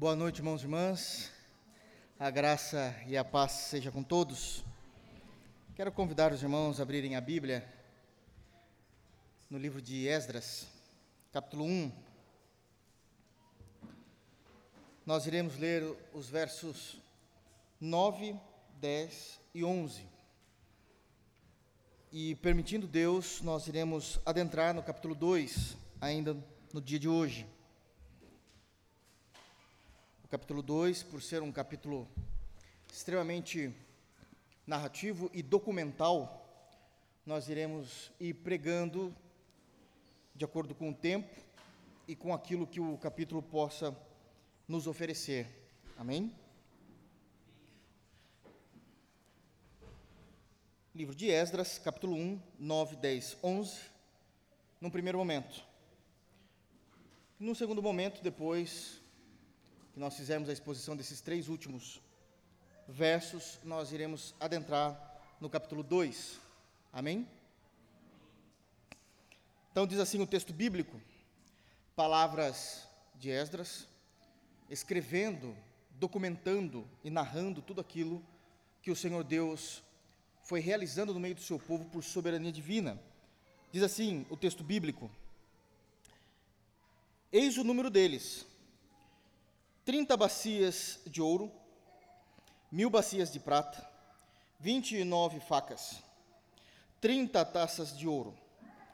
Boa 0.00 0.16
noite, 0.16 0.38
irmãos 0.38 0.62
e 0.62 0.64
irmãs. 0.64 1.30
A 2.18 2.30
graça 2.30 2.96
e 3.06 3.18
a 3.18 3.22
paz 3.22 3.52
seja 3.52 3.92
com 3.92 4.02
todos. 4.02 4.64
Quero 5.74 5.92
convidar 5.92 6.32
os 6.32 6.42
irmãos 6.42 6.80
a 6.80 6.84
abrirem 6.84 7.16
a 7.16 7.20
Bíblia 7.20 7.70
no 9.50 9.58
livro 9.58 9.82
de 9.82 10.08
Esdras, 10.08 10.66
capítulo 11.30 11.66
1. 11.66 11.92
Nós 15.04 15.26
iremos 15.26 15.58
ler 15.58 15.94
os 16.14 16.30
versos 16.30 16.96
9, 17.78 18.40
10 18.80 19.38
e 19.52 19.62
11. 19.62 20.02
E 22.10 22.36
permitindo 22.36 22.86
Deus, 22.86 23.42
nós 23.42 23.66
iremos 23.66 24.18
adentrar 24.24 24.72
no 24.72 24.82
capítulo 24.82 25.14
2, 25.14 25.76
ainda 26.00 26.34
no 26.72 26.80
dia 26.80 26.98
de 26.98 27.06
hoje. 27.06 27.46
Capítulo 30.30 30.62
2, 30.62 31.02
por 31.02 31.20
ser 31.20 31.42
um 31.42 31.50
capítulo 31.50 32.08
extremamente 32.88 33.74
narrativo 34.64 35.28
e 35.34 35.42
documental, 35.42 36.48
nós 37.26 37.48
iremos 37.48 38.12
ir 38.20 38.34
pregando 38.34 39.12
de 40.32 40.44
acordo 40.44 40.72
com 40.72 40.90
o 40.90 40.94
tempo 40.94 41.34
e 42.06 42.14
com 42.14 42.32
aquilo 42.32 42.64
que 42.64 42.78
o 42.78 42.96
capítulo 42.98 43.42
possa 43.42 43.92
nos 44.68 44.86
oferecer. 44.86 45.48
Amém? 45.98 46.32
Livro 50.94 51.12
de 51.16 51.28
Esdras, 51.28 51.76
capítulo 51.76 52.14
1, 52.14 52.40
9, 52.56 52.94
10, 52.94 53.36
11, 53.42 53.80
num 54.80 54.90
primeiro 54.90 55.18
momento. 55.18 55.60
Num 57.36 57.52
segundo 57.52 57.82
momento, 57.82 58.22
depois 58.22 58.99
que 60.00 60.02
nós 60.02 60.16
fizermos 60.16 60.48
a 60.48 60.52
exposição 60.54 60.96
desses 60.96 61.20
três 61.20 61.46
últimos 61.50 62.00
versos, 62.88 63.58
nós 63.62 63.92
iremos 63.92 64.34
adentrar 64.40 64.98
no 65.38 65.50
capítulo 65.50 65.82
2. 65.82 66.40
Amém? 66.90 67.28
Então 69.70 69.86
diz 69.86 69.98
assim 69.98 70.18
o 70.22 70.26
texto 70.26 70.54
bíblico, 70.54 70.98
palavras 71.94 72.88
de 73.16 73.28
Esdras, 73.28 73.86
escrevendo, 74.70 75.54
documentando 75.90 76.88
e 77.04 77.10
narrando 77.10 77.60
tudo 77.60 77.82
aquilo 77.82 78.24
que 78.80 78.90
o 78.90 78.96
Senhor 78.96 79.22
Deus 79.22 79.82
foi 80.44 80.60
realizando 80.60 81.12
no 81.12 81.20
meio 81.20 81.34
do 81.34 81.42
seu 81.42 81.58
povo 81.58 81.84
por 81.90 82.02
soberania 82.02 82.50
divina. 82.50 82.98
Diz 83.70 83.82
assim 83.82 84.24
o 84.30 84.36
texto 84.36 84.64
bíblico: 84.64 85.10
Eis 87.30 87.58
o 87.58 87.64
número 87.64 87.90
deles: 87.90 88.46
30 89.84 90.16
bacias 90.16 91.00
de 91.06 91.22
ouro, 91.22 91.50
mil 92.70 92.90
bacias 92.90 93.32
de 93.32 93.40
prata, 93.40 93.88
29 94.58 95.40
facas, 95.40 96.02
30 97.00 97.42
taças 97.46 97.96
de 97.96 98.06
ouro, 98.06 98.36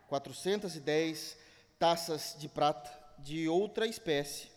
410 0.08 1.36
taças 1.78 2.36
de 2.38 2.48
prata 2.48 2.90
de 3.18 3.48
outra 3.48 3.86
espécie 3.86 4.48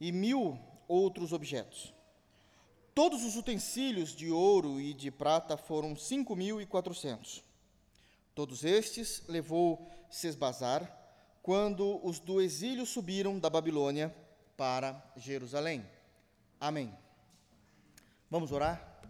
e 0.00 0.12
mil 0.12 0.58
outros 0.86 1.32
objetos. 1.32 1.92
Todos 2.94 3.24
os 3.24 3.36
utensílios 3.36 4.14
de 4.14 4.30
ouro 4.30 4.80
e 4.80 4.94
de 4.94 5.10
prata 5.10 5.56
foram 5.56 5.96
cinco 5.96 6.36
mil 6.36 6.60
e 6.60 6.66
quatrocentos. 6.66 7.42
Todos 8.34 8.64
estes 8.64 9.22
levou 9.26 9.90
Sesbazar 10.10 10.96
quando 11.42 12.00
os 12.06 12.18
do 12.18 12.40
exílio 12.40 12.86
subiram 12.86 13.38
da 13.38 13.50
Babilônia 13.50 14.14
para 14.56 15.02
Jerusalém. 15.16 15.86
Amém. 16.58 16.96
Vamos 18.30 18.50
orar? 18.52 19.00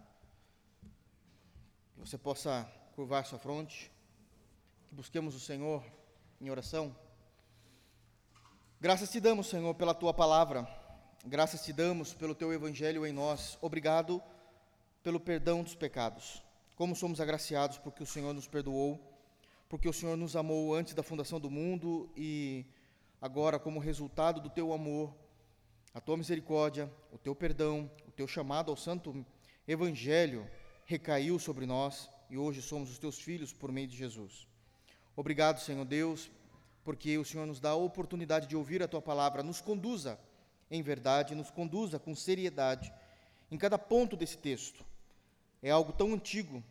Que 1.93 1.99
você 1.99 2.17
possa 2.17 2.69
curvar 2.95 3.25
sua 3.25 3.39
fronte, 3.39 3.91
que 4.89 4.95
busquemos 4.95 5.35
o 5.35 5.39
Senhor 5.39 5.83
em 6.41 6.49
oração. 6.49 6.95
Graças 8.79 9.09
te 9.09 9.19
damos, 9.19 9.47
Senhor, 9.47 9.73
pela 9.75 9.93
tua 9.93 10.13
palavra. 10.13 10.67
Graças 11.25 11.63
te 11.63 11.73
damos 11.73 12.13
pelo 12.13 12.35
teu 12.35 12.53
evangelho 12.53 13.05
em 13.05 13.13
nós. 13.13 13.57
Obrigado 13.61 14.21
pelo 15.01 15.19
perdão 15.19 15.63
dos 15.63 15.75
pecados. 15.75 16.43
Como 16.75 16.95
somos 16.95 17.19
agraciados 17.19 17.77
porque 17.77 18.03
o 18.03 18.05
Senhor 18.05 18.33
nos 18.33 18.47
perdoou, 18.47 18.99
porque 19.67 19.89
o 19.89 19.93
Senhor 19.93 20.15
nos 20.15 20.35
amou 20.35 20.75
antes 20.75 20.93
da 20.93 21.01
fundação 21.01 21.39
do 21.39 21.49
mundo 21.49 22.09
e 22.15 22.65
agora, 23.19 23.57
como 23.57 23.79
resultado 23.79 24.39
do 24.39 24.49
teu 24.49 24.71
amor, 24.71 25.15
a 25.93 26.01
tua 26.01 26.17
misericórdia, 26.17 26.91
o 27.11 27.17
teu 27.17 27.35
perdão, 27.35 27.89
o 28.07 28.11
teu 28.11 28.27
chamado 28.27 28.71
ao 28.71 28.77
santo 28.77 29.25
evangelho 29.67 30.49
recaiu 30.85 31.37
sobre 31.39 31.65
nós 31.65 32.09
e 32.29 32.37
hoje 32.37 32.61
somos 32.61 32.89
os 32.89 32.97
teus 32.97 33.19
filhos 33.19 33.51
por 33.51 33.71
meio 33.71 33.87
de 33.87 33.97
Jesus. 33.97 34.47
Obrigado, 35.15 35.59
Senhor 35.59 35.83
Deus, 35.85 36.29
porque 36.83 37.17
o 37.17 37.25
Senhor 37.25 37.45
nos 37.45 37.59
dá 37.59 37.71
a 37.71 37.75
oportunidade 37.75 38.47
de 38.47 38.55
ouvir 38.55 38.81
a 38.81 38.87
tua 38.87 39.01
palavra, 39.01 39.43
nos 39.43 39.59
conduza 39.59 40.17
em 40.71 40.81
verdade, 40.81 41.35
nos 41.35 41.51
conduza 41.51 41.99
com 41.99 42.15
seriedade 42.15 42.93
em 43.51 43.57
cada 43.57 43.77
ponto 43.77 44.15
desse 44.15 44.37
texto. 44.37 44.85
É 45.61 45.69
algo 45.69 45.91
tão 45.91 46.13
antigo, 46.13 46.63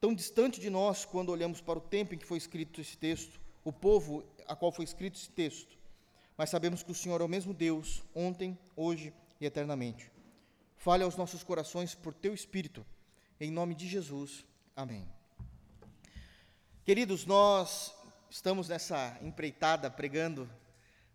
tão 0.00 0.12
distante 0.12 0.60
de 0.60 0.70
nós 0.70 1.04
quando 1.04 1.30
olhamos 1.30 1.60
para 1.60 1.78
o 1.78 1.82
tempo 1.82 2.14
em 2.14 2.18
que 2.18 2.26
foi 2.26 2.38
escrito 2.38 2.80
esse 2.80 2.96
texto, 2.96 3.40
o 3.64 3.72
povo 3.72 4.24
a 4.48 4.56
qual 4.56 4.72
foi 4.72 4.84
escrito 4.84 5.16
esse 5.16 5.30
texto. 5.30 5.77
Mas 6.38 6.50
sabemos 6.50 6.84
que 6.84 6.92
o 6.92 6.94
Senhor 6.94 7.20
é 7.20 7.24
o 7.24 7.28
mesmo 7.28 7.52
Deus, 7.52 8.00
ontem, 8.14 8.56
hoje 8.76 9.12
e 9.40 9.44
eternamente. 9.44 10.08
Fale 10.76 11.02
aos 11.02 11.16
nossos 11.16 11.42
corações 11.42 11.96
por 11.96 12.14
teu 12.14 12.32
Espírito, 12.32 12.86
em 13.40 13.50
nome 13.50 13.74
de 13.74 13.88
Jesus. 13.88 14.44
Amém. 14.76 15.04
Queridos, 16.84 17.26
nós 17.26 17.92
estamos 18.30 18.68
nessa 18.68 19.18
empreitada 19.20 19.90
pregando 19.90 20.48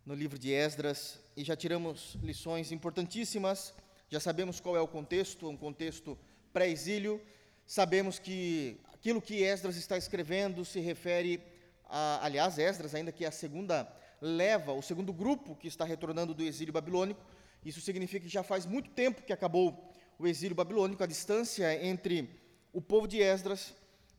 no 0.05 0.13
livro 0.13 0.37
de 0.37 0.51
Esdras 0.51 1.17
e 1.37 1.43
já 1.45 1.55
tiramos 1.55 2.17
lições 2.21 2.73
importantíssimas. 2.73 3.73
Já 4.09 4.19
sabemos 4.19 4.59
qual 4.59 4.75
é 4.75 4.81
o 4.81 4.87
contexto, 4.89 5.47
um 5.47 5.55
contexto 5.55 6.19
pré-exílio. 6.51 7.21
Sabemos 7.65 8.19
que 8.19 8.77
aquilo 8.93 9.21
que 9.21 9.41
Esdras 9.41 9.77
está 9.77 9.97
escrevendo 9.97 10.65
se 10.65 10.81
refere 10.81 11.41
a, 11.85 12.25
aliás, 12.25 12.57
Esdras, 12.57 12.93
ainda 12.93 13.13
que 13.13 13.23
é 13.23 13.29
a 13.29 13.31
segunda 13.31 13.89
leva, 14.23 14.71
o 14.71 14.81
segundo 14.81 15.11
grupo 15.11 15.53
que 15.53 15.67
está 15.67 15.83
retornando 15.83 16.33
do 16.33 16.43
exílio 16.43 16.73
babilônico. 16.73 17.21
Isso 17.65 17.81
significa 17.81 18.25
que 18.25 18.31
já 18.31 18.41
faz 18.41 18.65
muito 18.65 18.89
tempo 18.91 19.21
que 19.21 19.33
acabou 19.33 19.91
o 20.17 20.25
exílio 20.25 20.55
babilônico, 20.55 21.03
a 21.03 21.07
distância 21.07 21.85
entre 21.85 22.29
o 22.71 22.81
povo 22.81 23.05
de 23.05 23.21
Esdras 23.21 23.73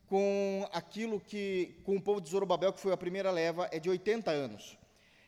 com 0.06 0.68
aquilo 0.72 1.18
que 1.18 1.80
com 1.84 1.96
o 1.96 2.02
povo 2.02 2.20
de 2.20 2.28
Zorobabel, 2.28 2.72
que 2.72 2.80
foi 2.80 2.92
a 2.92 2.96
primeira 2.96 3.30
leva, 3.30 3.66
é 3.72 3.80
de 3.80 3.88
80 3.88 4.30
anos. 4.30 4.76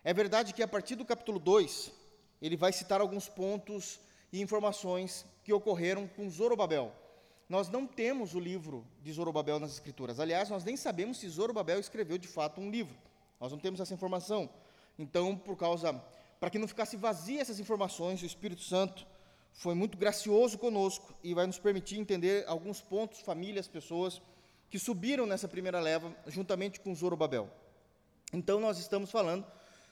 É 0.04 0.12
verdade 0.12 0.52
que 0.52 0.62
a 0.62 0.68
partir 0.68 0.94
do 0.94 1.04
capítulo 1.04 1.38
2, 1.38 1.90
ele 2.42 2.56
vai 2.56 2.72
citar 2.72 3.00
alguns 3.00 3.30
pontos 3.30 3.98
e 4.30 4.42
informações 4.42 5.24
que 5.42 5.54
ocorreram 5.54 6.06
com 6.06 6.28
Zorobabel. 6.28 6.92
Nós 7.48 7.70
não 7.70 7.86
temos 7.86 8.34
o 8.34 8.40
livro 8.40 8.86
de 9.02 9.10
Zorobabel 9.10 9.58
nas 9.58 9.72
Escrituras. 9.72 10.20
Aliás, 10.20 10.50
nós 10.50 10.64
nem 10.64 10.76
sabemos 10.76 11.16
se 11.18 11.28
Zorobabel 11.28 11.80
escreveu 11.80 12.18
de 12.18 12.28
fato 12.28 12.60
um 12.60 12.70
livro. 12.70 12.96
Nós 13.40 13.52
não 13.52 13.58
temos 13.58 13.80
essa 13.80 13.94
informação. 13.94 14.50
Então, 14.98 15.36
por 15.36 15.56
causa, 15.56 15.92
para 16.40 16.50
que 16.50 16.58
não 16.58 16.68
ficasse 16.68 16.96
vazia 16.96 17.40
essas 17.40 17.60
informações, 17.60 18.22
o 18.22 18.26
Espírito 18.26 18.62
Santo 18.62 19.06
foi 19.52 19.74
muito 19.74 19.96
gracioso 19.96 20.58
conosco 20.58 21.14
e 21.22 21.34
vai 21.34 21.46
nos 21.46 21.58
permitir 21.58 21.98
entender 21.98 22.44
alguns 22.46 22.80
pontos, 22.80 23.20
famílias, 23.20 23.66
pessoas 23.66 24.20
que 24.68 24.78
subiram 24.78 25.26
nessa 25.26 25.48
primeira 25.48 25.80
leva 25.80 26.14
juntamente 26.26 26.80
com 26.80 26.94
Zorobabel. 26.94 27.50
Então, 28.32 28.60
nós 28.60 28.78
estamos 28.78 29.10
falando 29.10 29.46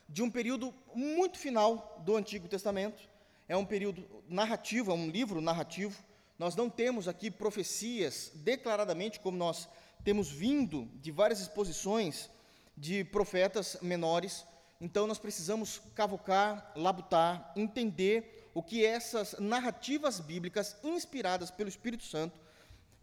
de 0.07 0.21
um 0.21 0.29
período 0.29 0.73
muito 0.93 1.39
final 1.39 2.01
do 2.05 2.15
Antigo 2.15 2.47
Testamento. 2.47 3.09
É 3.47 3.55
um 3.55 3.65
período 3.65 4.05
narrativo, 4.27 4.91
é 4.91 4.93
um 4.93 5.09
livro 5.09 5.41
narrativo. 5.41 6.03
Nós 6.37 6.55
não 6.55 6.69
temos 6.69 7.07
aqui 7.07 7.31
profecias 7.31 8.31
declaradamente, 8.35 9.19
como 9.19 9.37
nós 9.37 9.67
temos 10.03 10.29
vindo 10.29 10.85
de 10.95 11.11
várias 11.11 11.39
exposições 11.39 12.29
de 12.77 13.03
profetas 13.05 13.77
menores. 13.81 14.45
Então, 14.79 15.07
nós 15.07 15.17
precisamos 15.17 15.81
cavocar, 15.93 16.73
labutar, 16.75 17.53
entender 17.55 18.49
o 18.53 18.61
que 18.61 18.85
essas 18.85 19.35
narrativas 19.39 20.19
bíblicas, 20.19 20.75
inspiradas 20.83 21.49
pelo 21.49 21.69
Espírito 21.69 22.03
Santo, 22.03 22.37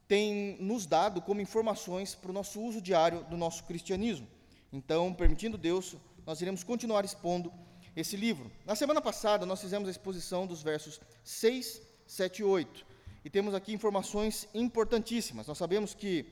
têm 0.06 0.56
nos 0.60 0.86
dado 0.86 1.22
como 1.22 1.40
informações 1.40 2.14
para 2.14 2.30
o 2.30 2.34
nosso 2.34 2.60
uso 2.60 2.80
diário 2.80 3.24
do 3.24 3.36
nosso 3.36 3.64
cristianismo. 3.64 4.28
Então, 4.72 5.12
permitindo 5.12 5.56
Deus, 5.56 5.96
nós 6.26 6.40
iremos 6.40 6.62
continuar 6.62 7.04
expondo 7.04 7.52
esse 7.94 8.16
livro. 8.16 8.50
Na 8.64 8.75
semana 8.75 9.00
passada, 9.00 9.46
nós 9.46 9.60
fizemos 9.60 9.88
a 9.88 9.90
exposição 9.90 10.46
dos 10.46 10.62
versos 10.62 11.00
6, 11.25 11.80
7 12.06 12.38
e 12.38 12.44
8. 12.44 12.86
E 13.25 13.30
temos 13.30 13.54
aqui 13.54 13.72
informações 13.72 14.48
importantíssimas. 14.54 15.46
Nós 15.46 15.58
sabemos 15.58 15.94
que 15.94 16.26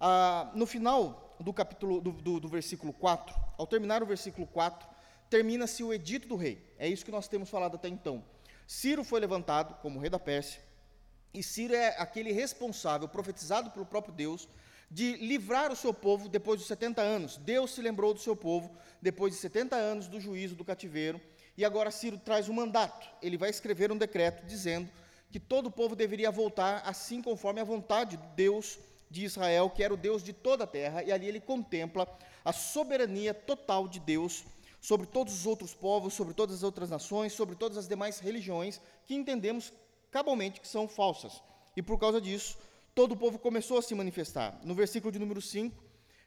ah, 0.00 0.50
no 0.54 0.66
final 0.66 1.21
do 1.42 1.52
capítulo 1.52 2.00
do, 2.00 2.12
do, 2.12 2.40
do 2.40 2.48
versículo 2.48 2.92
4, 2.92 3.34
ao 3.58 3.66
terminar 3.66 4.02
o 4.02 4.06
versículo 4.06 4.46
4, 4.46 4.88
termina-se 5.28 5.82
o 5.82 5.92
edito 5.92 6.28
do 6.28 6.36
rei. 6.36 6.62
É 6.78 6.88
isso 6.88 7.04
que 7.04 7.10
nós 7.10 7.28
temos 7.28 7.48
falado 7.48 7.76
até 7.76 7.88
então. 7.88 8.24
Ciro 8.66 9.02
foi 9.02 9.20
levantado 9.20 9.74
como 9.80 9.98
rei 9.98 10.10
da 10.10 10.18
Pérsia, 10.18 10.60
e 11.34 11.42
Ciro 11.42 11.74
é 11.74 11.96
aquele 11.98 12.32
responsável, 12.32 13.08
profetizado 13.08 13.70
pelo 13.70 13.86
próprio 13.86 14.14
Deus, 14.14 14.48
de 14.90 15.16
livrar 15.16 15.72
o 15.72 15.76
seu 15.76 15.94
povo 15.94 16.28
depois 16.28 16.60
dos 16.60 16.68
70 16.68 17.00
anos. 17.00 17.38
Deus 17.38 17.70
se 17.74 17.80
lembrou 17.80 18.12
do 18.12 18.20
seu 18.20 18.36
povo 18.36 18.70
depois 19.00 19.32
de 19.32 19.40
70 19.40 19.74
anos 19.74 20.08
do 20.08 20.20
juízo 20.20 20.54
do 20.54 20.64
cativeiro, 20.64 21.18
e 21.56 21.64
agora 21.64 21.90
Ciro 21.90 22.18
traz 22.18 22.48
um 22.48 22.52
mandato. 22.52 23.08
Ele 23.22 23.38
vai 23.38 23.48
escrever 23.48 23.90
um 23.90 23.96
decreto 23.96 24.44
dizendo 24.46 24.88
que 25.30 25.40
todo 25.40 25.66
o 25.66 25.70
povo 25.70 25.96
deveria 25.96 26.30
voltar 26.30 26.82
assim 26.84 27.22
conforme 27.22 27.60
a 27.60 27.64
vontade 27.64 28.18
de 28.18 28.26
Deus 28.36 28.78
de 29.12 29.24
Israel, 29.26 29.68
que 29.68 29.84
era 29.84 29.92
o 29.92 29.96
Deus 29.96 30.24
de 30.24 30.32
toda 30.32 30.64
a 30.64 30.66
terra, 30.66 31.02
e 31.04 31.12
ali 31.12 31.28
ele 31.28 31.38
contempla 31.38 32.08
a 32.42 32.52
soberania 32.52 33.34
total 33.34 33.86
de 33.86 34.00
Deus 34.00 34.44
sobre 34.80 35.06
todos 35.06 35.34
os 35.34 35.46
outros 35.46 35.74
povos, 35.74 36.14
sobre 36.14 36.34
todas 36.34 36.56
as 36.56 36.62
outras 36.62 36.90
nações, 36.90 37.34
sobre 37.34 37.54
todas 37.54 37.76
as 37.76 37.86
demais 37.86 38.18
religiões 38.18 38.80
que 39.04 39.14
entendemos 39.14 39.72
cabalmente 40.10 40.60
que 40.60 40.66
são 40.66 40.88
falsas. 40.88 41.42
E 41.76 41.82
por 41.82 41.98
causa 41.98 42.20
disso, 42.20 42.58
todo 42.94 43.12
o 43.12 43.16
povo 43.16 43.38
começou 43.38 43.78
a 43.78 43.82
se 43.82 43.94
manifestar. 43.94 44.58
No 44.64 44.74
versículo 44.74 45.12
de 45.12 45.18
número 45.18 45.40
5, 45.40 45.76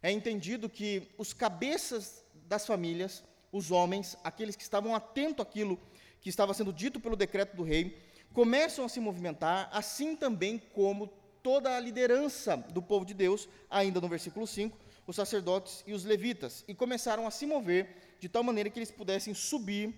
é 0.02 0.12
entendido 0.12 0.70
que 0.70 1.10
os 1.18 1.34
cabeças 1.34 2.24
das 2.48 2.66
famílias, 2.66 3.24
os 3.52 3.72
homens, 3.72 4.16
aqueles 4.24 4.56
que 4.56 4.64
estavam 4.64 4.96
atentos 4.96 5.44
àquilo 5.44 5.80
que 6.22 6.30
estava 6.30 6.54
sendo 6.54 6.72
dito 6.72 7.00
pelo 7.00 7.16
decreto 7.16 7.58
do 7.58 7.64
rei, 7.64 8.00
começam 8.32 8.86
a 8.86 8.90
se 8.90 9.00
movimentar, 9.00 9.70
assim 9.72 10.16
também 10.16 10.60
como 10.74 11.12
toda 11.46 11.76
a 11.76 11.80
liderança 11.80 12.58
do 12.58 12.82
povo 12.82 13.06
de 13.06 13.14
Deus, 13.14 13.48
ainda 13.70 14.02
no 14.02 14.10
versículo 14.10 14.48
5, 14.48 14.76
os 15.06 15.16
sacerdotes 15.16 15.84
e 15.86 15.94
os 15.94 16.04
levitas, 16.04 16.66
e 16.68 16.74
começaram 16.74 17.28
a 17.28 17.30
se 17.30 17.46
mover 17.46 18.16
de 18.20 18.28
tal 18.28 18.42
maneira 18.42 18.68
que 18.68 18.80
eles 18.80 18.90
pudessem 18.90 19.32
subir 19.36 19.94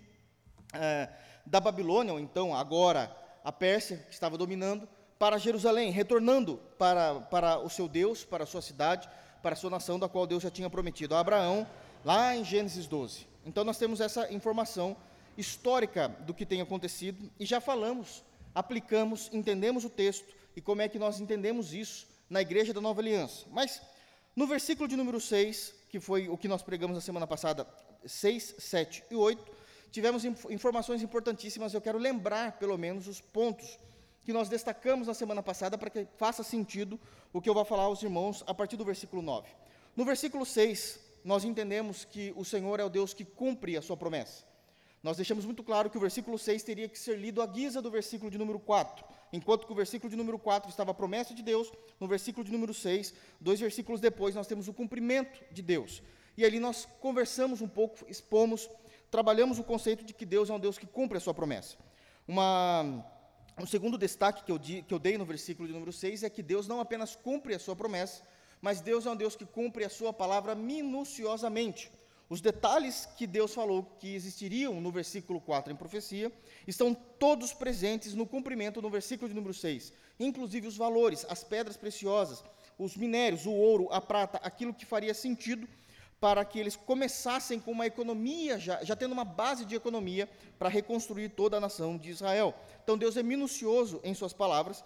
é, 0.73 1.07
da 1.45 1.61
Babilônia, 1.61 2.11
ou 2.11 2.19
então 2.19 2.53
agora 2.53 3.15
a 3.45 3.51
Pérsia, 3.53 4.05
que 4.09 4.13
estava 4.13 4.37
dominando, 4.37 4.89
para 5.17 5.37
Jerusalém, 5.37 5.89
retornando 5.89 6.57
para, 6.77 7.21
para 7.21 7.59
o 7.59 7.69
seu 7.69 7.87
Deus, 7.87 8.25
para 8.25 8.43
a 8.43 8.47
sua 8.47 8.61
cidade, 8.61 9.07
para 9.41 9.53
a 9.53 9.55
sua 9.55 9.69
nação, 9.69 9.97
da 9.97 10.09
qual 10.09 10.27
Deus 10.27 10.43
já 10.43 10.51
tinha 10.51 10.69
prometido 10.69 11.15
a 11.15 11.21
Abraão, 11.21 11.65
lá 12.03 12.35
em 12.35 12.43
Gênesis 12.43 12.87
12. 12.87 13.25
Então 13.45 13.63
nós 13.63 13.77
temos 13.77 14.01
essa 14.01 14.29
informação 14.33 14.97
histórica 15.37 16.09
do 16.09 16.33
que 16.33 16.45
tem 16.45 16.59
acontecido 16.59 17.31
e 17.39 17.45
já 17.45 17.61
falamos, 17.61 18.21
aplicamos, 18.57 19.29
entendemos 19.31 19.85
o 19.85 19.89
texto 19.89 20.25
e 20.55 20.61
como 20.61 20.81
é 20.81 20.89
que 20.89 20.97
nós 20.97 21.19
entendemos 21.19 21.73
isso 21.73 22.07
na 22.27 22.41
igreja 22.41 22.73
da 22.73 22.81
Nova 22.81 23.01
Aliança. 23.01 23.45
Mas 23.51 23.79
no 24.35 24.47
versículo 24.47 24.89
de 24.89 24.95
número 24.95 25.21
6, 25.21 25.75
que 25.91 25.99
foi 25.99 26.27
o 26.27 26.35
que 26.35 26.47
nós 26.47 26.63
pregamos 26.63 26.95
na 26.95 27.01
semana 27.01 27.27
passada, 27.27 27.67
6, 28.03 28.55
7 28.57 29.03
e 29.11 29.15
8, 29.15 29.45
tivemos 29.91 30.25
informações 30.49 31.03
importantíssimas. 31.03 31.71
Eu 31.71 31.81
quero 31.81 31.99
lembrar, 31.99 32.53
pelo 32.53 32.79
menos, 32.79 33.07
os 33.07 33.21
pontos 33.21 33.77
que 34.25 34.33
nós 34.33 34.49
destacamos 34.49 35.05
na 35.05 35.13
semana 35.13 35.43
passada 35.43 35.77
para 35.77 35.91
que 35.91 36.07
faça 36.17 36.41
sentido 36.41 36.99
o 37.31 37.39
que 37.39 37.47
eu 37.47 37.53
vou 37.53 37.63
falar 37.63 37.83
aos 37.83 38.01
irmãos 38.01 38.43
a 38.47 38.55
partir 38.55 38.75
do 38.75 38.83
versículo 38.83 39.21
9. 39.21 39.47
No 39.95 40.03
versículo 40.03 40.47
6, 40.47 40.99
nós 41.23 41.43
entendemos 41.43 42.05
que 42.05 42.33
o 42.35 42.43
Senhor 42.43 42.79
é 42.79 42.83
o 42.83 42.89
Deus 42.89 43.13
que 43.13 43.23
cumpre 43.23 43.77
a 43.77 43.83
sua 43.83 43.95
promessa. 43.95 44.46
Nós 45.07 45.15
deixamos 45.15 45.45
muito 45.45 45.63
claro 45.63 45.89
que 45.89 45.97
o 45.97 46.01
versículo 46.01 46.37
6 46.37 46.63
teria 46.63 46.89
que 46.89 46.99
ser 46.99 47.17
lido 47.17 47.41
à 47.41 47.45
guisa 47.45 47.81
do 47.81 47.89
versículo 47.89 48.29
de 48.29 48.37
número 48.37 48.59
4. 48.59 49.05
Enquanto 49.31 49.65
que 49.65 49.71
o 49.71 49.75
versículo 49.75 50.09
de 50.09 50.17
número 50.17 50.37
4 50.37 50.69
estava 50.69 50.91
a 50.91 50.93
promessa 50.93 51.33
de 51.33 51.41
Deus, 51.41 51.71
no 51.97 52.09
versículo 52.09 52.43
de 52.43 52.51
número 52.51 52.73
6, 52.73 53.13
dois 53.39 53.57
versículos 53.57 54.01
depois, 54.01 54.35
nós 54.35 54.47
temos 54.47 54.67
o 54.67 54.73
cumprimento 54.73 55.41
de 55.49 55.61
Deus. 55.61 56.03
E 56.35 56.43
ali 56.43 56.59
nós 56.59 56.85
conversamos 56.99 57.61
um 57.61 57.69
pouco, 57.69 58.05
expomos, 58.09 58.69
trabalhamos 59.09 59.57
o 59.57 59.63
conceito 59.63 60.03
de 60.03 60.13
que 60.13 60.25
Deus 60.25 60.49
é 60.49 60.53
um 60.53 60.59
Deus 60.59 60.77
que 60.77 60.85
cumpre 60.85 61.17
a 61.17 61.21
sua 61.21 61.33
promessa. 61.33 61.77
Uma 62.27 63.01
um 63.57 63.65
segundo 63.65 63.97
destaque 63.97 64.43
que 64.43 64.51
eu, 64.51 64.59
di, 64.59 64.81
que 64.81 64.93
eu 64.93 64.99
dei 64.99 65.17
no 65.17 65.23
versículo 65.23 65.69
de 65.69 65.73
número 65.73 65.93
6 65.93 66.23
é 66.23 66.29
que 66.29 66.43
Deus 66.43 66.67
não 66.67 66.81
apenas 66.81 67.15
cumpre 67.15 67.55
a 67.55 67.59
sua 67.59 67.77
promessa, 67.77 68.23
mas 68.61 68.81
Deus 68.81 69.05
é 69.05 69.09
um 69.09 69.15
Deus 69.15 69.37
que 69.37 69.45
cumpre 69.45 69.85
a 69.85 69.89
sua 69.89 70.11
palavra 70.11 70.53
minuciosamente. 70.53 71.89
Os 72.29 72.41
detalhes 72.41 73.07
que 73.17 73.25
Deus 73.25 73.53
falou 73.53 73.83
que 73.99 74.13
existiriam 74.13 74.81
no 74.81 74.91
versículo 74.91 75.39
4 75.39 75.71
em 75.71 75.75
profecia 75.75 76.31
estão 76.67 76.93
todos 76.93 77.53
presentes 77.53 78.13
no 78.13 78.25
cumprimento 78.25 78.81
no 78.81 78.89
versículo 78.89 79.29
de 79.29 79.35
número 79.35 79.53
6, 79.53 79.93
inclusive 80.19 80.67
os 80.67 80.75
valores, 80.75 81.25
as 81.29 81.43
pedras 81.43 81.77
preciosas, 81.77 82.43
os 82.77 82.97
minérios, 82.97 83.45
o 83.45 83.51
ouro, 83.51 83.87
a 83.91 84.01
prata, 84.01 84.39
aquilo 84.43 84.73
que 84.73 84.85
faria 84.85 85.13
sentido 85.13 85.67
para 86.19 86.43
que 86.43 86.59
eles 86.59 86.75
começassem 86.75 87.59
com 87.59 87.71
uma 87.71 87.85
economia, 87.85 88.59
já, 88.59 88.83
já 88.83 88.95
tendo 88.95 89.13
uma 89.13 89.23
base 89.23 89.63
de 89.63 89.75
economia 89.75 90.27
para 90.59 90.67
reconstruir 90.67 91.29
toda 91.29 91.57
a 91.57 91.59
nação 91.61 91.97
de 91.97 92.09
Israel. 92.09 92.53
Então 92.83 92.97
Deus 92.97 93.15
é 93.15 93.23
minucioso 93.23 94.01
em 94.03 94.13
suas 94.13 94.33
palavras. 94.33 94.83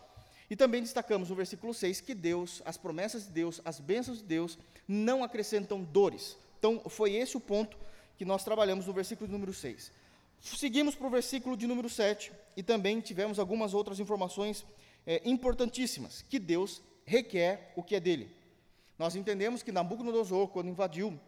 E 0.49 0.55
também 0.55 0.81
destacamos 0.81 1.29
no 1.29 1.35
versículo 1.35 1.73
6 1.73 2.01
que 2.01 2.13
Deus, 2.13 2.61
as 2.65 2.75
promessas 2.75 3.23
de 3.23 3.31
Deus, 3.31 3.61
as 3.63 3.79
bênçãos 3.79 4.17
de 4.17 4.25
Deus, 4.25 4.59
não 4.85 5.23
acrescentam 5.23 5.81
dores. 5.81 6.37
Então 6.61 6.79
foi 6.87 7.15
esse 7.15 7.35
o 7.35 7.39
ponto 7.39 7.75
que 8.15 8.23
nós 8.23 8.43
trabalhamos 8.43 8.85
no 8.85 8.93
versículo 8.93 9.25
de 9.25 9.33
número 9.33 9.51
6. 9.51 9.91
Seguimos 10.39 10.93
para 10.93 11.07
o 11.07 11.09
versículo 11.09 11.57
de 11.57 11.65
número 11.65 11.89
7 11.89 12.31
e 12.55 12.61
também 12.61 13.01
tivemos 13.01 13.39
algumas 13.39 13.73
outras 13.73 13.99
informações 13.99 14.63
é, 15.03 15.23
importantíssimas, 15.25 16.21
que 16.21 16.37
Deus 16.37 16.79
requer 17.03 17.73
o 17.75 17.81
que 17.81 17.95
é 17.95 17.99
dele. 17.99 18.29
Nós 18.95 19.15
entendemos 19.15 19.63
que 19.63 19.71
Nabucodonosor, 19.71 20.49
quando 20.49 20.69
invadiu 20.69 21.19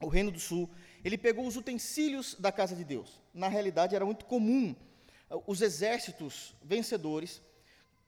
o 0.00 0.08
Reino 0.08 0.32
do 0.32 0.40
Sul, 0.40 0.68
ele 1.04 1.16
pegou 1.16 1.46
os 1.46 1.54
utensílios 1.54 2.34
da 2.34 2.50
casa 2.50 2.74
de 2.74 2.82
Deus. 2.82 3.20
Na 3.32 3.46
realidade, 3.46 3.94
era 3.94 4.04
muito 4.04 4.24
comum 4.24 4.74
uh, 5.30 5.40
os 5.46 5.62
exércitos 5.62 6.52
vencedores 6.64 7.40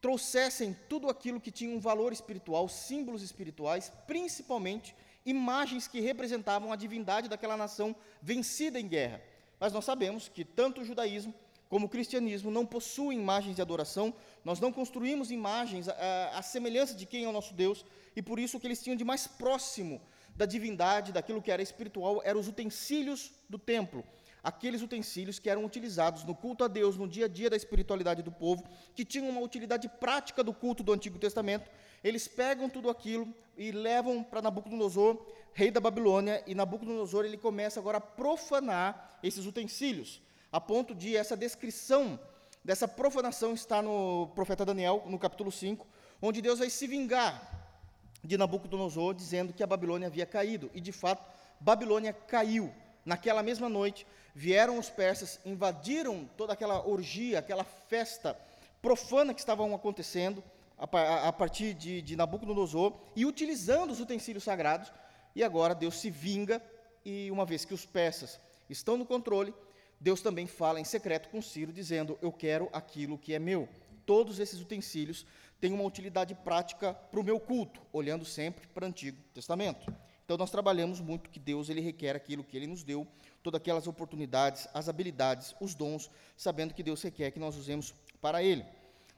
trouxessem 0.00 0.76
tudo 0.88 1.08
aquilo 1.08 1.40
que 1.40 1.52
tinha 1.52 1.76
um 1.76 1.78
valor 1.78 2.12
espiritual, 2.12 2.68
símbolos 2.68 3.22
espirituais, 3.22 3.92
principalmente 4.04 4.96
imagens 5.26 5.88
que 5.88 6.00
representavam 6.00 6.72
a 6.72 6.76
divindade 6.76 7.28
daquela 7.28 7.56
nação 7.56 7.94
vencida 8.22 8.80
em 8.80 8.86
guerra. 8.86 9.20
Mas 9.58 9.72
nós 9.72 9.84
sabemos 9.84 10.28
que 10.28 10.44
tanto 10.44 10.80
o 10.80 10.84
judaísmo 10.84 11.34
como 11.68 11.86
o 11.86 11.88
cristianismo 11.88 12.50
não 12.50 12.64
possuem 12.64 13.18
imagens 13.18 13.56
de 13.56 13.62
adoração, 13.62 14.14
nós 14.44 14.60
não 14.60 14.72
construímos 14.72 15.30
imagens 15.30 15.88
à, 15.88 16.40
semelhança 16.40 16.94
de 16.94 17.04
quem 17.04 17.24
é 17.24 17.28
o 17.28 17.32
nosso 17.32 17.52
Deus, 17.52 17.84
e 18.14 18.22
por 18.22 18.38
isso 18.38 18.56
o 18.56 18.60
que 18.60 18.66
eles 18.66 18.82
tinham 18.82 18.96
de 18.96 19.04
mais 19.04 19.26
próximo 19.26 20.00
da 20.36 20.46
divindade, 20.46 21.12
daquilo 21.12 21.42
que 21.42 21.50
era 21.50 21.62
espiritual, 21.62 22.20
eram 22.24 22.38
os 22.38 22.46
utensílios 22.46 23.32
do 23.48 23.58
templo, 23.58 24.04
aqueles 24.46 24.80
utensílios 24.80 25.40
que 25.40 25.50
eram 25.50 25.64
utilizados 25.64 26.22
no 26.22 26.32
culto 26.32 26.62
a 26.62 26.68
Deus, 26.68 26.96
no 26.96 27.08
dia 27.08 27.24
a 27.24 27.28
dia 27.28 27.50
da 27.50 27.56
espiritualidade 27.56 28.22
do 28.22 28.30
povo, 28.30 28.62
que 28.94 29.04
tinham 29.04 29.28
uma 29.28 29.40
utilidade 29.40 29.88
prática 29.88 30.44
do 30.44 30.54
culto 30.54 30.84
do 30.84 30.92
Antigo 30.92 31.18
Testamento. 31.18 31.68
Eles 32.04 32.28
pegam 32.28 32.68
tudo 32.68 32.88
aquilo 32.88 33.26
e 33.58 33.72
levam 33.72 34.22
para 34.22 34.40
Nabucodonosor, 34.40 35.20
rei 35.52 35.72
da 35.72 35.80
Babilônia, 35.80 36.44
e 36.46 36.54
Nabucodonosor 36.54 37.24
ele 37.24 37.36
começa 37.36 37.80
agora 37.80 37.98
a 37.98 38.00
profanar 38.00 39.18
esses 39.20 39.46
utensílios 39.46 40.22
a 40.52 40.60
ponto 40.60 40.94
de 40.94 41.16
essa 41.16 41.36
descrição 41.36 42.18
dessa 42.64 42.86
profanação 42.86 43.52
está 43.52 43.82
no 43.82 44.28
profeta 44.34 44.64
Daniel, 44.64 45.02
no 45.06 45.18
capítulo 45.18 45.50
5, 45.50 45.84
onde 46.22 46.40
Deus 46.40 46.60
vai 46.60 46.70
se 46.70 46.86
vingar 46.86 47.76
de 48.22 48.38
Nabucodonosor, 48.38 49.12
dizendo 49.12 49.52
que 49.52 49.62
a 49.62 49.66
Babilônia 49.66 50.06
havia 50.06 50.24
caído. 50.24 50.70
E 50.72 50.80
de 50.80 50.92
fato, 50.92 51.24
Babilônia 51.60 52.12
caiu. 52.12 52.72
Naquela 53.06 53.40
mesma 53.40 53.68
noite, 53.68 54.04
vieram 54.34 54.78
os 54.78 54.90
persas, 54.90 55.38
invadiram 55.44 56.28
toda 56.36 56.52
aquela 56.52 56.84
orgia, 56.84 57.38
aquela 57.38 57.62
festa 57.62 58.36
profana 58.82 59.32
que 59.32 59.38
estavam 59.38 59.72
acontecendo 59.72 60.42
a, 60.76 61.32
partir 61.32 61.72
de, 61.72 62.02
de 62.02 62.16
Nabucodonosor 62.16 62.92
e 63.14 63.24
utilizando 63.24 63.92
os 63.92 64.00
utensílios 64.00 64.42
sagrados. 64.42 64.92
E 65.36 65.44
agora 65.44 65.72
Deus 65.72 66.00
se 66.00 66.10
vinga, 66.10 66.60
e 67.04 67.30
uma 67.30 67.46
vez 67.46 67.64
que 67.64 67.72
os 67.72 67.86
persas 67.86 68.40
estão 68.68 68.96
no 68.96 69.06
controle, 69.06 69.54
Deus 70.00 70.20
também 70.20 70.48
fala 70.48 70.80
em 70.80 70.84
secreto 70.84 71.28
com 71.28 71.40
Ciro, 71.40 71.72
dizendo: 71.72 72.18
Eu 72.20 72.32
quero 72.32 72.68
aquilo 72.72 73.16
que 73.16 73.34
é 73.34 73.38
meu. 73.38 73.68
Todos 74.04 74.40
esses 74.40 74.60
utensílios 74.60 75.24
têm 75.60 75.72
uma 75.72 75.84
utilidade 75.84 76.34
prática 76.34 76.92
para 76.92 77.20
o 77.20 77.24
meu 77.24 77.38
culto, 77.38 77.80
olhando 77.92 78.24
sempre 78.24 78.66
para 78.68 78.84
o 78.84 78.88
Antigo 78.88 79.22
Testamento. 79.32 79.94
Então 80.26 80.36
nós 80.36 80.50
trabalhamos 80.50 81.00
muito 81.00 81.30
que 81.30 81.38
Deus 81.38 81.68
ele 81.68 81.80
requer 81.80 82.16
aquilo 82.16 82.42
que 82.42 82.56
ele 82.56 82.66
nos 82.66 82.82
deu, 82.82 83.06
todas 83.44 83.60
aquelas 83.60 83.86
oportunidades, 83.86 84.66
as 84.74 84.88
habilidades, 84.88 85.54
os 85.60 85.72
dons, 85.72 86.10
sabendo 86.36 86.74
que 86.74 86.82
Deus 86.82 87.00
requer 87.00 87.30
que 87.30 87.38
nós 87.38 87.54
usemos 87.56 87.94
para 88.20 88.42
ele. 88.42 88.66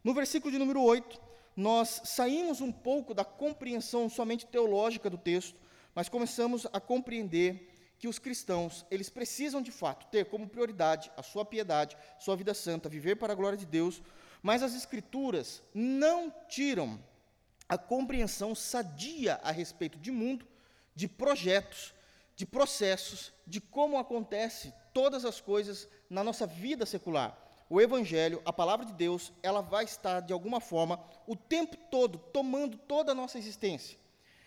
No 0.04 0.12
versículo 0.12 0.52
de 0.52 0.58
número 0.58 0.82
8, 0.82 1.18
nós 1.56 2.02
saímos 2.04 2.60
um 2.60 2.70
pouco 2.70 3.14
da 3.14 3.24
compreensão 3.24 4.06
somente 4.10 4.44
teológica 4.44 5.08
do 5.08 5.16
texto, 5.16 5.56
mas 5.94 6.10
começamos 6.10 6.66
a 6.74 6.78
compreender 6.78 7.70
que 7.98 8.06
os 8.06 8.18
cristãos, 8.18 8.84
eles 8.90 9.08
precisam 9.08 9.62
de 9.62 9.72
fato 9.72 10.06
ter 10.10 10.26
como 10.26 10.46
prioridade 10.46 11.10
a 11.16 11.22
sua 11.22 11.42
piedade, 11.42 11.96
sua 12.18 12.36
vida 12.36 12.52
santa, 12.52 12.86
viver 12.86 13.16
para 13.16 13.32
a 13.32 13.36
glória 13.36 13.56
de 13.56 13.64
Deus, 13.64 14.02
mas 14.42 14.62
as 14.62 14.74
escrituras 14.74 15.62
não 15.72 16.30
tiram 16.50 17.00
a 17.66 17.78
compreensão 17.78 18.54
sadia 18.54 19.40
a 19.42 19.50
respeito 19.50 19.98
de 19.98 20.10
mundo, 20.10 20.46
de 20.98 21.06
projetos, 21.06 21.94
de 22.34 22.44
processos, 22.44 23.32
de 23.46 23.60
como 23.60 23.98
acontece 23.98 24.74
todas 24.92 25.24
as 25.24 25.40
coisas 25.40 25.88
na 26.10 26.24
nossa 26.24 26.44
vida 26.44 26.84
secular. 26.84 27.38
o 27.70 27.80
Evangelho, 27.80 28.42
a 28.44 28.52
palavra 28.52 28.84
de 28.84 28.92
Deus, 28.94 29.32
ela 29.40 29.60
vai 29.60 29.84
estar, 29.84 30.18
de 30.18 30.32
alguma 30.32 30.60
forma, 30.60 30.98
o 31.24 31.36
tempo 31.36 31.76
todo, 31.88 32.18
tomando 32.18 32.76
toda 32.76 33.12
a 33.12 33.14
nossa 33.14 33.38
existência. 33.38 33.96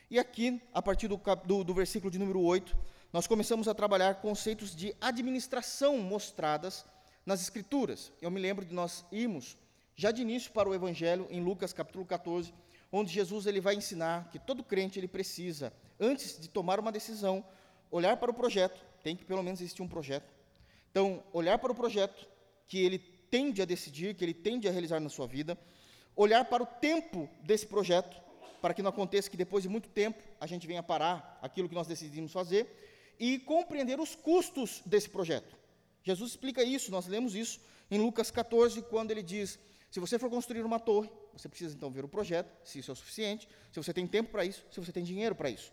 E 0.10 0.20
aqui, 0.20 0.62
a 0.74 0.81
partir 0.81 1.08
do, 1.08 1.22
do, 1.46 1.63
do 1.63 1.74
versículo 1.74 2.12
de 2.12 2.20
número 2.20 2.41
8, 2.41 2.77
nós 3.13 3.27
começamos 3.27 3.70
a 3.70 3.74
trabalhar 3.74 4.15
conceitos 4.15 4.75
de 4.75 4.93
administração 5.00 6.00
mostradas 6.00 6.84
nas 7.25 7.41
Escrituras. 7.41 8.12
Eu 8.22 8.29
me 8.29 8.41
lembro 8.41 8.65
de 8.65 8.74
nós 8.74 9.05
irmos, 9.10 9.55
já 9.95 10.12
de 10.12 10.21
início, 10.21 10.51
para 10.51 10.69
o 10.69 10.74
Evangelho, 10.74 11.27
em 11.29 11.41
Lucas 11.41 11.74
capítulo 11.74 12.05
14, 12.05 12.53
onde 12.91 13.12
Jesus 13.12 13.45
ele 13.45 13.62
vai 13.62 13.75
ensinar 13.75 14.29
que 14.29 14.39
todo 14.39 14.63
crente 14.63 15.00
ele 15.00 15.07
precisa, 15.07 15.74
antes 16.00 16.39
de 16.39 16.50
tomar 16.50 16.79
uma 16.79 16.91
decisão, 16.91 17.43
olhar 17.89 18.17
para 18.17 18.31
o 18.31 18.33
projeto, 18.33 18.83
tem 19.03 19.15
que 19.15 19.25
pelo 19.25 19.43
menos 19.43 19.62
existir 19.62 19.81
um 19.81 19.88
projeto. 19.88 20.31
Então, 20.89 21.24
olhar 21.31 21.57
para 21.57 21.71
o 21.71 21.75
projeto 21.75 22.27
que 22.67 22.79
ele 22.79 23.00
tende 23.00 23.62
a 23.62 23.65
decidir, 23.65 24.13
que 24.15 24.24
ele 24.24 24.33
tende 24.33 24.67
a 24.67 24.71
realizar 24.71 25.00
na 25.00 25.10
sua 25.10 25.27
vida, 25.27 25.57
olhar 26.15 26.45
para 26.45 26.63
o 26.63 26.65
tempo 26.65 27.29
desse 27.41 27.65
projeto, 27.65 28.21
para 28.62 28.74
que 28.74 28.81
não 28.81 28.89
aconteça 28.89 29.29
que 29.29 29.38
depois 29.38 29.63
de 29.63 29.69
muito 29.69 29.89
tempo 29.89 30.21
a 30.39 30.45
gente 30.45 30.67
venha 30.67 30.83
parar 30.83 31.39
aquilo 31.41 31.69
que 31.69 31.75
nós 31.75 31.88
decidimos 31.88 32.31
fazer, 32.31 32.67
e 33.19 33.39
compreender 33.39 34.00
os 34.00 34.15
custos 34.15 34.81
desse 34.86 35.10
projeto. 35.10 35.55
Jesus 36.03 36.31
explica 36.31 36.63
isso, 36.63 36.91
nós 36.91 37.07
lemos 37.07 37.36
isso 37.36 37.60
em 37.89 38.00
Lucas 38.00 38.31
14, 38.31 38.81
quando 38.83 39.12
ele 39.12 39.21
diz: 39.21 39.60
se 39.91 40.00
você 40.00 40.17
for 40.17 40.29
construir 40.29 40.63
uma 40.63 40.79
torre, 40.79 41.12
você 41.33 41.50
precisa 41.50 41.75
então 41.75 41.91
ver 41.91 42.05
o 42.05 42.07
projeto, 42.07 42.50
se 42.63 42.79
isso 42.79 42.89
é 42.89 42.93
o 42.93 42.95
suficiente, 42.95 43.48
se 43.71 43.77
você 43.77 43.93
tem 43.93 44.07
tempo 44.07 44.31
para 44.31 44.45
isso, 44.45 44.65
se 44.71 44.79
você 44.79 44.89
tem 44.91 45.03
dinheiro 45.03 45.36
para 45.36 45.50
isso. 45.50 45.71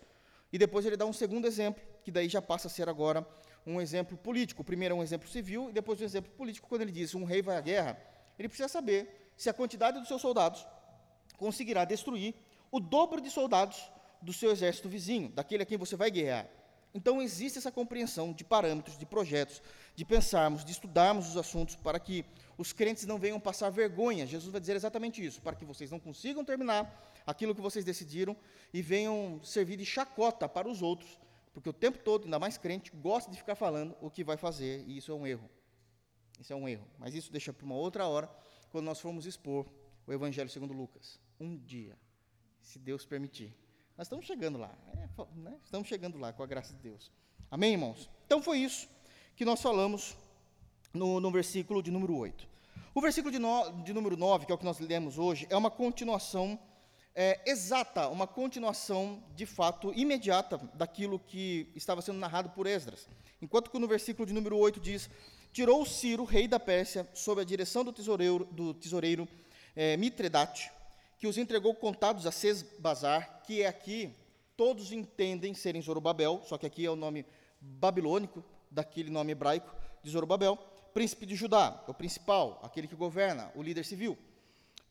E 0.51 0.57
depois 0.57 0.85
ele 0.85 0.97
dá 0.97 1.05
um 1.05 1.13
segundo 1.13 1.47
exemplo, 1.47 1.81
que 2.03 2.11
daí 2.11 2.27
já 2.27 2.41
passa 2.41 2.67
a 2.67 2.69
ser 2.69 2.89
agora 2.89 3.25
um 3.65 3.79
exemplo 3.79 4.17
político. 4.17 4.61
O 4.61 4.65
primeiro 4.65 4.93
é 4.93 4.97
um 4.97 5.01
exemplo 5.01 5.29
civil 5.29 5.69
e 5.69 5.73
depois 5.73 6.01
um 6.01 6.03
exemplo 6.03 6.29
político, 6.33 6.67
quando 6.67 6.81
ele 6.81 6.91
diz 6.91 7.15
um 7.15 7.23
rei 7.23 7.41
vai 7.41 7.55
à 7.55 7.61
guerra, 7.61 7.97
ele 8.37 8.49
precisa 8.49 8.67
saber 8.67 9.31
se 9.37 9.49
a 9.49 9.53
quantidade 9.53 9.97
dos 9.99 10.07
seus 10.09 10.21
soldados 10.21 10.67
conseguirá 11.37 11.85
destruir 11.85 12.35
o 12.69 12.79
dobro 12.81 13.21
de 13.21 13.31
soldados 13.31 13.89
do 14.21 14.33
seu 14.33 14.51
exército 14.51 14.89
vizinho, 14.89 15.29
daquele 15.29 15.63
a 15.63 15.65
quem 15.65 15.77
você 15.77 15.95
vai 15.95 16.11
guerrear. 16.11 16.45
Então 16.93 17.21
existe 17.21 17.57
essa 17.57 17.71
compreensão 17.71 18.33
de 18.33 18.43
parâmetros, 18.43 18.97
de 18.97 19.05
projetos, 19.05 19.61
de 19.95 20.03
pensarmos, 20.03 20.65
de 20.65 20.71
estudarmos 20.71 21.29
os 21.29 21.37
assuntos 21.37 21.75
para 21.75 21.99
que 21.99 22.25
os 22.59 22.73
crentes 22.73 23.05
não 23.05 23.17
venham 23.17 23.39
passar 23.39 23.69
vergonha. 23.69 24.27
Jesus 24.27 24.51
vai 24.51 24.59
dizer 24.59 24.75
exatamente 24.75 25.25
isso, 25.25 25.41
para 25.41 25.55
que 25.55 25.63
vocês 25.63 25.89
não 25.89 25.97
consigam 25.97 26.43
terminar 26.43 27.09
aquilo 27.25 27.55
que 27.55 27.61
vocês 27.61 27.85
decidiram 27.85 28.35
e 28.73 28.81
venham 28.81 29.39
servir 29.41 29.77
de 29.77 29.85
chacota 29.85 30.47
para 30.49 30.67
os 30.67 30.81
outros, 30.81 31.17
porque 31.53 31.69
o 31.69 31.73
tempo 31.73 31.99
todo, 31.99 32.25
ainda 32.25 32.37
mais 32.37 32.57
crente, 32.57 32.91
gosta 32.91 33.31
de 33.31 33.37
ficar 33.37 33.55
falando 33.55 33.95
o 34.01 34.11
que 34.11 34.25
vai 34.25 34.35
fazer, 34.35 34.83
e 34.85 34.97
isso 34.97 35.09
é 35.09 35.15
um 35.15 35.25
erro. 35.25 35.49
Isso 36.37 36.51
é 36.51 36.55
um 36.55 36.67
erro. 36.67 36.85
Mas 36.97 37.15
isso 37.15 37.31
deixa 37.31 37.53
para 37.53 37.65
uma 37.65 37.75
outra 37.75 38.05
hora, 38.05 38.29
quando 38.71 38.83
nós 38.83 38.99
formos 38.99 39.25
expor 39.25 39.65
o 40.05 40.11
Evangelho 40.11 40.49
segundo 40.49 40.73
Lucas. 40.73 41.17
Um 41.39 41.55
dia, 41.55 41.97
se 42.61 42.77
Deus 42.77 43.05
permitir. 43.05 43.55
Nós 43.97 44.07
estamos 44.07 44.25
chegando 44.25 44.57
lá, 44.57 44.77
é, 44.93 45.07
né? 45.37 45.57
estamos 45.63 45.87
chegando 45.87 46.17
lá 46.17 46.33
com 46.33 46.43
a 46.43 46.45
graça 46.45 46.73
de 46.73 46.79
Deus. 46.81 47.09
Amém, 47.49 47.71
irmãos? 47.71 48.09
Então 48.25 48.41
foi 48.41 48.59
isso 48.59 48.89
que 49.37 49.45
nós 49.45 49.61
falamos 49.61 50.17
no, 50.93 51.19
no 51.19 51.31
versículo 51.31 51.81
de 51.81 51.91
número 51.91 52.15
8. 52.15 52.47
O 52.93 53.01
versículo 53.01 53.31
de, 53.31 53.39
no, 53.39 53.83
de 53.83 53.93
número 53.93 54.17
9, 54.17 54.45
que 54.45 54.51
é 54.51 54.55
o 54.55 54.57
que 54.57 54.65
nós 54.65 54.79
lemos 54.79 55.17
hoje, 55.17 55.47
é 55.49 55.55
uma 55.55 55.69
continuação 55.69 56.59
é, 57.15 57.39
exata, 57.45 58.07
uma 58.07 58.27
continuação 58.27 59.23
de 59.35 59.45
fato 59.45 59.93
imediata 59.93 60.57
daquilo 60.73 61.19
que 61.19 61.71
estava 61.75 62.01
sendo 62.01 62.17
narrado 62.17 62.49
por 62.49 62.65
Esdras. 62.67 63.07
Enquanto 63.41 63.71
que 63.71 63.79
no 63.79 63.87
versículo 63.87 64.25
de 64.25 64.33
número 64.33 64.57
8 64.57 64.79
diz: 64.79 65.09
Tirou 65.51 65.85
Ciro, 65.85 66.23
rei 66.23 66.47
da 66.47 66.59
Pérsia, 66.59 67.07
sob 67.13 67.41
a 67.41 67.43
direção 67.45 67.83
do 67.83 67.91
tesoureiro, 67.91 68.45
do 68.51 68.73
tesoureiro 68.73 69.27
é, 69.75 69.97
Mitredate, 69.97 70.71
que 71.17 71.27
os 71.27 71.37
entregou 71.37 71.73
contados 71.75 72.25
a 72.25 72.31
Sesbazar, 72.31 73.41
que 73.45 73.61
é 73.61 73.67
aqui, 73.67 74.13
todos 74.55 74.91
entendem 74.91 75.53
serem 75.53 75.81
Zorobabel, 75.81 76.41
só 76.45 76.57
que 76.57 76.65
aqui 76.65 76.85
é 76.85 76.89
o 76.89 76.95
nome 76.95 77.25
babilônico 77.59 78.43
daquele 78.69 79.09
nome 79.09 79.31
hebraico 79.31 79.73
de 80.03 80.11
Zorobabel, 80.11 80.57
príncipe 80.93 81.25
de 81.25 81.35
Judá, 81.35 81.83
o 81.87 81.93
principal, 81.93 82.59
aquele 82.63 82.87
que 82.87 82.95
governa, 82.95 83.51
o 83.55 83.61
líder 83.61 83.85
civil. 83.85 84.17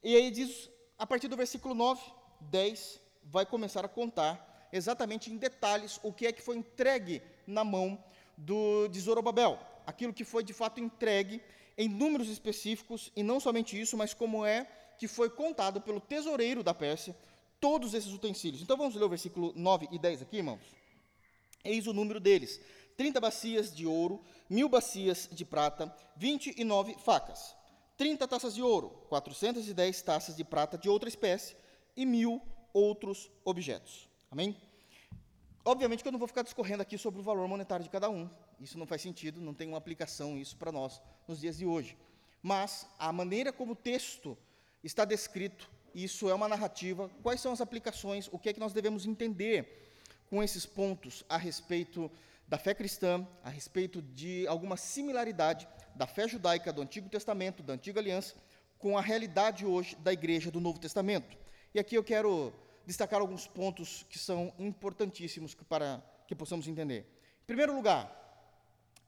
E 0.03 0.15
aí 0.15 0.31
diz, 0.31 0.71
a 0.99 1.07
partir 1.07 1.29
do 1.29 1.37
versículo 1.37 1.75
9, 1.75 2.01
10, 2.41 3.01
vai 3.25 3.45
começar 3.45 3.85
a 3.85 3.89
contar 3.89 4.69
exatamente 4.73 5.31
em 5.31 5.37
detalhes 5.37 5.99
o 6.03 6.13
que 6.13 6.27
é 6.27 6.33
que 6.33 6.43
foi 6.43 6.57
entregue 6.57 7.23
na 7.47 7.65
mão 7.65 8.03
do, 8.37 8.89
de 8.89 9.01
Zorobabel, 9.01 9.59
aquilo 9.87 10.13
que 10.13 10.25
foi 10.25 10.45
de 10.45 10.53
fato 10.53 10.81
entregue 10.81 11.43
em 11.77 11.89
números 11.89 12.29
específicos, 12.29 13.13
e 13.15 13.23
não 13.23 13.39
somente 13.39 13.81
isso, 13.81 13.97
mas 13.97 14.13
como 14.13 14.45
é 14.45 14.67
que 14.99 15.07
foi 15.07 15.31
contado 15.31 15.81
pelo 15.81 16.01
tesoureiro 16.01 16.63
da 16.63 16.75
Pérsia 16.75 17.17
todos 17.61 17.95
esses 17.95 18.13
utensílios. 18.13 18.63
Então 18.63 18.77
vamos 18.77 18.95
ler 18.95 19.05
o 19.05 19.09
versículo 19.09 19.53
9 19.55 19.89
e 19.93 19.99
10 19.99 20.23
aqui, 20.23 20.39
irmãos? 20.39 20.61
Eis 21.65 21.87
o 21.87 21.93
número 21.93 22.21
deles: 22.21 22.61
30 22.99 23.21
bacias 23.21 23.73
de 23.73 23.87
ouro, 23.87 24.21
mil 24.51 24.69
bacias 24.69 25.29
de 25.31 25.45
prata, 25.45 25.95
29 26.17 26.97
facas, 26.99 27.55
30 27.97 28.27
taças 28.27 28.57
de 28.57 28.61
ouro, 28.61 28.91
410 29.09 30.03
taças 30.03 30.37
de 30.37 30.43
prata 30.43 30.77
de 30.77 30.89
outra 30.89 31.09
espécie 31.09 31.57
e 31.97 32.05
mil 32.05 32.43
outros 32.75 33.31
objetos. 33.45 34.09
Amém? 34.29 34.57
Obviamente 35.65 36.03
que 36.03 36.09
eu 36.09 36.13
não 36.13 36.19
vou 36.19 36.27
ficar 36.27 36.43
discorrendo 36.43 36.83
aqui 36.83 36.99
sobre 36.99 37.21
o 37.21 37.23
valor 37.23 37.47
monetário 37.47 37.85
de 37.85 37.89
cada 37.89 38.11
um. 38.11 38.29
Isso 38.59 38.77
não 38.77 38.87
faz 38.87 39.01
sentido, 39.01 39.41
não 39.41 39.55
tem 39.55 39.69
uma 39.69 39.79
aplicação 39.79 40.37
isso 40.37 40.57
para 40.57 40.73
nós 40.73 41.01
nos 41.29 41.39
dias 41.39 41.57
de 41.57 41.67
hoje. 41.67 41.97
Mas 42.43 42.85
a 42.99 43.13
maneira 43.13 43.53
como 43.53 43.75
o 43.75 43.77
texto 43.77 44.37
está 44.83 45.05
descrito, 45.05 45.71
isso 45.95 46.29
é 46.29 46.35
uma 46.35 46.49
narrativa, 46.49 47.09
quais 47.23 47.41
são 47.41 47.53
as 47.53 47.61
aplicações, 47.61 48.29
o 48.33 48.41
que 48.41 48.49
é 48.49 48.53
que 48.53 48.61
nós 48.61 48.73
devemos 48.73 49.07
entender 49.07 49.87
com 50.29 50.43
esses 50.43 50.67
pontos 50.67 51.25
a 51.29 51.37
respeito 51.37 52.11
da 52.49 52.57
fé 52.57 52.75
cristã, 52.75 53.29
a 53.45 53.51
respeito 53.51 54.01
de 54.01 54.47
alguma 54.47 54.77
similaridade 54.77 55.69
da 55.95 56.07
fé 56.07 56.27
judaica 56.27 56.73
do 56.73 56.81
Antigo 56.81 57.09
Testamento, 57.09 57.63
da 57.63 57.75
Antiga 57.75 58.01
Aliança, 58.01 58.35
com 58.79 58.97
a 58.97 59.03
realidade 59.03 59.67
hoje 59.67 59.95
da 59.97 60.13
igreja 60.13 60.51
do 60.51 60.61
Novo 60.61 60.79
Testamento. 60.79 61.37
E 61.75 61.79
aqui 61.79 61.95
eu 61.95 62.03
quero 62.03 62.53
destacar 62.87 63.21
alguns 63.21 63.47
pontos 63.47 64.07
que 64.09 64.19
são 64.19 64.55
importantíssimos 64.59 65.55
para 65.55 66.03
que 66.27 66.35
possamos 66.35 66.67
entender. 66.67 67.07
Em 67.43 67.47
primeiro 67.47 67.75
lugar, 67.75 68.15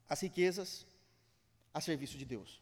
as 0.07 0.21
riquezas 0.21 0.87
a 1.73 1.81
serviço 1.81 2.19
de 2.19 2.27
Deus. 2.27 2.61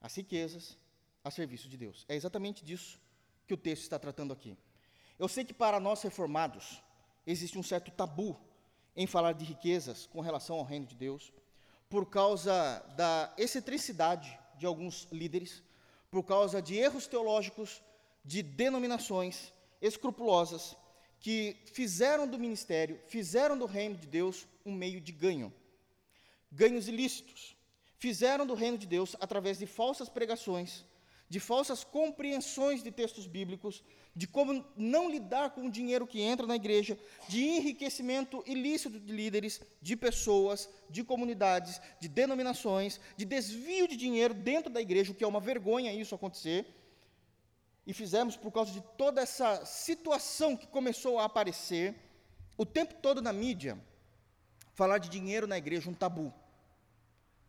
As 0.00 0.14
riquezas 0.14 0.78
a 1.24 1.30
serviço 1.32 1.68
de 1.68 1.76
Deus. 1.76 2.04
É 2.08 2.14
exatamente 2.14 2.64
disso 2.64 3.00
que 3.46 3.54
o 3.54 3.56
texto 3.56 3.82
está 3.82 3.98
tratando 3.98 4.32
aqui. 4.32 4.56
Eu 5.18 5.26
sei 5.26 5.44
que 5.44 5.54
para 5.54 5.80
nós 5.80 6.00
reformados 6.02 6.80
existe 7.26 7.58
um 7.58 7.62
certo 7.62 7.90
tabu 7.90 8.38
em 8.96 9.06
falar 9.06 9.32
de 9.32 9.44
riquezas 9.44 10.06
com 10.06 10.20
relação 10.20 10.56
ao 10.56 10.64
reino 10.64 10.86
de 10.86 10.94
Deus, 10.94 11.32
por 11.88 12.06
causa 12.06 12.78
da 12.96 13.32
excentricidade 13.36 14.38
de 14.58 14.66
alguns 14.66 15.08
líderes, 15.10 15.62
por 16.10 16.22
causa 16.22 16.60
de 16.60 16.76
erros 16.76 17.06
teológicos 17.06 17.82
de 18.24 18.42
denominações 18.42 19.52
escrupulosas 19.80 20.76
que 21.18 21.56
fizeram 21.72 22.26
do 22.26 22.38
ministério, 22.38 23.00
fizeram 23.08 23.56
do 23.56 23.66
reino 23.66 23.96
de 23.96 24.06
Deus 24.06 24.46
um 24.64 24.72
meio 24.72 25.00
de 25.00 25.12
ganho, 25.12 25.52
ganhos 26.50 26.88
ilícitos. 26.88 27.56
Fizeram 27.98 28.44
do 28.44 28.54
reino 28.54 28.76
de 28.76 28.86
Deus 28.86 29.14
através 29.20 29.58
de 29.58 29.66
falsas 29.66 30.08
pregações, 30.08 30.84
de 31.32 31.40
falsas 31.40 31.82
compreensões 31.82 32.82
de 32.82 32.90
textos 32.90 33.26
bíblicos, 33.26 33.82
de 34.14 34.26
como 34.26 34.62
não 34.76 35.08
lidar 35.08 35.48
com 35.52 35.62
o 35.66 35.70
dinheiro 35.70 36.06
que 36.06 36.20
entra 36.20 36.46
na 36.46 36.56
igreja, 36.56 36.98
de 37.26 37.42
enriquecimento 37.42 38.44
ilícito 38.46 39.00
de 39.00 39.10
líderes, 39.10 39.62
de 39.80 39.96
pessoas, 39.96 40.68
de 40.90 41.02
comunidades, 41.02 41.80
de 41.98 42.06
denominações, 42.06 43.00
de 43.16 43.24
desvio 43.24 43.88
de 43.88 43.96
dinheiro 43.96 44.34
dentro 44.34 44.70
da 44.70 44.82
igreja, 44.82 45.10
o 45.10 45.14
que 45.14 45.24
é 45.24 45.26
uma 45.26 45.40
vergonha 45.40 45.90
isso 45.94 46.14
acontecer. 46.14 46.66
E 47.86 47.94
fizemos 47.94 48.36
por 48.36 48.52
causa 48.52 48.70
de 48.70 48.82
toda 48.98 49.22
essa 49.22 49.64
situação 49.64 50.54
que 50.54 50.66
começou 50.66 51.18
a 51.18 51.24
aparecer 51.24 51.94
o 52.58 52.66
tempo 52.66 52.92
todo 52.96 53.22
na 53.22 53.32
mídia, 53.32 53.82
falar 54.74 54.98
de 54.98 55.08
dinheiro 55.08 55.46
na 55.46 55.56
igreja 55.56 55.88
um 55.88 55.94
tabu. 55.94 56.30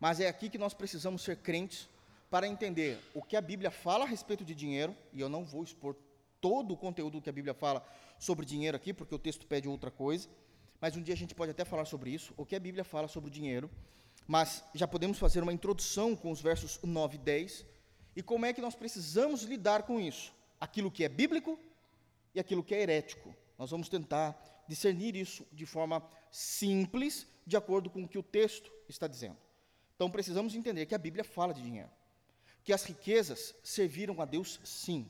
Mas 0.00 0.20
é 0.20 0.26
aqui 0.26 0.48
que 0.48 0.56
nós 0.56 0.72
precisamos 0.72 1.20
ser 1.20 1.36
crentes 1.36 1.92
para 2.34 2.48
entender 2.48 2.98
o 3.14 3.22
que 3.22 3.36
a 3.36 3.40
Bíblia 3.40 3.70
fala 3.70 4.02
a 4.04 4.08
respeito 4.08 4.44
de 4.44 4.56
dinheiro, 4.56 4.92
e 5.12 5.20
eu 5.20 5.28
não 5.28 5.44
vou 5.44 5.62
expor 5.62 5.94
todo 6.40 6.74
o 6.74 6.76
conteúdo 6.76 7.22
que 7.22 7.30
a 7.30 7.32
Bíblia 7.32 7.54
fala 7.54 7.80
sobre 8.18 8.44
dinheiro 8.44 8.76
aqui, 8.76 8.92
porque 8.92 9.14
o 9.14 9.20
texto 9.20 9.46
pede 9.46 9.68
outra 9.68 9.88
coisa, 9.88 10.28
mas 10.80 10.96
um 10.96 11.00
dia 11.00 11.14
a 11.14 11.16
gente 11.16 11.32
pode 11.32 11.52
até 11.52 11.64
falar 11.64 11.84
sobre 11.84 12.10
isso, 12.10 12.34
o 12.36 12.44
que 12.44 12.56
a 12.56 12.58
Bíblia 12.58 12.82
fala 12.82 13.06
sobre 13.06 13.30
o 13.30 13.32
dinheiro, 13.32 13.70
mas 14.26 14.64
já 14.74 14.88
podemos 14.88 15.16
fazer 15.16 15.44
uma 15.44 15.52
introdução 15.52 16.16
com 16.16 16.32
os 16.32 16.40
versos 16.40 16.80
9 16.82 17.14
e 17.14 17.18
10, 17.18 17.66
e 18.16 18.20
como 18.20 18.46
é 18.46 18.52
que 18.52 18.60
nós 18.60 18.74
precisamos 18.74 19.44
lidar 19.44 19.84
com 19.84 20.00
isso, 20.00 20.34
aquilo 20.60 20.90
que 20.90 21.04
é 21.04 21.08
bíblico 21.08 21.56
e 22.34 22.40
aquilo 22.40 22.64
que 22.64 22.74
é 22.74 22.82
herético. 22.82 23.32
Nós 23.56 23.70
vamos 23.70 23.88
tentar 23.88 24.64
discernir 24.66 25.14
isso 25.14 25.46
de 25.52 25.66
forma 25.66 26.02
simples, 26.32 27.28
de 27.46 27.56
acordo 27.56 27.88
com 27.88 28.02
o 28.02 28.08
que 28.08 28.18
o 28.18 28.24
texto 28.24 28.72
está 28.88 29.06
dizendo. 29.06 29.36
Então 29.94 30.10
precisamos 30.10 30.56
entender 30.56 30.84
que 30.86 30.96
a 30.96 30.98
Bíblia 30.98 31.22
fala 31.22 31.54
de 31.54 31.62
dinheiro. 31.62 31.90
Que 32.64 32.72
as 32.72 32.82
riquezas 32.84 33.54
serviram 33.62 34.20
a 34.20 34.24
Deus, 34.24 34.58
sim. 34.64 35.06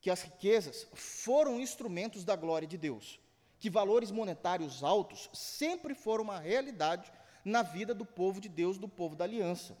Que 0.00 0.10
as 0.10 0.22
riquezas 0.22 0.88
foram 0.94 1.60
instrumentos 1.60 2.24
da 2.24 2.34
glória 2.34 2.66
de 2.66 2.78
Deus. 2.78 3.20
Que 3.60 3.68
valores 3.68 4.10
monetários 4.10 4.82
altos 4.82 5.28
sempre 5.34 5.94
foram 5.94 6.24
uma 6.24 6.40
realidade 6.40 7.12
na 7.44 7.62
vida 7.62 7.94
do 7.94 8.04
povo 8.04 8.40
de 8.40 8.48
Deus, 8.48 8.78
do 8.78 8.88
povo 8.88 9.14
da 9.14 9.24
aliança. 9.24 9.76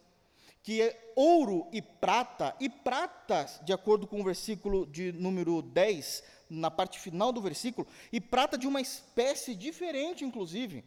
Que 0.62 0.82
é 0.82 1.12
ouro 1.16 1.66
e 1.72 1.80
prata, 1.80 2.54
e 2.60 2.68
prata, 2.68 3.46
de 3.64 3.72
acordo 3.72 4.06
com 4.06 4.20
o 4.20 4.24
versículo 4.24 4.86
de 4.86 5.12
número 5.12 5.62
10, 5.62 6.22
na 6.50 6.70
parte 6.70 6.98
final 6.98 7.32
do 7.32 7.40
versículo, 7.40 7.86
e 8.12 8.20
prata 8.20 8.58
de 8.58 8.66
uma 8.66 8.80
espécie 8.80 9.54
diferente, 9.54 10.24
inclusive, 10.24 10.84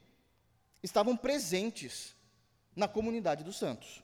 estavam 0.84 1.18
presentes 1.18 2.16
na 2.76 2.88
comunidade 2.88 3.44
dos 3.44 3.58
santos. 3.58 4.04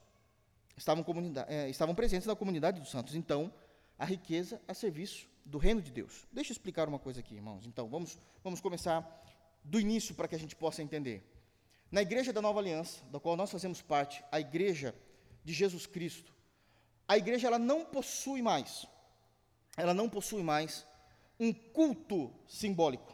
Estavam, 0.77 1.05
é, 1.47 1.69
estavam 1.69 1.95
presentes 1.95 2.27
na 2.27 2.35
comunidade 2.35 2.79
dos 2.79 2.89
santos. 2.89 3.15
Então, 3.15 3.51
a 3.97 4.05
riqueza 4.05 4.61
a 4.67 4.73
serviço 4.73 5.27
do 5.45 5.57
reino 5.57 5.81
de 5.81 5.91
Deus. 5.91 6.27
Deixa 6.31 6.51
eu 6.51 6.53
explicar 6.53 6.87
uma 6.87 6.99
coisa 6.99 7.19
aqui, 7.19 7.35
irmãos. 7.35 7.65
Então, 7.65 7.87
vamos, 7.87 8.17
vamos 8.43 8.59
começar 8.59 9.23
do 9.63 9.79
início 9.79 10.13
para 10.13 10.27
que 10.27 10.35
a 10.35 10.39
gente 10.39 10.55
possa 10.55 10.81
entender. 10.81 11.23
Na 11.91 12.01
igreja 12.01 12.33
da 12.33 12.41
Nova 12.41 12.59
Aliança, 12.59 13.03
da 13.05 13.19
qual 13.19 13.35
nós 13.37 13.51
fazemos 13.51 13.81
parte, 13.81 14.23
a 14.31 14.39
igreja 14.39 14.93
de 15.43 15.53
Jesus 15.53 15.85
Cristo, 15.85 16.33
a 17.07 17.17
igreja 17.17 17.47
ela 17.47 17.59
não 17.59 17.85
possui 17.85 18.41
mais, 18.41 18.87
ela 19.77 19.93
não 19.93 20.09
possui 20.09 20.41
mais 20.41 20.85
um 21.39 21.53
culto 21.53 22.33
simbólico. 22.47 23.13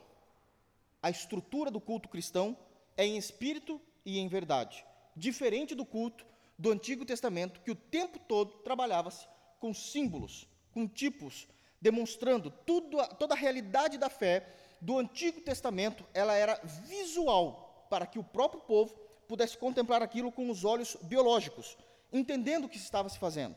A 1.03 1.09
estrutura 1.09 1.69
do 1.69 1.81
culto 1.81 2.07
cristão 2.07 2.57
é 2.95 3.05
em 3.05 3.17
espírito 3.17 3.81
e 4.05 4.17
em 4.19 4.27
verdade, 4.27 4.85
diferente 5.15 5.75
do 5.75 5.85
culto 5.85 6.25
do 6.61 6.71
Antigo 6.71 7.03
Testamento, 7.03 7.59
que 7.61 7.71
o 7.71 7.75
tempo 7.75 8.19
todo 8.19 8.59
trabalhava-se 8.59 9.25
com 9.59 9.73
símbolos, 9.73 10.47
com 10.71 10.87
tipos, 10.87 11.47
demonstrando 11.81 12.51
tudo, 12.51 12.97
toda 13.17 13.33
a 13.33 13.37
realidade 13.37 13.97
da 13.97 14.09
fé 14.09 14.47
do 14.79 14.99
Antigo 14.99 15.41
Testamento, 15.41 16.05
ela 16.13 16.35
era 16.35 16.61
visual, 16.87 17.87
para 17.89 18.05
que 18.05 18.19
o 18.19 18.23
próprio 18.23 18.61
povo 18.61 18.93
pudesse 19.27 19.57
contemplar 19.57 20.03
aquilo 20.03 20.31
com 20.31 20.51
os 20.51 20.63
olhos 20.63 20.95
biológicos, 21.01 21.75
entendendo 22.13 22.65
o 22.65 22.69
que 22.69 22.77
estava 22.77 23.09
se 23.09 23.17
fazendo. 23.17 23.55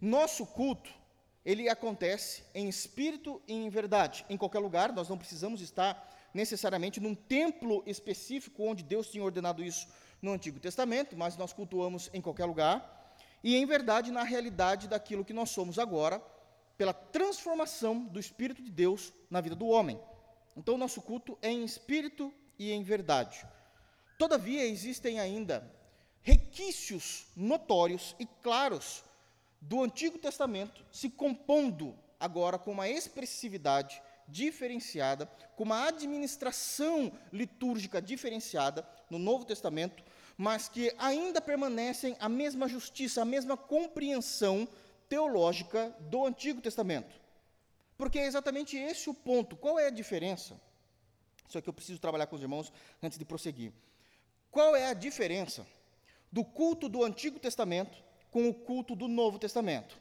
Nosso 0.00 0.44
culto, 0.44 0.90
ele 1.44 1.68
acontece 1.68 2.42
em 2.52 2.68
espírito 2.68 3.40
e 3.46 3.54
em 3.54 3.70
verdade. 3.70 4.26
Em 4.28 4.36
qualquer 4.36 4.58
lugar, 4.58 4.92
nós 4.92 5.08
não 5.08 5.16
precisamos 5.16 5.60
estar 5.60 6.10
necessariamente 6.34 6.98
num 6.98 7.14
templo 7.14 7.84
específico 7.86 8.64
onde 8.64 8.82
Deus 8.82 9.08
tinha 9.08 9.22
ordenado 9.22 9.62
isso 9.62 9.86
no 10.22 10.32
Antigo 10.32 10.60
Testamento, 10.60 11.16
mas 11.16 11.36
nós 11.36 11.52
cultuamos 11.52 12.10
em 12.12 12.20
qualquer 12.20 12.44
lugar. 12.44 13.14
E 13.42 13.56
em 13.56 13.64
verdade, 13.64 14.10
na 14.10 14.22
realidade 14.22 14.88
daquilo 14.88 15.24
que 15.24 15.32
nós 15.32 15.50
somos 15.50 15.78
agora, 15.78 16.22
pela 16.76 16.92
transformação 16.92 18.04
do 18.04 18.18
Espírito 18.18 18.62
de 18.62 18.70
Deus 18.70 19.12
na 19.30 19.40
vida 19.40 19.54
do 19.54 19.66
homem. 19.66 20.00
Então, 20.56 20.74
o 20.74 20.78
nosso 20.78 21.00
culto 21.00 21.38
é 21.40 21.50
em 21.50 21.64
espírito 21.64 22.32
e 22.58 22.70
em 22.70 22.82
verdade. 22.82 23.46
Todavia, 24.18 24.64
existem 24.66 25.20
ainda 25.20 25.70
requisitos 26.22 27.26
notórios 27.34 28.14
e 28.18 28.26
claros 28.42 29.02
do 29.60 29.82
Antigo 29.82 30.18
Testamento 30.18 30.84
se 30.90 31.08
compondo 31.08 31.96
agora 32.18 32.58
com 32.58 32.72
uma 32.72 32.88
expressividade 32.88 34.02
diferenciada, 34.30 35.26
com 35.56 35.64
uma 35.64 35.86
administração 35.88 37.12
litúrgica 37.32 38.00
diferenciada 38.00 38.86
no 39.08 39.18
Novo 39.18 39.44
Testamento, 39.44 40.02
mas 40.36 40.68
que 40.68 40.94
ainda 40.96 41.40
permanecem 41.40 42.16
a 42.18 42.28
mesma 42.28 42.66
justiça, 42.66 43.20
a 43.20 43.24
mesma 43.24 43.56
compreensão 43.56 44.66
teológica 45.08 45.94
do 46.00 46.24
Antigo 46.24 46.60
Testamento. 46.60 47.20
Porque 47.98 48.18
é 48.18 48.26
exatamente 48.26 48.76
esse 48.78 49.10
o 49.10 49.14
ponto. 49.14 49.56
Qual 49.56 49.78
é 49.78 49.88
a 49.88 49.90
diferença? 49.90 50.58
Isso 51.46 51.58
aqui 51.58 51.68
eu 51.68 51.74
preciso 51.74 52.00
trabalhar 52.00 52.26
com 52.26 52.36
os 52.36 52.42
irmãos 52.42 52.72
antes 53.02 53.18
de 53.18 53.24
prosseguir. 53.24 53.72
Qual 54.50 54.74
é 54.74 54.86
a 54.86 54.94
diferença 54.94 55.66
do 56.32 56.44
culto 56.44 56.88
do 56.88 57.04
Antigo 57.04 57.38
Testamento 57.38 58.02
com 58.30 58.48
o 58.48 58.54
culto 58.54 58.96
do 58.96 59.06
Novo 59.08 59.38
Testamento? 59.38 59.99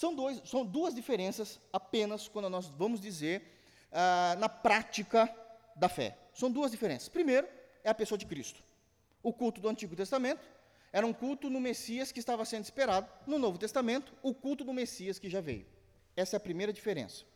São, 0.00 0.14
dois, 0.14 0.40
são 0.46 0.64
duas 0.64 0.94
diferenças 0.94 1.60
apenas 1.70 2.26
quando 2.26 2.48
nós 2.48 2.68
vamos 2.68 3.02
dizer 3.02 3.42
ah, 3.92 4.34
na 4.38 4.48
prática 4.48 5.30
da 5.76 5.90
fé. 5.90 6.16
São 6.32 6.50
duas 6.50 6.70
diferenças. 6.70 7.10
Primeiro, 7.10 7.46
é 7.84 7.90
a 7.90 7.94
pessoa 7.94 8.16
de 8.16 8.24
Cristo. 8.24 8.62
O 9.22 9.30
culto 9.30 9.60
do 9.60 9.68
Antigo 9.68 9.94
Testamento 9.94 10.40
era 10.90 11.06
um 11.06 11.12
culto 11.12 11.50
no 11.50 11.60
Messias 11.60 12.10
que 12.10 12.18
estava 12.18 12.46
sendo 12.46 12.64
esperado. 12.64 13.06
No 13.26 13.38
Novo 13.38 13.58
Testamento, 13.58 14.14
o 14.22 14.32
culto 14.32 14.64
do 14.64 14.72
Messias 14.72 15.18
que 15.18 15.28
já 15.28 15.42
veio. 15.42 15.66
Essa 16.16 16.36
é 16.36 16.38
a 16.38 16.40
primeira 16.40 16.72
diferença. 16.72 17.26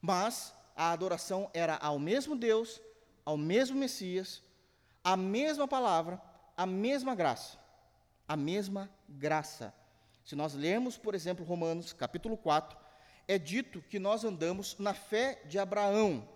Mas 0.00 0.54
a 0.74 0.92
adoração 0.92 1.50
era 1.52 1.76
ao 1.76 1.98
mesmo 1.98 2.34
Deus, 2.34 2.80
ao 3.26 3.36
mesmo 3.36 3.76
Messias, 3.76 4.42
a 5.04 5.18
mesma 5.18 5.68
palavra, 5.68 6.18
a 6.56 6.64
mesma 6.64 7.14
graça. 7.14 7.58
A 8.26 8.38
mesma 8.38 8.88
graça. 9.06 9.74
Se 10.24 10.36
nós 10.36 10.54
lermos, 10.54 10.96
por 10.96 11.14
exemplo, 11.14 11.44
Romanos, 11.44 11.92
capítulo 11.92 12.36
4, 12.36 12.76
é 13.26 13.38
dito 13.38 13.80
que 13.82 13.98
nós 13.98 14.24
andamos 14.24 14.76
na 14.78 14.94
fé 14.94 15.42
de 15.46 15.58
Abraão. 15.58 16.28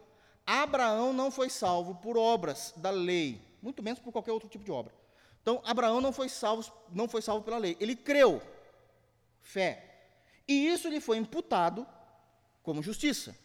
Abraão 0.46 1.12
não 1.12 1.30
foi 1.30 1.48
salvo 1.48 1.94
por 1.96 2.16
obras 2.16 2.72
da 2.76 2.90
lei, 2.90 3.40
muito 3.62 3.82
menos 3.82 3.98
por 3.98 4.12
qualquer 4.12 4.32
outro 4.32 4.48
tipo 4.48 4.64
de 4.64 4.70
obra. 4.70 4.94
Então, 5.42 5.60
Abraão 5.64 6.00
não 6.00 6.12
foi 6.12 6.28
salvo, 6.28 6.72
não 6.90 7.08
foi 7.08 7.20
salvo 7.22 7.44
pela 7.44 7.58
lei, 7.58 7.76
ele 7.80 7.94
creu. 7.94 8.40
Fé. 9.40 10.08
E 10.48 10.68
isso 10.68 10.88
lhe 10.88 11.00
foi 11.00 11.18
imputado 11.18 11.86
como 12.62 12.82
justiça. 12.82 13.36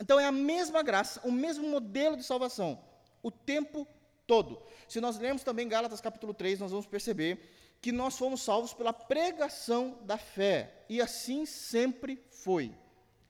Então 0.00 0.20
é 0.20 0.26
a 0.26 0.32
mesma 0.32 0.82
graça, 0.82 1.20
o 1.24 1.32
mesmo 1.32 1.68
modelo 1.68 2.16
de 2.16 2.24
salvação, 2.24 2.78
o 3.22 3.30
tempo 3.30 3.86
todo. 4.26 4.60
Se 4.88 5.00
nós 5.00 5.18
lermos 5.18 5.42
também 5.42 5.68
Gálatas 5.68 6.00
capítulo 6.00 6.34
3, 6.34 6.60
nós 6.60 6.70
vamos 6.70 6.86
perceber 6.86 7.65
que 7.80 7.92
nós 7.92 8.16
fomos 8.18 8.42
salvos 8.42 8.72
pela 8.72 8.92
pregação 8.92 9.98
da 10.02 10.18
fé. 10.18 10.84
E 10.88 11.00
assim 11.00 11.46
sempre 11.46 12.22
foi. 12.30 12.74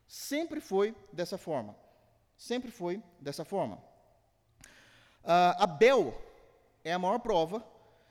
Sempre 0.07 0.61
foi 0.61 0.95
dessa 1.13 1.37
forma. 1.37 1.77
Sempre 2.37 2.71
foi 2.71 3.03
dessa 3.21 3.45
forma. 3.45 3.77
Uh, 5.25 5.59
Abel 5.59 6.23
é 6.85 6.93
a 6.93 6.99
maior 6.99 7.19
prova 7.19 7.67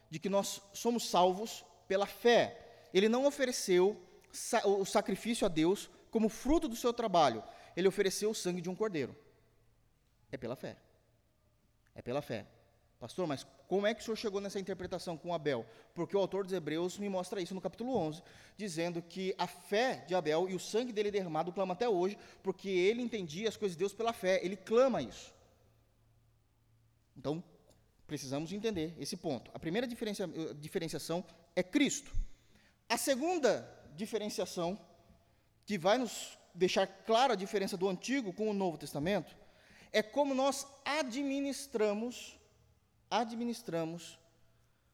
de 0.10 0.20
que 0.20 0.30
nós 0.30 0.62
somos 0.74 1.10
salvos 1.10 1.66
pela 1.88 2.06
fé. 2.06 2.88
Ele 2.94 3.08
não 3.08 3.26
ofereceu 3.26 4.02
sa 4.32 4.68
o 4.68 4.86
sacrifício 4.86 5.46
a 5.46 5.50
Deus 5.50 5.90
como 6.12 6.30
fruto 6.30 6.68
do 6.68 6.76
seu 6.76 6.94
trabalho. 6.94 7.44
Ele 7.76 7.88
ofereceu 7.88 8.30
o 8.30 8.36
sangue 8.36 8.62
de 8.62 8.70
um 8.70 8.76
cordeiro. 8.76 9.16
É 10.32 10.38
pela 10.38 10.56
fé. 10.56 10.78
É 11.94 12.02
pela 12.02 12.22
fé. 12.22 12.46
Pastor, 13.00 13.28
mas 13.28 13.46
como 13.68 13.88
é 13.88 13.94
que 13.94 14.02
o 14.02 14.04
senhor 14.04 14.16
chegou 14.16 14.40
nessa 14.40 14.60
interpretação 14.60 15.18
com 15.18 15.34
Abel? 15.34 15.66
Porque 15.94 16.16
o 16.16 16.20
autor 16.20 16.44
dos 16.44 16.54
Hebreus 16.54 16.98
me 16.98 17.10
mostra 17.10 17.42
isso 17.42 17.56
no 17.56 17.62
capítulo 17.62 17.96
11, 17.96 18.22
dizendo 18.56 19.02
que 19.02 19.34
a 19.38 19.48
fé 19.48 20.04
de 20.08 20.14
Abel 20.14 20.48
e 20.50 20.56
o 20.56 20.60
sangue 20.60 20.94
dele 20.94 21.12
derramado 21.12 21.52
clama 21.52 21.74
até 21.74 21.90
hoje, 21.90 22.18
porque 22.44 22.70
ele 22.70 23.02
entendia 23.02 23.50
as 23.50 23.58
coisas 23.58 23.76
de 23.76 23.80
Deus 23.80 23.94
pela 23.94 24.14
fé, 24.14 24.40
ele 24.44 24.56
clama 24.56 25.02
isso. 25.02 25.34
Então, 27.18 27.44
precisamos 28.06 28.52
entender 28.52 28.94
esse 29.00 29.18
ponto. 29.18 29.50
A 29.54 29.60
primeira 29.60 29.88
diferencia, 29.88 30.28
diferenciação 30.56 31.24
é 31.56 31.64
Cristo. 31.64 32.12
A 32.88 32.98
segunda 32.98 33.68
diferenciação, 33.96 34.80
que 35.66 35.78
vai 35.78 35.98
nos 35.98 36.38
deixar 36.54 36.86
clara 36.86 37.34
a 37.34 37.36
diferença 37.36 37.76
do 37.76 37.90
Antigo 37.90 38.32
com 38.32 38.50
o 38.50 38.54
Novo 38.54 38.78
Testamento, 38.78 39.36
é 39.92 40.04
como 40.04 40.36
nós 40.36 40.68
administramos 40.84 42.38
administramos 43.10 44.20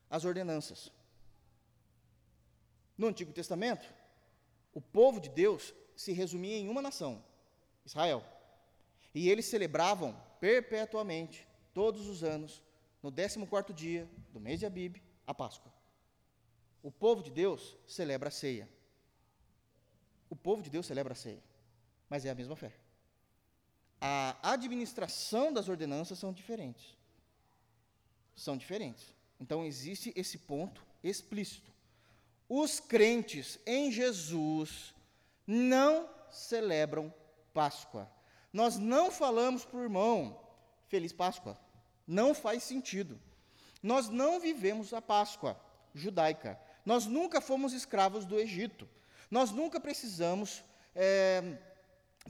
as 0.10 0.26
ordenanças. 0.26 0.92
No 2.98 3.08
Antigo 3.08 3.34
Testamento, 3.34 3.88
o 4.74 4.82
povo 4.82 5.20
de 5.20 5.30
Deus 5.30 5.74
se 5.96 6.12
resumia 6.12 6.58
em 6.58 6.70
uma 6.70 6.82
nação, 6.82 7.24
Israel. 7.86 8.24
E 9.14 9.30
eles 9.30 9.46
celebravam 9.46 10.16
perpetuamente, 10.40 11.48
todos 11.74 12.08
os 12.08 12.24
anos, 12.24 12.62
no 13.02 13.12
14 13.12 13.74
dia 13.74 14.10
do 14.32 14.40
mês 14.40 14.60
de 14.60 14.66
Abib, 14.66 14.98
a 15.26 15.34
Páscoa. 15.34 15.72
O 16.84 16.92
povo 16.92 17.24
de 17.24 17.32
Deus 17.32 17.78
celebra 17.88 18.30
a 18.30 18.32
ceia. 18.32 18.70
O 20.30 20.36
povo 20.36 20.62
de 20.62 20.70
Deus 20.70 20.86
celebra 20.86 21.14
a 21.14 21.16
ceia, 21.16 21.44
mas 22.10 22.26
é 22.26 22.30
a 22.30 22.36
mesma 22.36 22.56
fé. 22.56 22.74
A 24.00 24.54
administração 24.54 25.54
das 25.54 25.70
ordenanças 25.70 26.18
são 26.18 26.34
diferentes 26.34 27.01
são 28.42 28.58
diferentes. 28.58 29.14
Então 29.40 29.66
existe 29.66 30.12
esse 30.16 30.38
ponto 30.38 30.86
explícito. 31.04 31.72
Os 32.48 32.80
crentes 32.80 33.60
em 33.66 33.92
Jesus 33.92 34.94
não 35.48 36.10
celebram 36.30 37.14
Páscoa. 37.54 38.10
Nós 38.52 38.78
não 38.78 39.12
falamos 39.12 39.64
para 39.64 39.80
o 39.80 39.84
irmão, 39.84 40.40
Feliz 40.88 41.14
Páscoa. 41.14 41.58
Não 42.06 42.34
faz 42.34 42.64
sentido. 42.64 43.20
Nós 43.82 44.10
não 44.10 44.40
vivemos 44.40 44.94
a 44.94 45.02
Páscoa. 45.02 45.60
judaica. 45.94 46.60
Nós 46.86 47.06
nunca 47.06 47.42
fomos 47.42 47.74
escravos 47.74 48.26
do 48.26 48.40
Egito. 48.40 48.88
Nós 49.30 49.52
nunca 49.52 49.80
precisamos 49.80 50.64
é, 50.96 51.58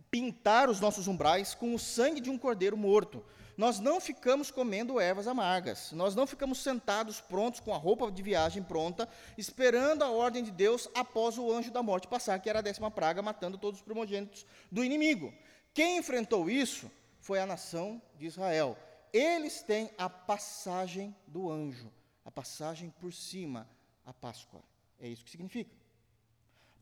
pintar 0.09 0.69
os 0.69 0.79
nossos 0.79 1.07
umbrais 1.07 1.53
com 1.53 1.73
o 1.73 1.79
sangue 1.79 2.21
de 2.21 2.29
um 2.29 2.37
cordeiro 2.37 2.77
morto. 2.77 3.23
Nós 3.57 3.79
não 3.79 3.99
ficamos 3.99 4.49
comendo 4.49 4.99
ervas 4.99 5.27
amargas. 5.27 5.91
Nós 5.91 6.15
não 6.15 6.25
ficamos 6.25 6.59
sentados 6.59 7.19
prontos 7.19 7.59
com 7.59 7.73
a 7.73 7.77
roupa 7.77 8.11
de 8.11 8.21
viagem 8.21 8.63
pronta, 8.63 9.07
esperando 9.37 10.03
a 10.03 10.09
ordem 10.09 10.43
de 10.43 10.51
Deus 10.51 10.89
após 10.95 11.37
o 11.37 11.51
anjo 11.51 11.71
da 11.71 11.83
morte 11.83 12.07
passar, 12.07 12.39
que 12.39 12.49
era 12.49 12.59
a 12.59 12.63
décima 12.63 12.89
praga, 12.89 13.21
matando 13.21 13.57
todos 13.57 13.79
os 13.79 13.85
primogênitos 13.85 14.45
do 14.71 14.83
inimigo. 14.83 15.33
Quem 15.73 15.97
enfrentou 15.97 16.49
isso 16.49 16.91
foi 17.19 17.39
a 17.39 17.45
nação 17.45 18.01
de 18.17 18.25
Israel. 18.25 18.77
Eles 19.13 19.61
têm 19.61 19.91
a 19.97 20.09
passagem 20.09 21.15
do 21.27 21.51
anjo, 21.51 21.91
a 22.25 22.31
passagem 22.31 22.89
por 22.99 23.13
cima, 23.13 23.67
a 24.05 24.13
Páscoa. 24.13 24.61
É 24.99 25.07
isso 25.07 25.23
que 25.23 25.31
significa. 25.31 25.71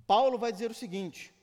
Paulo 0.05 0.38
vai 0.38 0.51
dizer 0.51 0.71
o 0.71 0.75
seguinte: 0.75 1.34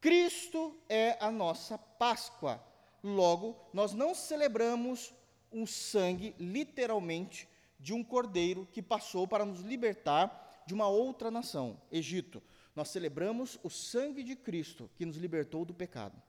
Cristo 0.00 0.76
é 0.88 1.16
a 1.20 1.30
nossa 1.30 1.78
Páscoa. 1.78 2.64
Logo, 3.02 3.56
nós 3.72 3.92
não 3.92 4.14
celebramos 4.14 5.14
um 5.52 5.66
sangue, 5.66 6.34
literalmente, 6.38 7.48
de 7.78 7.92
um 7.92 8.04
cordeiro 8.04 8.68
que 8.72 8.82
passou 8.82 9.26
para 9.26 9.44
nos 9.44 9.60
libertar 9.60 10.62
de 10.66 10.74
uma 10.74 10.88
outra 10.88 11.30
nação, 11.30 11.80
Egito. 11.90 12.42
Nós 12.76 12.90
celebramos 12.90 13.58
o 13.62 13.70
sangue 13.70 14.22
de 14.22 14.36
Cristo 14.36 14.90
que 14.96 15.06
nos 15.06 15.16
libertou 15.16 15.64
do 15.64 15.74
pecado. 15.74 16.20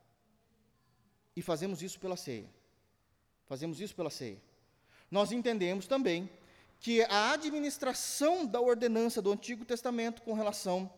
E 1.35 1.41
fazemos 1.41 1.81
isso 1.81 1.99
pela 1.99 2.17
ceia. 2.17 2.49
Fazemos 3.45 3.79
isso 3.79 3.95
pela 3.95 4.09
ceia. 4.09 4.41
Nós 5.09 5.31
entendemos 5.31 5.87
também 5.87 6.29
que 6.79 7.03
a 7.03 7.33
administração 7.33 8.45
da 8.45 8.59
ordenança 8.59 9.21
do 9.21 9.31
Antigo 9.31 9.63
Testamento 9.65 10.21
com 10.21 10.33
relação 10.33 10.91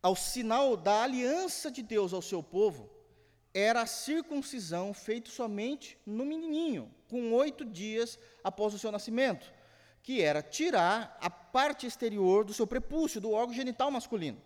ao 0.00 0.14
sinal 0.14 0.76
da 0.76 1.02
aliança 1.02 1.70
de 1.70 1.82
Deus 1.82 2.12
ao 2.12 2.22
seu 2.22 2.42
povo 2.42 2.93
era 3.54 3.82
a 3.82 3.86
circuncisão 3.86 4.92
feita 4.92 5.30
somente 5.30 5.96
no 6.04 6.26
menininho, 6.26 6.92
com 7.08 7.32
oito 7.32 7.64
dias 7.64 8.18
após 8.42 8.74
o 8.74 8.78
seu 8.78 8.90
nascimento, 8.90 9.50
que 10.02 10.20
era 10.20 10.42
tirar 10.42 11.16
a 11.20 11.30
parte 11.30 11.86
exterior 11.86 12.44
do 12.44 12.52
seu 12.52 12.66
prepúcio, 12.66 13.20
do 13.20 13.30
órgão 13.30 13.54
genital 13.54 13.92
masculino. 13.92 14.42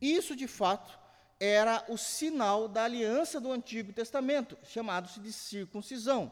Isso, 0.00 0.36
de 0.36 0.46
fato, 0.46 0.98
era 1.40 1.84
o 1.88 1.96
sinal 1.96 2.68
da 2.68 2.84
aliança 2.84 3.40
do 3.40 3.50
Antigo 3.50 3.92
Testamento, 3.92 4.58
chamado-se 4.64 5.18
de 5.18 5.32
circuncisão. 5.32 6.30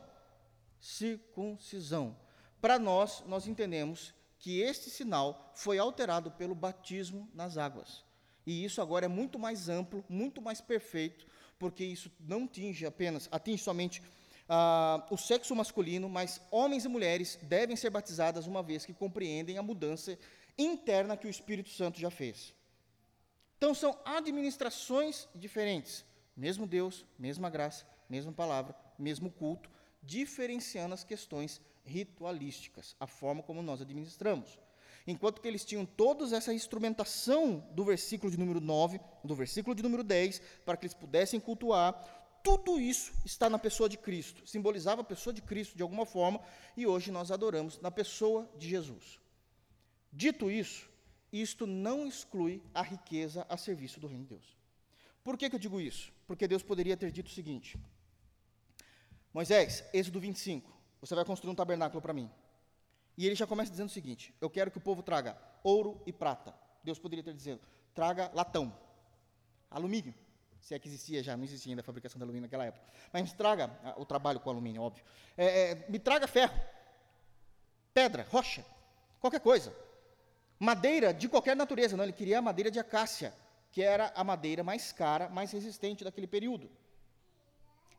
Circuncisão. 0.79 2.16
Para 2.61 2.79
nós, 2.79 3.25
nós 3.27 3.47
entendemos 3.47 4.14
que 4.38 4.61
este 4.61 4.90
sinal 4.90 5.53
foi 5.55 5.79
alterado 5.79 6.31
pelo 6.31 6.55
batismo 6.55 7.29
nas 7.33 7.57
águas. 7.57 8.05
E 8.45 8.64
isso 8.64 8.81
agora 8.81 9.07
é 9.07 9.09
muito 9.09 9.38
mais 9.38 9.69
amplo, 9.69 10.05
muito 10.09 10.40
mais 10.40 10.61
perfeito, 10.61 11.27
porque 11.59 11.85
isso 11.85 12.11
não 12.21 12.45
atinge 12.45 12.87
apenas, 12.87 13.29
atinge 13.33 13.62
somente 13.62 14.03
ah, 14.49 15.07
o 15.11 15.16
sexo 15.16 15.55
masculino, 15.55 16.09
mas 16.09 16.40
homens 16.51 16.85
e 16.85 16.88
mulheres 16.88 17.38
devem 17.42 17.77
ser 17.77 17.90
batizadas 17.90 18.47
uma 18.47 18.62
vez 18.62 18.85
que 18.85 18.92
compreendem 18.92 19.59
a 19.59 19.62
mudança 19.62 20.19
interna 20.59 21.16
que 21.16 21.27
o 21.27 21.31
Espírito 21.31 21.71
Santo 21.71 21.99
já 21.99 22.11
fez. 22.11 22.55
Então 23.57 23.75
são 23.75 23.99
administrações 24.05 25.29
diferentes, 25.35 26.05
mesmo 26.37 26.66
Deus, 26.66 27.05
mesma 27.19 27.49
graça, 27.49 27.87
mesma 28.09 28.33
palavra, 28.33 28.75
mesmo 28.99 29.31
culto, 29.31 29.71
diferenciando 30.03 30.95
as 30.95 31.03
questões 31.03 31.61
ritualísticas, 31.85 32.95
a 33.01 33.07
forma 33.07 33.42
como 33.42 33.62
nós 33.62 33.81
administramos. 33.81 34.59
Enquanto 35.07 35.40
que 35.40 35.47
eles 35.47 35.64
tinham 35.64 35.87
toda 35.87 36.37
essa 36.37 36.53
instrumentação 36.53 37.64
do 37.71 37.85
versículo 37.85 38.31
de 38.31 38.38
número 38.38 38.61
9, 38.61 39.01
do 39.23 39.35
versículo 39.35 39.75
de 39.75 39.83
número 39.83 40.03
10, 40.03 40.40
para 40.64 40.77
que 40.77 40.85
eles 40.85 40.95
pudessem 40.95 41.38
cultuar, 41.38 41.95
tudo 42.42 42.81
isso 42.81 43.12
está 43.25 43.49
na 43.49 43.59
pessoa 43.59 43.88
de 43.88 43.97
Cristo, 43.97 44.47
simbolizava 44.47 45.01
a 45.01 45.05
pessoa 45.05 45.33
de 45.33 45.42
Cristo 45.42 45.77
de 45.77 45.83
alguma 45.83 46.05
forma, 46.07 46.40
e 46.77 46.87
hoje 46.87 47.11
nós 47.11 47.31
adoramos 47.31 47.81
na 47.81 47.90
pessoa 47.90 48.51
de 48.57 48.69
Jesus. 48.69 49.21
Dito 50.12 50.51
isso, 50.51 50.88
isto 51.33 51.66
não 51.66 52.07
exclui 52.07 52.62
a 52.75 52.83
riqueza 52.83 53.47
a 53.49 53.57
serviço 53.57 54.01
do 54.01 54.07
reino 54.07 54.25
de 54.25 54.31
Deus. 54.31 54.57
Por 55.23 55.37
que, 55.37 55.51
que 55.51 55.57
eu 55.57 55.61
digo 55.61 55.81
isso? 55.81 56.12
Porque 56.27 56.49
Deus 56.49 56.62
poderia 56.62 56.97
ter 56.97 57.11
dito 57.11 57.27
o 57.27 57.35
seguinte: 57.35 57.77
Moisés, 59.35 59.85
Êxodo 59.92 60.21
25, 60.21 60.73
você 61.01 61.14
vai 61.14 61.25
construir 61.25 61.51
um 61.51 61.55
tabernáculo 61.55 62.01
para 62.01 62.12
mim. 62.12 62.31
E 63.16 63.26
ele 63.26 63.35
já 63.35 63.46
começa 63.46 63.70
dizendo 63.70 63.88
o 63.88 63.92
seguinte: 63.92 64.35
Eu 64.40 64.50
quero 64.50 64.70
que 64.70 64.79
o 64.79 64.81
povo 64.81 65.02
traga 65.02 65.37
ouro 65.62 66.00
e 66.07 66.12
prata. 66.12 66.55
Deus 66.85 66.98
poderia 66.98 67.24
ter 67.24 67.35
dizendo: 67.35 67.61
traga 67.94 68.31
latão, 68.35 68.72
alumínio. 69.70 70.14
Se 70.61 70.74
é 70.74 70.79
que 70.79 70.88
existia 70.88 71.22
já, 71.22 71.37
não 71.37 71.44
existia 71.44 71.70
ainda 71.70 71.81
a 71.81 71.85
fabricação 71.85 72.18
de 72.18 72.24
alumínio 72.24 72.46
naquela 72.46 72.64
época. 72.64 72.85
Mas 73.12 73.33
traga 73.33 73.70
ah, 73.85 73.94
o 73.96 74.05
trabalho 74.05 74.40
com 74.40 74.50
alumínio, 74.50 74.83
óbvio. 74.83 75.05
É, 75.37 75.70
é, 75.70 75.87
me 75.88 75.98
traga 75.98 76.26
ferro, 76.26 76.59
pedra, 77.94 78.26
rocha, 78.29 78.66
qualquer 79.20 79.40
coisa. 79.40 79.72
Madeira 80.59 81.14
de 81.14 81.29
qualquer 81.29 81.55
natureza, 81.55 81.96
não, 81.96 82.05
ele 82.05 82.12
queria 82.12 82.38
a 82.38 82.42
madeira 82.42 82.70
de 82.70 82.81
acácia, 82.81 83.33
que 83.70 83.83
era 83.83 84.12
a 84.16 84.24
madeira 84.24 84.64
mais 84.64 84.90
cara, 84.90 85.29
mais 85.29 85.52
resistente 85.52 86.02
daquele 86.02 86.26
período. 86.26 86.68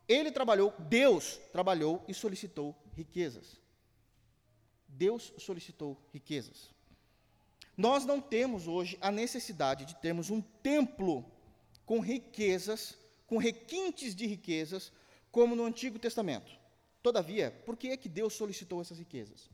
Ele 0.06 0.30
trabalhou, 0.30 0.74
Deus 0.78 1.40
trabalhou 1.52 2.04
e 2.06 2.12
solicitou 2.12 2.74
riquezas. 2.94 3.60
Deus 4.88 5.32
solicitou 5.38 5.96
riquezas. 6.12 6.70
Nós 7.76 8.04
não 8.04 8.20
temos 8.20 8.66
hoje 8.66 8.98
a 9.00 9.10
necessidade 9.10 9.84
de 9.84 9.94
termos 9.96 10.30
um 10.30 10.40
templo 10.40 11.24
com 11.86 12.00
riquezas, 12.00 12.98
com 13.26 13.36
requintes 13.38 14.14
de 14.14 14.26
riquezas, 14.26 14.90
como 15.30 15.54
no 15.54 15.64
Antigo 15.64 15.98
Testamento. 15.98 16.50
Todavia, 17.02 17.52
por 17.64 17.76
que 17.76 17.88
é 17.88 17.96
que 17.96 18.08
Deus 18.08 18.34
solicitou 18.34 18.80
essas 18.80 18.98
riquezas? 18.98 19.48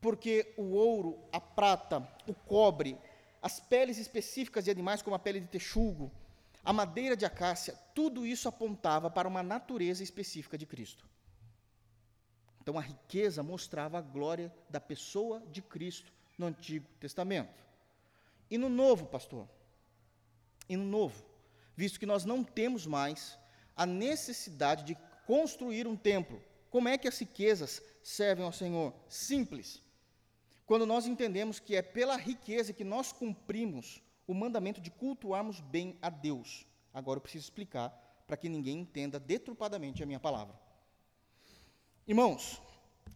Porque 0.00 0.52
o 0.58 0.74
ouro, 0.74 1.18
a 1.32 1.40
prata, 1.40 2.06
o 2.26 2.34
cobre, 2.34 2.98
as 3.40 3.60
peles 3.60 3.96
específicas 3.96 4.64
de 4.64 4.70
animais, 4.70 5.00
como 5.00 5.16
a 5.16 5.18
pele 5.18 5.40
de 5.40 5.46
texugo, 5.46 6.12
a 6.62 6.72
madeira 6.72 7.16
de 7.16 7.24
acácia, 7.24 7.74
tudo 7.94 8.26
isso 8.26 8.48
apontava 8.48 9.10
para 9.10 9.28
uma 9.28 9.42
natureza 9.42 10.02
específica 10.02 10.58
de 10.58 10.66
Cristo. 10.66 11.06
Então 12.64 12.78
a 12.78 12.80
riqueza 12.80 13.42
mostrava 13.42 13.98
a 13.98 14.00
glória 14.00 14.50
da 14.70 14.80
pessoa 14.80 15.42
de 15.52 15.60
Cristo 15.60 16.10
no 16.38 16.46
Antigo 16.46 16.88
Testamento. 16.98 17.62
E 18.50 18.56
no 18.56 18.70
Novo, 18.70 19.04
pastor? 19.04 19.46
E 20.66 20.74
no 20.74 20.84
Novo, 20.84 21.22
visto 21.76 22.00
que 22.00 22.06
nós 22.06 22.24
não 22.24 22.42
temos 22.42 22.86
mais 22.86 23.38
a 23.76 23.84
necessidade 23.84 24.82
de 24.82 24.96
construir 25.26 25.86
um 25.86 25.94
templo, 25.94 26.42
como 26.70 26.88
é 26.88 26.96
que 26.96 27.06
as 27.06 27.18
riquezas 27.18 27.82
servem 28.02 28.46
ao 28.46 28.52
Senhor? 28.52 28.94
Simples. 29.10 29.82
Quando 30.64 30.86
nós 30.86 31.04
entendemos 31.04 31.60
que 31.60 31.76
é 31.76 31.82
pela 31.82 32.16
riqueza 32.16 32.72
que 32.72 32.82
nós 32.82 33.12
cumprimos 33.12 34.02
o 34.26 34.32
mandamento 34.32 34.80
de 34.80 34.90
cultuarmos 34.90 35.60
bem 35.60 35.98
a 36.00 36.08
Deus. 36.08 36.66
Agora 36.94 37.18
eu 37.18 37.20
preciso 37.20 37.44
explicar 37.44 37.90
para 38.26 38.38
que 38.38 38.48
ninguém 38.48 38.80
entenda 38.80 39.20
deturpadamente 39.20 40.02
a 40.02 40.06
minha 40.06 40.18
palavra. 40.18 40.63
Irmãos, 42.06 42.60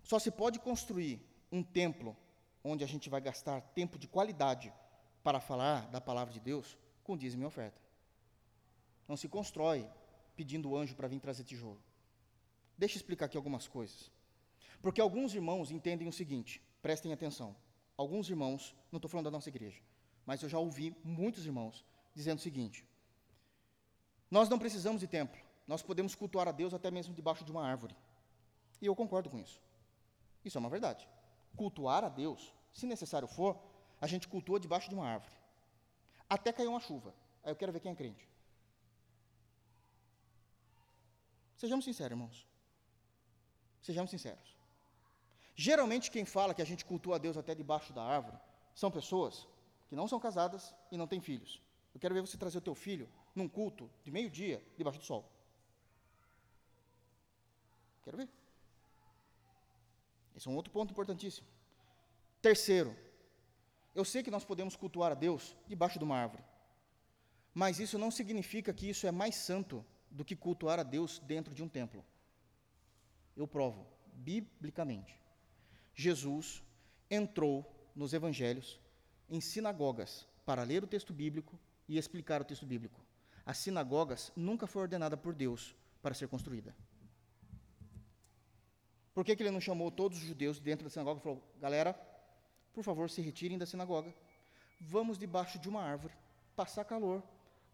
só 0.02 0.18
se 0.18 0.30
pode 0.30 0.58
construir 0.58 1.20
um 1.52 1.62
templo 1.62 2.16
onde 2.64 2.82
a 2.82 2.86
gente 2.86 3.10
vai 3.10 3.20
gastar 3.20 3.60
tempo 3.60 3.98
de 3.98 4.08
qualidade 4.08 4.72
para 5.22 5.40
falar 5.40 5.86
da 5.88 6.00
palavra 6.00 6.32
de 6.32 6.40
Deus 6.40 6.78
com 7.04 7.16
dízimo 7.16 7.42
e 7.42 7.46
oferta. 7.46 7.78
Não 9.06 9.14
se 9.16 9.28
constrói 9.28 9.86
pedindo 10.34 10.70
o 10.70 10.76
anjo 10.76 10.96
para 10.96 11.06
vir 11.06 11.20
trazer 11.20 11.44
tijolo. 11.44 11.82
Deixa 12.78 12.94
eu 12.94 13.00
explicar 13.00 13.26
aqui 13.26 13.36
algumas 13.36 13.68
coisas. 13.68 14.10
Porque 14.80 15.02
alguns 15.02 15.34
irmãos 15.34 15.70
entendem 15.70 16.08
o 16.08 16.12
seguinte, 16.12 16.62
prestem 16.80 17.12
atenção. 17.12 17.54
Alguns 17.94 18.30
irmãos, 18.30 18.74
não 18.90 18.96
estou 18.96 19.10
falando 19.10 19.24
da 19.24 19.30
nossa 19.30 19.50
igreja, 19.50 19.82
mas 20.24 20.42
eu 20.42 20.48
já 20.48 20.58
ouvi 20.58 20.96
muitos 21.04 21.44
irmãos 21.44 21.84
dizendo 22.14 22.38
o 22.38 22.42
seguinte: 22.42 22.86
nós 24.30 24.48
não 24.48 24.58
precisamos 24.58 25.00
de 25.00 25.06
templo, 25.06 25.38
nós 25.66 25.82
podemos 25.82 26.14
cultuar 26.14 26.48
a 26.48 26.52
Deus 26.52 26.72
até 26.72 26.90
mesmo 26.90 27.12
debaixo 27.12 27.44
de 27.44 27.50
uma 27.50 27.66
árvore. 27.66 27.94
E 28.80 28.86
eu 28.86 28.94
concordo 28.94 29.28
com 29.30 29.38
isso. 29.38 29.60
Isso 30.44 30.56
é 30.56 30.60
uma 30.60 30.70
verdade. 30.70 31.08
Cultuar 31.56 32.04
a 32.04 32.08
Deus, 32.08 32.52
se 32.72 32.86
necessário 32.86 33.26
for, 33.26 33.58
a 34.00 34.06
gente 34.06 34.28
cultua 34.28 34.60
debaixo 34.60 34.88
de 34.88 34.94
uma 34.94 35.06
árvore. 35.06 35.34
Até 36.28 36.52
cair 36.52 36.68
uma 36.68 36.80
chuva. 36.80 37.14
Aí 37.42 37.50
eu 37.50 37.56
quero 37.56 37.72
ver 37.72 37.80
quem 37.80 37.92
é 37.92 37.94
crente. 37.94 38.28
Sejamos 41.56 41.84
sinceros, 41.84 42.12
irmãos. 42.12 42.46
Sejamos 43.82 44.10
sinceros. 44.10 44.56
Geralmente, 45.56 46.10
quem 46.10 46.24
fala 46.24 46.54
que 46.54 46.62
a 46.62 46.64
gente 46.64 46.84
cultua 46.84 47.16
a 47.16 47.18
Deus 47.18 47.36
até 47.36 47.52
debaixo 47.54 47.92
da 47.92 48.02
árvore 48.02 48.38
são 48.74 48.90
pessoas 48.90 49.48
que 49.88 49.96
não 49.96 50.06
são 50.06 50.20
casadas 50.20 50.72
e 50.92 50.96
não 50.96 51.08
têm 51.08 51.20
filhos. 51.20 51.60
Eu 51.92 51.98
quero 51.98 52.14
ver 52.14 52.20
você 52.20 52.36
trazer 52.36 52.58
o 52.58 52.60
teu 52.60 52.76
filho 52.76 53.08
num 53.34 53.48
culto 53.48 53.90
de 54.04 54.10
meio-dia 54.10 54.62
debaixo 54.76 55.00
do 55.00 55.04
sol. 55.04 55.28
Quero 58.04 58.18
ver. 58.18 58.37
Esse 60.38 60.46
é 60.46 60.50
um 60.52 60.54
outro 60.54 60.72
ponto 60.72 60.92
importantíssimo. 60.92 61.48
Terceiro, 62.40 62.96
eu 63.92 64.04
sei 64.04 64.22
que 64.22 64.30
nós 64.30 64.44
podemos 64.44 64.76
cultuar 64.76 65.10
a 65.10 65.14
Deus 65.16 65.56
debaixo 65.66 65.98
de 65.98 66.04
uma 66.04 66.16
árvore, 66.16 66.44
mas 67.52 67.80
isso 67.80 67.98
não 67.98 68.08
significa 68.08 68.72
que 68.72 68.88
isso 68.88 69.04
é 69.04 69.10
mais 69.10 69.34
santo 69.34 69.84
do 70.08 70.24
que 70.24 70.36
cultuar 70.36 70.78
a 70.78 70.84
Deus 70.84 71.18
dentro 71.18 71.52
de 71.52 71.60
um 71.60 71.68
templo. 71.68 72.04
Eu 73.36 73.48
provo, 73.48 73.84
biblicamente. 74.14 75.20
Jesus 75.92 76.62
entrou 77.10 77.66
nos 77.96 78.12
evangelhos 78.12 78.78
em 79.28 79.40
sinagogas 79.40 80.24
para 80.46 80.62
ler 80.62 80.84
o 80.84 80.86
texto 80.86 81.12
bíblico 81.12 81.58
e 81.88 81.98
explicar 81.98 82.40
o 82.40 82.44
texto 82.44 82.64
bíblico. 82.64 83.04
As 83.44 83.58
sinagogas 83.58 84.30
nunca 84.36 84.68
foi 84.68 84.82
ordenada 84.82 85.16
por 85.16 85.34
Deus 85.34 85.74
para 86.00 86.14
ser 86.14 86.28
construída. 86.28 86.72
Por 89.18 89.24
que, 89.24 89.34
que 89.34 89.42
ele 89.42 89.50
não 89.50 89.60
chamou 89.60 89.90
todos 89.90 90.16
os 90.18 90.24
judeus 90.24 90.60
dentro 90.60 90.84
da 90.84 90.90
sinagoga 90.90 91.18
e 91.18 91.22
falou: 91.24 91.42
galera, 91.60 91.92
por 92.72 92.84
favor, 92.84 93.10
se 93.10 93.20
retirem 93.20 93.58
da 93.58 93.66
sinagoga, 93.66 94.14
vamos 94.80 95.18
debaixo 95.18 95.58
de 95.58 95.68
uma 95.68 95.82
árvore, 95.82 96.14
passar 96.54 96.84
calor. 96.84 97.20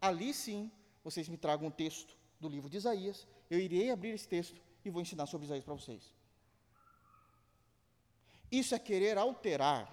Ali 0.01 0.33
sim, 0.33 0.71
vocês 1.03 1.29
me 1.29 1.37
tragam 1.37 1.67
um 1.67 1.69
texto 1.69 2.17
do 2.39 2.49
livro 2.49 2.67
de 2.67 2.77
Isaías, 2.77 3.27
eu 3.47 3.59
irei 3.59 3.91
abrir 3.91 4.09
esse 4.09 4.27
texto 4.27 4.59
e 4.83 4.89
vou 4.89 5.03
ensinar 5.03 5.27
sobre 5.27 5.45
Isaías 5.45 5.63
para 5.63 5.75
vocês. 5.75 6.11
Isso 8.51 8.73
é 8.73 8.79
querer 8.79 9.15
alterar 9.15 9.87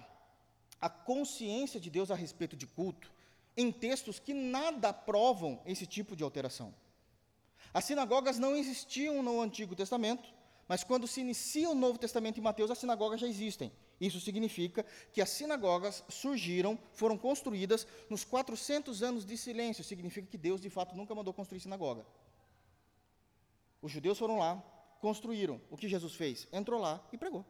a 0.81 0.89
consciência 0.89 1.79
de 1.79 1.91
Deus 1.91 2.09
a 2.09 2.15
respeito 2.15 2.55
de 2.55 2.65
culto 2.65 3.13
em 3.55 3.71
textos 3.71 4.17
que 4.17 4.33
nada 4.33 4.91
provam 4.91 5.61
esse 5.67 5.85
tipo 5.85 6.15
de 6.15 6.23
alteração. 6.23 6.73
As 7.71 7.85
sinagogas 7.85 8.39
não 8.39 8.55
existiam 8.55 9.21
no 9.21 9.39
Antigo 9.39 9.75
Testamento, 9.75 10.33
mas 10.73 10.83
quando 10.83 11.07
se 11.07 11.21
inicia 11.21 11.69
o 11.69 11.75
Novo 11.75 11.99
Testamento 11.99 12.39
em 12.39 12.41
Mateus, 12.41 12.71
as 12.71 12.79
sinagogas 12.79 13.21
já 13.21 13.27
existem. 13.27 13.71
Isso 14.01 14.19
significa 14.19 14.83
que 15.11 15.21
as 15.21 15.29
sinagogas 15.29 16.03
surgiram, 16.09 16.79
foram 16.93 17.15
construídas 17.15 17.85
nos 18.09 18.23
400 18.23 19.03
anos 19.03 19.23
de 19.23 19.37
silêncio. 19.37 19.83
Significa 19.83 20.25
que 20.25 20.35
Deus, 20.35 20.59
de 20.59 20.71
fato, 20.71 20.95
nunca 20.95 21.13
mandou 21.13 21.31
construir 21.31 21.59
sinagoga. 21.59 22.03
Os 23.83 23.91
judeus 23.91 24.17
foram 24.17 24.39
lá, 24.39 24.63
construíram. 24.99 25.61
O 25.69 25.77
que 25.77 25.87
Jesus 25.87 26.15
fez? 26.15 26.47
Entrou 26.51 26.81
lá 26.81 27.07
e 27.11 27.19
pregou. 27.19 27.45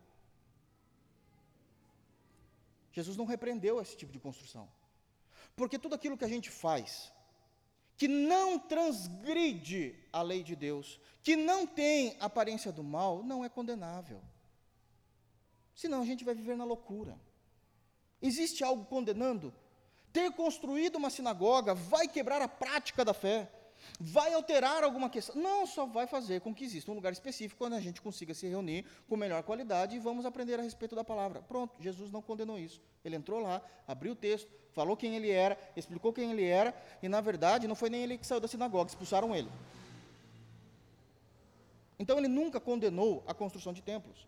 Jesus 2.92 3.16
não 3.16 3.24
repreendeu 3.24 3.80
esse 3.80 3.96
tipo 3.96 4.12
de 4.12 4.20
construção. 4.20 4.68
Porque 5.56 5.80
tudo 5.80 5.96
aquilo 5.96 6.18
que 6.18 6.26
a 6.26 6.34
gente 6.36 6.50
faz, 6.50 7.13
que 7.98 8.08
não 8.08 8.60
transgride 8.60 9.96
a 10.12 10.22
lei 10.22 10.44
de 10.44 10.56
Deus, 10.56 11.00
que 11.22 11.36
não 11.36 11.66
tem 11.66 12.18
aparência 12.20 12.72
do 12.72 12.84
mal, 12.84 13.24
não 13.24 13.44
é 13.44 13.50
condenável. 13.50 14.22
Senão 15.76 16.02
a 16.02 16.06
gente 16.06 16.24
vai 16.24 16.36
viver 16.36 16.56
na 16.56 16.64
loucura. 16.64 17.18
Existe 18.22 18.64
algo 18.64 18.86
condenando? 18.86 19.54
Ter 20.12 20.32
construído 20.32 20.96
uma 20.96 21.10
sinagoga 21.10 21.74
vai 21.74 22.08
quebrar 22.08 22.42
a 22.42 22.48
prática 22.48 23.04
da 23.04 23.14
fé 23.14 23.52
vai 24.00 24.34
alterar 24.34 24.84
alguma 24.84 25.10
questão. 25.10 25.36
Não, 25.36 25.66
só 25.66 25.86
vai 25.86 26.08
fazer 26.08 26.42
com 26.42 26.54
que 26.54 26.64
exista 26.64 26.92
um 26.92 26.96
lugar 26.96 27.14
específico 27.14 27.66
onde 27.66 27.76
a 27.76 27.80
gente 27.80 28.02
consiga 28.02 28.34
se 28.34 28.48
reunir 28.48 28.86
com 29.08 29.16
melhor 29.16 29.44
qualidade 29.44 29.96
e 29.96 30.00
vamos 30.00 30.26
aprender 30.26 30.60
a 30.60 30.64
respeito 30.64 30.96
da 30.96 31.04
palavra. 31.04 31.42
Pronto, 31.42 31.82
Jesus 31.82 32.12
não 32.12 32.22
condenou 32.22 32.58
isso. 32.58 32.82
Ele 33.04 33.16
entrou 33.16 33.40
lá, 33.40 33.62
abriu 33.88 34.14
o 34.14 34.16
texto, 34.16 34.50
falou 34.74 34.98
quem 34.98 35.16
ele 35.16 35.30
era, 35.30 35.58
explicou 35.76 36.12
quem 36.12 36.32
ele 36.32 36.46
era, 36.46 36.76
e 37.02 37.08
na 37.08 37.22
verdade 37.22 37.68
não 37.68 37.76
foi 37.76 37.90
nem 37.90 38.02
ele 38.02 38.18
que 38.18 38.26
saiu 38.26 38.40
da 38.40 38.48
sinagoga, 38.48 38.90
expulsaram 38.90 39.36
ele. 39.36 39.50
Então 42.00 42.18
ele 42.18 42.28
nunca 42.28 42.60
condenou 42.60 43.24
a 43.28 43.34
construção 43.34 43.72
de 43.72 43.82
templos. 43.82 44.28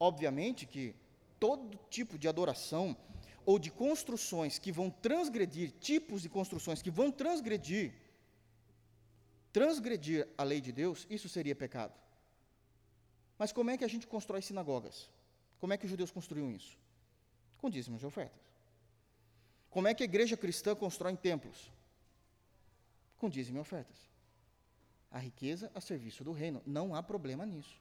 Obviamente 0.00 0.66
que 0.66 0.94
todo 1.38 1.78
tipo 1.90 2.18
de 2.18 2.26
adoração 2.26 2.96
ou 3.46 3.58
de 3.58 3.70
construções 3.70 4.58
que 4.58 4.72
vão 4.72 4.88
transgredir, 4.90 5.72
tipos 5.80 6.22
de 6.22 6.28
construções 6.28 6.80
que 6.80 6.90
vão 6.90 7.10
transgredir 7.10 7.92
transgredir 9.54 10.28
a 10.36 10.42
lei 10.42 10.60
de 10.60 10.72
Deus, 10.72 11.06
isso 11.08 11.28
seria 11.28 11.54
pecado. 11.54 11.94
Mas 13.38 13.52
como 13.52 13.70
é 13.70 13.78
que 13.78 13.84
a 13.84 13.88
gente 13.88 14.04
constrói 14.04 14.42
sinagogas? 14.42 15.08
Como 15.60 15.72
é 15.72 15.76
que 15.78 15.84
os 15.84 15.90
judeus 15.90 16.10
construíam 16.10 16.50
isso? 16.50 16.76
Com 17.58 17.70
dízimos 17.70 18.02
e 18.02 18.06
ofertas. 18.06 18.42
Como 19.70 19.86
é 19.86 19.94
que 19.94 20.02
a 20.02 20.10
igreja 20.10 20.36
cristã 20.36 20.74
constrói 20.74 21.16
templos? 21.16 21.70
Com 23.16 23.30
dízimos 23.30 23.58
e 23.58 23.60
ofertas. 23.60 24.10
A 25.08 25.20
riqueza 25.20 25.70
a 25.72 25.80
serviço 25.80 26.24
do 26.24 26.32
reino. 26.32 26.60
Não 26.66 26.92
há 26.92 27.00
problema 27.00 27.46
nisso. 27.46 27.80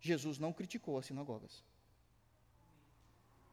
Jesus 0.00 0.38
não 0.38 0.52
criticou 0.52 0.96
as 0.96 1.04
sinagogas. 1.04 1.62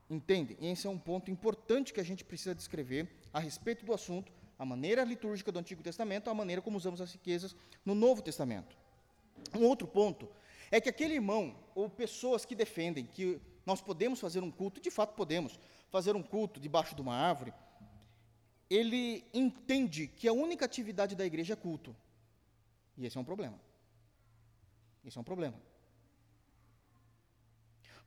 Entende? 0.09 0.57
Esse 0.61 0.87
é 0.87 0.89
um 0.89 0.97
ponto 0.97 1.29
importante 1.29 1.91
que 1.91 1.99
a 1.99 2.05
gente 2.05 2.23
precisa 2.23 2.55
descrever 2.55 3.09
a 3.33 3.39
respeito 3.39 3.85
do 3.85 3.93
assunto 3.93 4.31
a 4.63 4.65
maneira 4.65 5.03
litúrgica 5.03 5.51
do 5.51 5.59
Antigo 5.59 5.83
Testamento, 5.83 6.29
a 6.29 6.33
maneira 6.33 6.61
como 6.61 6.77
usamos 6.77 7.01
as 7.01 7.11
riquezas 7.11 7.53
no 7.85 7.93
Novo 7.93 8.21
Testamento. 8.21 8.77
Um 9.53 9.65
outro 9.65 9.85
ponto 9.85 10.29
é 10.71 10.79
que 10.79 10.87
aquele 10.87 11.15
irmão, 11.15 11.53
ou 11.75 11.89
pessoas 11.89 12.45
que 12.45 12.55
defendem 12.55 13.05
que 13.05 13.41
nós 13.65 13.81
podemos 13.81 14.21
fazer 14.21 14.41
um 14.41 14.49
culto, 14.49 14.79
de 14.79 14.89
fato 14.89 15.15
podemos, 15.15 15.59
fazer 15.91 16.15
um 16.15 16.23
culto 16.23 16.61
debaixo 16.61 16.95
de 16.95 17.01
uma 17.01 17.13
árvore, 17.13 17.53
ele 18.69 19.25
entende 19.33 20.07
que 20.07 20.29
a 20.29 20.33
única 20.33 20.63
atividade 20.63 21.13
da 21.13 21.25
igreja 21.25 21.53
é 21.53 21.57
culto. 21.57 21.93
E 22.97 23.05
esse 23.05 23.17
é 23.17 23.19
um 23.19 23.25
problema. 23.25 23.59
Esse 25.03 25.17
é 25.17 25.21
um 25.21 25.25
problema. 25.25 25.61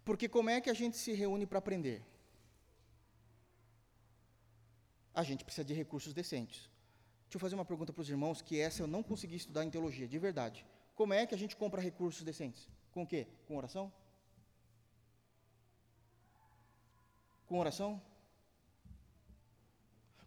Porque 0.07 0.27
como 0.27 0.49
é 0.49 0.59
que 0.59 0.71
a 0.71 0.75
gente 0.75 0.97
se 0.97 1.13
reúne 1.13 1.45
para 1.45 1.59
aprender? 1.59 2.03
A 5.17 5.23
gente 5.23 5.45
precisa 5.45 5.65
de 5.65 5.73
recursos 5.73 6.13
decentes. 6.13 6.59
Deixa 7.25 7.37
eu 7.37 7.41
fazer 7.41 7.55
uma 7.55 7.65
pergunta 7.65 7.91
para 7.93 8.03
os 8.03 8.11
irmãos, 8.11 8.43
que 8.43 8.61
essa 8.61 8.83
eu 8.83 8.87
não 8.87 9.03
consegui 9.03 9.37
estudar 9.37 9.65
em 9.65 9.71
teologia, 9.71 10.07
de 10.07 10.19
verdade. 10.19 10.65
Como 10.95 11.15
é 11.15 11.27
que 11.27 11.35
a 11.35 11.39
gente 11.39 11.57
compra 11.57 11.81
recursos 11.81 12.23
decentes? 12.23 12.69
Com 12.93 13.03
o 13.03 13.07
quê? 13.07 13.27
Com 13.49 13.57
oração? 13.57 13.91
Com 17.47 17.59
oração? 17.59 17.91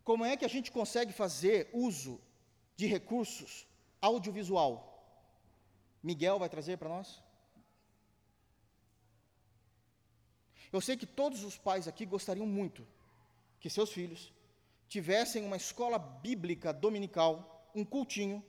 Como 0.03 0.25
é 0.25 0.35
que 0.35 0.43
a 0.43 0.53
gente 0.55 0.71
consegue 0.71 1.13
fazer 1.13 1.69
uso 1.71 2.19
de 2.75 2.87
recursos 2.87 3.67
audiovisual? 4.01 4.73
Miguel 6.01 6.39
vai 6.39 6.49
trazer 6.49 6.77
para 6.77 6.89
nós? 6.89 7.21
Eu 10.73 10.81
sei 10.81 10.97
que 10.97 11.05
todos 11.05 11.43
os 11.43 11.59
pais 11.59 11.87
aqui 11.87 12.05
gostariam 12.07 12.47
muito 12.47 12.87
que 13.59 13.69
seus 13.69 13.91
filhos 13.91 14.33
tivessem 14.89 15.45
uma 15.45 15.55
escola 15.55 15.99
bíblica 15.99 16.73
dominical, 16.73 17.71
um 17.75 17.85
cultinho 17.85 18.43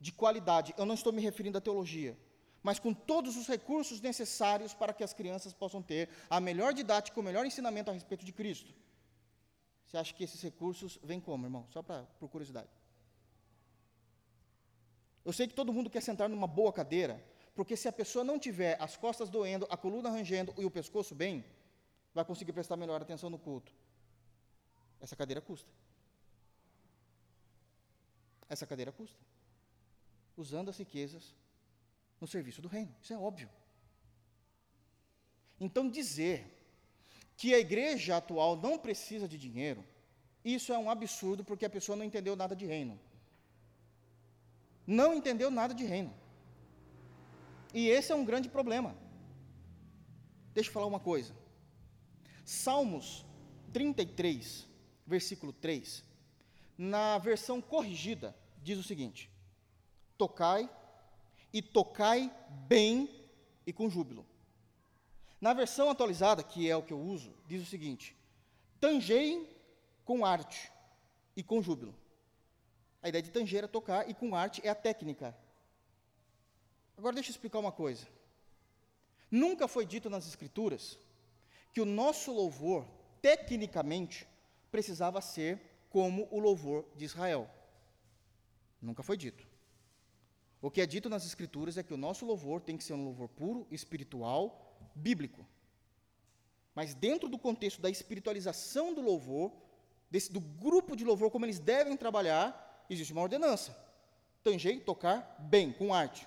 de 0.00 0.12
qualidade. 0.12 0.74
Eu 0.76 0.84
não 0.84 0.96
estou 0.96 1.12
me 1.12 1.22
referindo 1.22 1.56
à 1.56 1.60
teologia, 1.60 2.18
mas 2.62 2.78
com 2.78 2.92
todos 2.92 3.36
os 3.36 3.46
recursos 3.46 4.00
necessários 4.00 4.74
para 4.74 4.92
que 4.92 5.04
as 5.04 5.14
crianças 5.14 5.54
possam 5.54 5.80
ter 5.80 6.08
a 6.28 6.40
melhor 6.40 6.74
didática, 6.74 7.18
o 7.18 7.22
melhor 7.22 7.46
ensinamento 7.46 7.90
a 7.90 7.94
respeito 7.94 8.24
de 8.24 8.32
Cristo. 8.32 8.74
Você 9.86 9.96
acha 9.96 10.12
que 10.12 10.24
esses 10.24 10.42
recursos 10.42 10.98
vêm 11.02 11.20
como, 11.20 11.46
irmão? 11.46 11.66
Só 11.70 11.82
para 11.82 12.02
por 12.18 12.28
curiosidade. 12.28 12.68
Eu 15.24 15.32
sei 15.32 15.46
que 15.46 15.54
todo 15.54 15.72
mundo 15.72 15.90
quer 15.90 16.02
sentar 16.02 16.28
numa 16.28 16.46
boa 16.46 16.72
cadeira, 16.72 17.22
porque 17.54 17.76
se 17.76 17.86
a 17.86 17.92
pessoa 17.92 18.24
não 18.24 18.38
tiver 18.38 18.76
as 18.80 18.96
costas 18.96 19.28
doendo, 19.28 19.66
a 19.70 19.76
coluna 19.76 20.10
rangendo 20.10 20.54
e 20.58 20.64
o 20.64 20.70
pescoço 20.70 21.14
bem, 21.14 21.44
vai 22.14 22.24
conseguir 22.24 22.52
prestar 22.52 22.76
melhor 22.76 23.00
atenção 23.02 23.30
no 23.30 23.38
culto. 23.38 23.72
Essa 25.00 25.16
cadeira 25.16 25.40
custa. 25.40 25.68
Essa 28.48 28.66
cadeira 28.66 28.92
custa. 28.92 29.18
Usando 30.36 30.68
as 30.68 30.78
riquezas 30.78 31.34
no 32.20 32.26
serviço 32.26 32.60
do 32.60 32.68
reino. 32.68 32.94
Isso 33.02 33.12
é 33.12 33.18
óbvio. 33.18 33.48
Então, 35.58 35.88
dizer 35.88 36.56
que 37.36 37.54
a 37.54 37.58
igreja 37.58 38.16
atual 38.16 38.56
não 38.56 38.78
precisa 38.78 39.26
de 39.26 39.38
dinheiro, 39.38 39.84
isso 40.44 40.72
é 40.72 40.78
um 40.78 40.90
absurdo 40.90 41.44
porque 41.44 41.64
a 41.64 41.70
pessoa 41.70 41.96
não 41.96 42.04
entendeu 42.04 42.34
nada 42.34 42.56
de 42.56 42.66
reino. 42.66 42.98
Não 44.86 45.14
entendeu 45.14 45.50
nada 45.50 45.74
de 45.74 45.84
reino. 45.84 46.12
E 47.72 47.88
esse 47.88 48.10
é 48.10 48.14
um 48.14 48.24
grande 48.24 48.48
problema. 48.48 48.96
Deixa 50.52 50.68
eu 50.68 50.74
falar 50.74 50.86
uma 50.86 51.00
coisa. 51.00 51.34
Salmos 52.44 53.24
33, 53.72 54.66
versículo 55.10 55.52
3, 55.52 56.04
na 56.78 57.18
versão 57.18 57.60
corrigida, 57.60 58.34
diz 58.62 58.78
o 58.78 58.82
seguinte: 58.82 59.28
Tocai 60.16 60.70
e 61.52 61.60
tocai 61.60 62.32
bem 62.68 63.10
e 63.66 63.72
com 63.72 63.90
júbilo. 63.90 64.24
Na 65.40 65.52
versão 65.52 65.90
atualizada, 65.90 66.42
que 66.42 66.70
é 66.70 66.76
o 66.76 66.82
que 66.82 66.92
eu 66.92 67.00
uso, 67.00 67.34
diz 67.46 67.60
o 67.60 67.66
seguinte: 67.66 68.16
Tangei 68.78 69.46
com 70.04 70.24
arte 70.24 70.70
e 71.36 71.42
com 71.42 71.60
júbilo. 71.60 71.94
A 73.02 73.08
ideia 73.08 73.22
de 73.22 73.30
tanger 73.30 73.64
é 73.64 73.66
tocar 73.66 74.08
e 74.08 74.14
com 74.14 74.36
arte 74.36 74.60
é 74.64 74.68
a 74.68 74.74
técnica. 74.74 75.36
Agora 76.96 77.14
deixa 77.14 77.30
eu 77.30 77.32
explicar 77.32 77.58
uma 77.58 77.72
coisa. 77.72 78.06
Nunca 79.30 79.66
foi 79.66 79.86
dito 79.86 80.08
nas 80.10 80.26
Escrituras 80.26 80.98
que 81.72 81.80
o 81.80 81.86
nosso 81.86 82.32
louvor, 82.32 82.86
tecnicamente, 83.22 84.26
precisava 84.70 85.20
ser 85.20 85.60
como 85.88 86.28
o 86.30 86.38
louvor 86.38 86.86
de 86.96 87.04
Israel. 87.04 87.50
Nunca 88.80 89.02
foi 89.02 89.16
dito. 89.16 89.46
O 90.62 90.70
que 90.70 90.80
é 90.80 90.86
dito 90.86 91.08
nas 91.08 91.24
Escrituras 91.24 91.76
é 91.76 91.82
que 91.82 91.94
o 91.94 91.96
nosso 91.96 92.24
louvor 92.24 92.60
tem 92.60 92.76
que 92.76 92.84
ser 92.84 92.92
um 92.92 93.04
louvor 93.04 93.28
puro, 93.28 93.66
espiritual, 93.70 94.78
bíblico. 94.94 95.46
Mas 96.74 96.94
dentro 96.94 97.28
do 97.28 97.38
contexto 97.38 97.80
da 97.80 97.90
espiritualização 97.90 98.94
do 98.94 99.00
louvor, 99.00 99.52
desse, 100.10 100.32
do 100.32 100.40
grupo 100.40 100.94
de 100.94 101.04
louvor, 101.04 101.30
como 101.30 101.46
eles 101.46 101.58
devem 101.58 101.96
trabalhar, 101.96 102.84
existe 102.88 103.12
uma 103.12 103.22
ordenança. 103.22 103.76
Tanger 104.42 104.74
e 104.76 104.80
tocar 104.80 105.36
bem, 105.38 105.72
com 105.72 105.92
arte. 105.92 106.26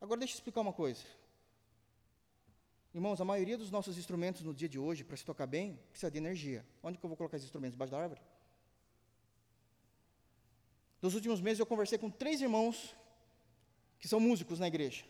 Agora 0.00 0.18
deixa 0.18 0.34
eu 0.34 0.36
explicar 0.36 0.62
uma 0.62 0.72
coisa. 0.72 1.04
Irmãos, 2.94 3.20
a 3.20 3.24
maioria 3.24 3.56
dos 3.56 3.70
nossos 3.70 3.96
instrumentos 3.96 4.42
no 4.42 4.52
dia 4.52 4.68
de 4.68 4.78
hoje, 4.78 5.02
para 5.02 5.16
se 5.16 5.24
tocar 5.24 5.46
bem, 5.46 5.78
precisa 5.90 6.10
de 6.10 6.18
energia. 6.18 6.64
Onde 6.82 6.98
que 6.98 7.04
eu 7.04 7.08
vou 7.08 7.16
colocar 7.16 7.36
esses 7.36 7.46
instrumentos? 7.46 7.74
Debaixo 7.74 7.90
da 7.90 7.98
árvore? 7.98 8.20
Nos 11.00 11.14
últimos 11.14 11.40
meses 11.40 11.58
eu 11.58 11.66
conversei 11.66 11.98
com 11.98 12.10
três 12.10 12.40
irmãos 12.40 12.94
que 13.98 14.06
são 14.06 14.20
músicos 14.20 14.58
na 14.58 14.68
igreja. 14.68 15.04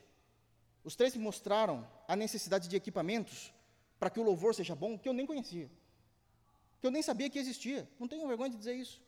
Os 0.85 0.95
três 0.95 1.17
me 1.17 1.23
mostraram 1.23 1.87
a 2.07 2.15
necessidade 2.15 2.69
de 2.69 2.77
equipamentos 2.77 3.53
para 3.99 4.11
que 4.11 4.21
o 4.21 4.23
louvor 4.23 4.55
seja 4.55 4.75
bom, 4.75 4.97
que 4.97 5.09
eu 5.09 5.13
nem 5.13 5.27
conhecia. 5.27 5.71
Que 6.81 6.87
eu 6.87 6.91
nem 6.91 7.03
sabia 7.03 7.29
que 7.29 7.39
existia. 7.39 7.89
Não 7.99 8.07
tenho 8.07 8.27
vergonha 8.27 8.51
de 8.51 8.57
dizer 8.57 8.75
isso. 8.75 9.03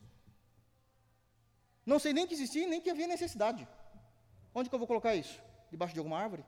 Não 1.87 1.99
sei 1.99 2.13
nem 2.13 2.27
que 2.27 2.35
existia, 2.35 2.67
nem 2.67 2.81
que 2.81 2.91
havia 2.91 3.07
necessidade. 3.07 3.69
Onde 4.55 4.69
que 4.69 4.75
eu 4.75 4.79
vou 4.79 4.89
colocar 4.89 5.15
isso? 5.15 5.41
Debaixo 5.71 5.95
de 5.95 6.01
alguma 6.01 6.19
árvore? 6.19 6.45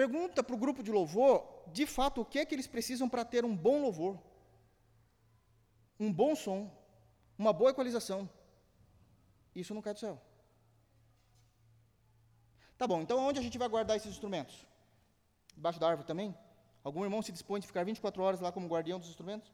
Pergunta 0.00 0.42
para 0.42 0.54
o 0.54 0.58
grupo 0.58 0.82
de 0.82 0.90
louvor, 0.90 1.46
de 1.66 1.84
fato, 1.84 2.22
o 2.22 2.24
que 2.24 2.38
é 2.38 2.46
que 2.46 2.54
eles 2.54 2.66
precisam 2.66 3.06
para 3.06 3.22
ter 3.22 3.44
um 3.44 3.54
bom 3.54 3.82
louvor, 3.82 4.18
um 5.98 6.10
bom 6.10 6.34
som, 6.34 6.74
uma 7.36 7.52
boa 7.52 7.70
equalização. 7.70 8.26
Isso 9.54 9.74
não 9.74 9.82
cai 9.82 9.92
do 9.92 10.00
céu. 10.00 10.18
Tá 12.78 12.86
bom, 12.86 13.02
então 13.02 13.18
onde 13.18 13.38
a 13.38 13.42
gente 13.42 13.58
vai 13.58 13.68
guardar 13.68 13.94
esses 13.94 14.10
instrumentos? 14.10 14.66
Debaixo 15.54 15.78
da 15.78 15.90
árvore 15.90 16.06
também? 16.06 16.34
Algum 16.82 17.04
irmão 17.04 17.20
se 17.20 17.30
dispõe 17.30 17.60
de 17.60 17.66
ficar 17.66 17.84
24 17.84 18.22
horas 18.22 18.40
lá 18.40 18.50
como 18.50 18.68
guardião 18.68 18.98
dos 18.98 19.10
instrumentos? 19.10 19.52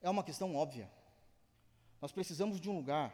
É 0.00 0.08
uma 0.08 0.22
questão 0.22 0.54
óbvia. 0.54 0.88
Nós 2.00 2.12
precisamos 2.12 2.60
de 2.60 2.70
um 2.70 2.76
lugar 2.76 3.12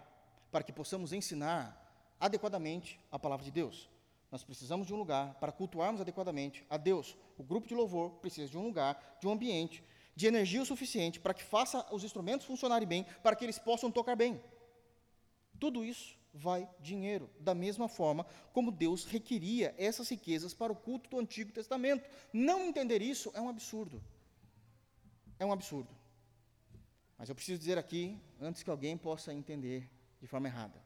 para 0.53 0.63
que 0.63 0.75
possamos 0.75 1.15
ensinar 1.15 1.75
adequadamente 2.21 3.01
a 3.11 3.19
palavra 3.19 3.43
de 3.43 3.51
Deus. 3.51 3.96
Nós 4.37 4.45
precisamos 4.45 4.87
de 4.87 4.93
um 4.93 4.99
lugar 4.99 5.33
para 5.41 5.51
cultuarmos 5.51 5.99
adequadamente 5.99 6.63
a 6.69 6.77
Deus. 6.77 7.17
O 7.39 7.43
grupo 7.43 7.67
de 7.67 7.75
louvor 7.75 8.11
precisa 8.21 8.51
de 8.51 8.59
um 8.59 8.65
lugar, 8.65 9.17
de 9.19 9.27
um 9.27 9.31
ambiente, 9.31 9.83
de 10.15 10.27
energia 10.27 10.61
o 10.61 10.67
suficiente 10.67 11.19
para 11.19 11.33
que 11.33 11.43
faça 11.43 11.87
os 11.91 12.05
instrumentos 12.05 12.47
funcionarem 12.47 12.87
bem, 12.87 13.07
para 13.23 13.35
que 13.35 13.43
eles 13.43 13.59
possam 13.59 13.91
tocar 13.91 14.15
bem. 14.15 14.39
Tudo 15.59 15.83
isso 15.83 16.19
vai 16.35 16.69
dinheiro, 16.81 17.31
da 17.41 17.55
mesma 17.55 17.89
forma 17.89 18.27
como 18.53 18.71
Deus 18.71 19.07
requeria 19.07 19.75
essas 19.79 20.11
riquezas 20.11 20.53
para 20.53 20.71
o 20.71 20.77
culto 20.77 21.09
do 21.09 21.19
Antigo 21.19 21.51
Testamento. 21.51 22.07
Não 22.31 22.61
entender 22.61 23.01
isso 23.01 23.31
é 23.33 23.41
um 23.41 23.49
absurdo. 23.49 24.05
É 25.39 25.47
um 25.47 25.53
absurdo. 25.53 25.97
Mas 27.17 27.31
eu 27.31 27.35
preciso 27.35 27.59
dizer 27.59 27.79
aqui, 27.79 28.21
antes 28.39 28.63
que 28.63 28.69
alguém 28.69 28.99
possa 28.99 29.33
entender 29.33 29.91
de 30.21 30.27
forma 30.27 30.47
errada. 30.47 30.86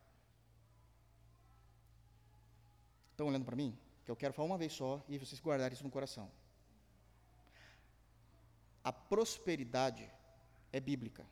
Estão 3.21 3.29
olhando 3.29 3.45
para 3.45 3.55
mim? 3.55 3.77
Que 4.03 4.11
eu 4.11 4.17
quero 4.17 4.33
falar 4.33 4.47
uma 4.47 4.57
vez 4.57 4.73
só 4.73 5.05
e 5.07 5.19
vocês 5.19 5.39
guardarem 5.43 5.75
isso 5.75 5.85
no 5.85 5.91
coração. 5.91 6.31
A 8.83 8.91
prosperidade 8.91 10.11
é 10.73 10.81
bíblica. 10.81 11.27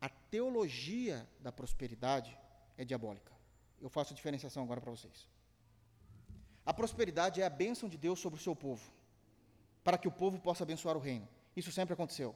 A 0.00 0.08
teologia 0.08 1.28
da 1.38 1.52
prosperidade 1.52 2.34
é 2.78 2.84
diabólica. 2.86 3.30
Eu 3.78 3.90
faço 3.90 4.14
a 4.14 4.16
diferenciação 4.16 4.62
agora 4.62 4.80
para 4.80 4.90
vocês. 4.90 5.28
A 6.64 6.72
prosperidade 6.72 7.42
é 7.42 7.44
a 7.44 7.50
bênção 7.50 7.90
de 7.90 7.98
Deus 7.98 8.18
sobre 8.18 8.40
o 8.40 8.42
seu 8.42 8.56
povo, 8.56 8.90
para 9.84 9.98
que 9.98 10.08
o 10.08 10.12
povo 10.12 10.40
possa 10.40 10.64
abençoar 10.64 10.96
o 10.96 11.00
reino. 11.00 11.28
Isso 11.54 11.70
sempre 11.70 11.92
aconteceu. 11.92 12.34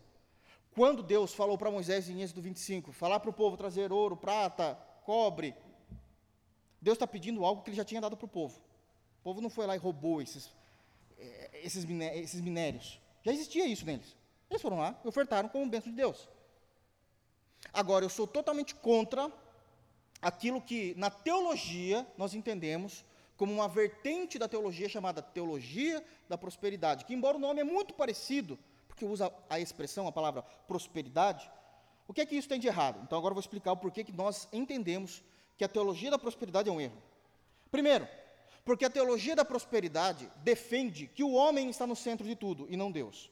Quando 0.72 1.02
Deus 1.02 1.32
falou 1.32 1.56
para 1.56 1.70
Moisés 1.70 2.10
em 2.10 2.20
Êxodo 2.20 2.42
25, 2.42 2.92
falar 2.92 3.20
para 3.20 3.30
o 3.30 3.32
povo 3.32 3.56
trazer 3.56 3.90
ouro, 3.90 4.18
prata, 4.18 4.74
cobre, 5.02 5.54
Deus 6.86 6.96
está 6.96 7.06
pedindo 7.06 7.44
algo 7.44 7.62
que 7.62 7.70
ele 7.70 7.76
já 7.76 7.84
tinha 7.90 8.00
dado 8.00 8.16
para 8.16 8.26
o 8.30 8.34
povo 8.40 8.56
povo 9.26 9.40
não 9.40 9.50
foi 9.50 9.66
lá 9.66 9.74
e 9.74 9.78
roubou 9.78 10.22
esses, 10.22 10.52
eh, 11.18 11.50
esses, 11.64 11.84
esses 11.84 12.40
minérios. 12.40 13.00
Já 13.24 13.32
existia 13.32 13.66
isso 13.66 13.84
neles. 13.84 14.14
Eles 14.48 14.62
foram 14.62 14.78
lá 14.78 14.96
e 15.04 15.08
ofertaram 15.08 15.48
como 15.48 15.68
bênção 15.68 15.90
de 15.90 15.96
Deus. 15.96 16.28
Agora, 17.72 18.04
eu 18.04 18.08
sou 18.08 18.24
totalmente 18.24 18.72
contra 18.76 19.32
aquilo 20.22 20.62
que 20.62 20.94
na 20.96 21.10
teologia 21.10 22.06
nós 22.16 22.34
entendemos 22.34 23.04
como 23.36 23.52
uma 23.52 23.66
vertente 23.66 24.38
da 24.38 24.46
teologia 24.46 24.88
chamada 24.88 25.20
teologia 25.20 26.04
da 26.28 26.38
prosperidade, 26.38 27.04
que 27.04 27.12
embora 27.12 27.36
o 27.36 27.40
nome 27.40 27.60
é 27.60 27.64
muito 27.64 27.94
parecido, 27.94 28.56
porque 28.86 29.04
usa 29.04 29.34
a 29.50 29.58
expressão, 29.58 30.06
a 30.06 30.12
palavra 30.12 30.42
prosperidade, 30.68 31.50
o 32.06 32.14
que 32.14 32.20
é 32.20 32.26
que 32.26 32.36
isso 32.36 32.48
tem 32.48 32.60
de 32.60 32.68
errado? 32.68 33.00
Então 33.02 33.18
agora 33.18 33.32
eu 33.32 33.34
vou 33.34 33.40
explicar 33.40 33.72
o 33.72 33.76
porquê 33.76 34.04
que 34.04 34.12
nós 34.12 34.48
entendemos 34.52 35.24
que 35.56 35.64
a 35.64 35.68
teologia 35.68 36.10
da 36.10 36.18
prosperidade 36.18 36.68
é 36.68 36.72
um 36.72 36.80
erro. 36.80 37.02
Primeiro, 37.70 38.08
porque 38.64 38.84
a 38.84 38.90
teologia 38.90 39.36
da 39.36 39.44
prosperidade 39.44 40.30
defende 40.38 41.06
que 41.06 41.22
o 41.22 41.32
homem 41.32 41.70
está 41.70 41.86
no 41.86 41.96
centro 41.96 42.26
de 42.26 42.34
tudo 42.34 42.66
e 42.68 42.76
não 42.76 42.90
Deus. 42.90 43.30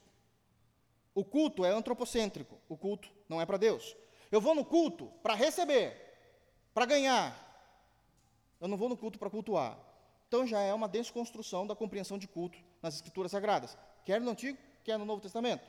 O 1.13 1.23
culto 1.23 1.63
é 1.63 1.71
antropocêntrico, 1.71 2.57
o 2.67 2.77
culto 2.77 3.09
não 3.29 3.39
é 3.39 3.45
para 3.45 3.57
Deus. 3.57 3.95
Eu 4.31 4.41
vou 4.41 4.55
no 4.55 4.65
culto 4.65 5.11
para 5.21 5.33
receber, 5.33 5.95
para 6.73 6.85
ganhar. 6.85 7.41
Eu 8.59 8.67
não 8.67 8.77
vou 8.77 8.89
no 8.89 8.97
culto 8.97 9.19
para 9.19 9.29
cultuar. 9.29 9.77
Então 10.27 10.45
já 10.45 10.59
é 10.59 10.73
uma 10.73 10.87
desconstrução 10.87 11.67
da 11.67 11.75
compreensão 11.75 12.17
de 12.17 12.27
culto 12.27 12.57
nas 12.81 12.95
escrituras 12.95 13.31
sagradas, 13.31 13.77
quer 14.03 14.19
no 14.19 14.31
Antigo, 14.31 14.57
quer 14.83 14.97
no 14.97 15.05
Novo 15.05 15.21
Testamento. 15.21 15.63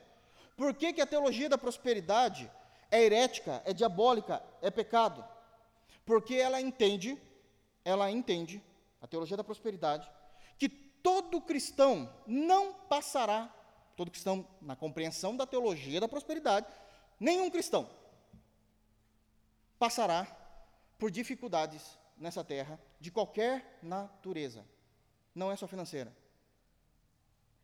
Por 0.56 0.74
que, 0.74 0.92
que 0.92 1.00
a 1.00 1.06
teologia 1.06 1.48
da 1.48 1.58
prosperidade 1.58 2.50
é 2.90 3.02
herética, 3.02 3.62
é 3.64 3.72
diabólica, 3.72 4.42
é 4.62 4.70
pecado? 4.70 5.24
Porque 6.06 6.36
ela 6.36 6.60
entende, 6.60 7.20
ela 7.84 8.10
entende 8.10 8.62
a 9.02 9.06
teologia 9.06 9.36
da 9.36 9.44
prosperidade, 9.44 10.08
que 10.56 10.68
todo 10.68 11.40
cristão 11.40 12.10
não 12.26 12.72
passará, 12.72 13.52
todo 13.96 14.10
cristão 14.10 14.46
na 14.62 14.76
compreensão 14.76 15.36
da 15.36 15.44
teologia 15.44 16.00
da 16.00 16.08
prosperidade, 16.08 16.66
nenhum 17.20 17.50
cristão 17.50 17.90
passará 19.78 20.24
por 20.96 21.10
dificuldades 21.10 21.98
nessa 22.16 22.42
terra 22.42 22.80
de 23.00 23.10
qualquer 23.10 23.78
natureza, 23.82 24.64
não 25.34 25.50
é 25.52 25.56
só 25.56 25.66
financeira. 25.66 26.16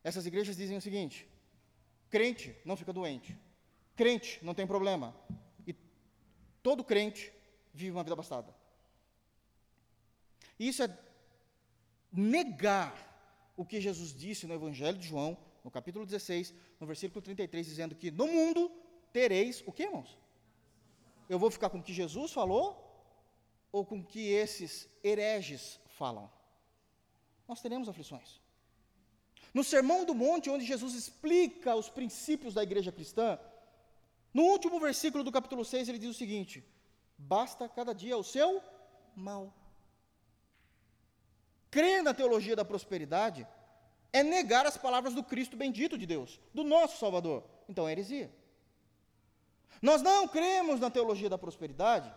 Essas 0.05 0.27
igrejas 0.27 0.57
dizem 0.57 0.77
o 0.77 0.83
seguinte: 0.83 1.29
crente 2.11 2.57
não 2.65 2.77
fica 2.77 2.93
doente, 2.93 3.39
crente 3.95 4.41
não 4.43 4.53
tem 4.53 4.67
problema, 4.67 5.15
e 5.67 5.73
todo 6.63 6.85
crente 6.85 7.33
vive 7.73 7.91
uma 7.91 8.03
vida 8.03 8.17
bastada. 8.17 8.55
Isso 10.59 10.83
é 10.83 10.99
negar 12.13 12.93
o 13.57 13.65
que 13.65 13.81
Jesus 13.81 14.15
disse 14.15 14.47
no 14.47 14.55
Evangelho 14.55 14.99
de 14.99 15.07
João, 15.07 15.37
no 15.65 15.71
capítulo 15.71 16.05
16, 16.05 16.55
no 16.79 16.87
versículo 16.87 17.23
33, 17.23 17.67
dizendo 17.67 17.95
que 17.95 18.11
no 18.11 18.27
mundo 18.27 18.71
tereis 19.13 19.63
o 19.67 19.73
que, 19.73 19.85
irmãos? 19.85 20.19
Eu 21.29 21.39
vou 21.39 21.51
ficar 21.51 21.71
com 21.71 21.79
o 21.79 21.83
que 21.83 21.93
Jesus 21.93 22.33
falou 22.33 22.67
ou 23.71 23.85
com 23.85 24.01
o 24.01 24.05
que 24.05 24.29
esses 24.29 24.89
hereges 25.03 25.81
falam? 25.87 26.31
Nós 27.49 27.61
teremos 27.61 27.89
aflições. 27.89 28.41
No 29.55 29.63
Sermão 29.63 30.05
do 30.05 30.15
Monte, 30.15 30.51
onde 30.51 30.65
Jesus 30.65 30.95
explica 30.95 31.75
os 31.75 31.89
princípios 31.89 32.55
da 32.55 32.63
igreja 32.63 32.91
cristã, 32.91 33.39
no 34.33 34.45
último 34.45 34.81
versículo 34.81 35.23
do 35.23 35.33
capítulo 35.33 35.65
6, 35.65 35.89
ele 35.89 35.99
diz 35.99 36.11
o 36.11 36.15
seguinte: 36.15 36.65
Basta 37.29 37.69
cada 37.69 37.95
dia 37.95 38.17
o 38.17 38.25
seu 38.25 38.63
mal. 39.15 39.53
Crer 41.71 42.03
na 42.03 42.13
teologia 42.13 42.57
da 42.57 42.65
prosperidade 42.65 43.47
é 44.13 44.23
negar 44.23 44.67
as 44.67 44.77
palavras 44.77 45.15
do 45.15 45.23
Cristo 45.23 45.57
bendito 45.57 45.97
de 45.97 46.05
Deus, 46.05 46.41
do 46.53 46.65
nosso 46.65 46.99
Salvador. 46.99 47.45
Então 47.69 47.89
é 47.89 47.93
heresia. 47.93 48.31
Nós 49.81 50.03
não 50.03 50.29
cremos 50.29 50.81
na 50.81 50.91
teologia 50.91 51.31
da 51.31 51.39
prosperidade, 51.39 52.13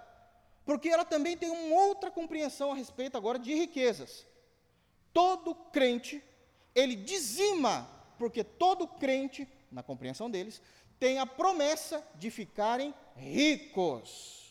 porque 0.65 0.89
ela 0.89 1.05
também 1.05 1.37
tem 1.37 1.49
uma 1.49 1.75
outra 1.83 2.11
compreensão 2.11 2.71
a 2.71 2.75
respeito 2.75 3.15
agora 3.15 3.39
de 3.39 3.53
riquezas. 3.53 4.27
Todo 5.13 5.55
crente, 5.55 6.21
ele 6.73 6.95
dizima, 6.95 7.89
porque 8.17 8.43
todo 8.43 8.87
crente, 8.87 9.47
na 9.71 9.81
compreensão 9.81 10.29
deles, 10.29 10.61
tem 10.99 11.19
a 11.19 11.25
promessa 11.25 12.05
de 12.15 12.29
ficarem 12.29 12.93
ricos. 13.15 14.44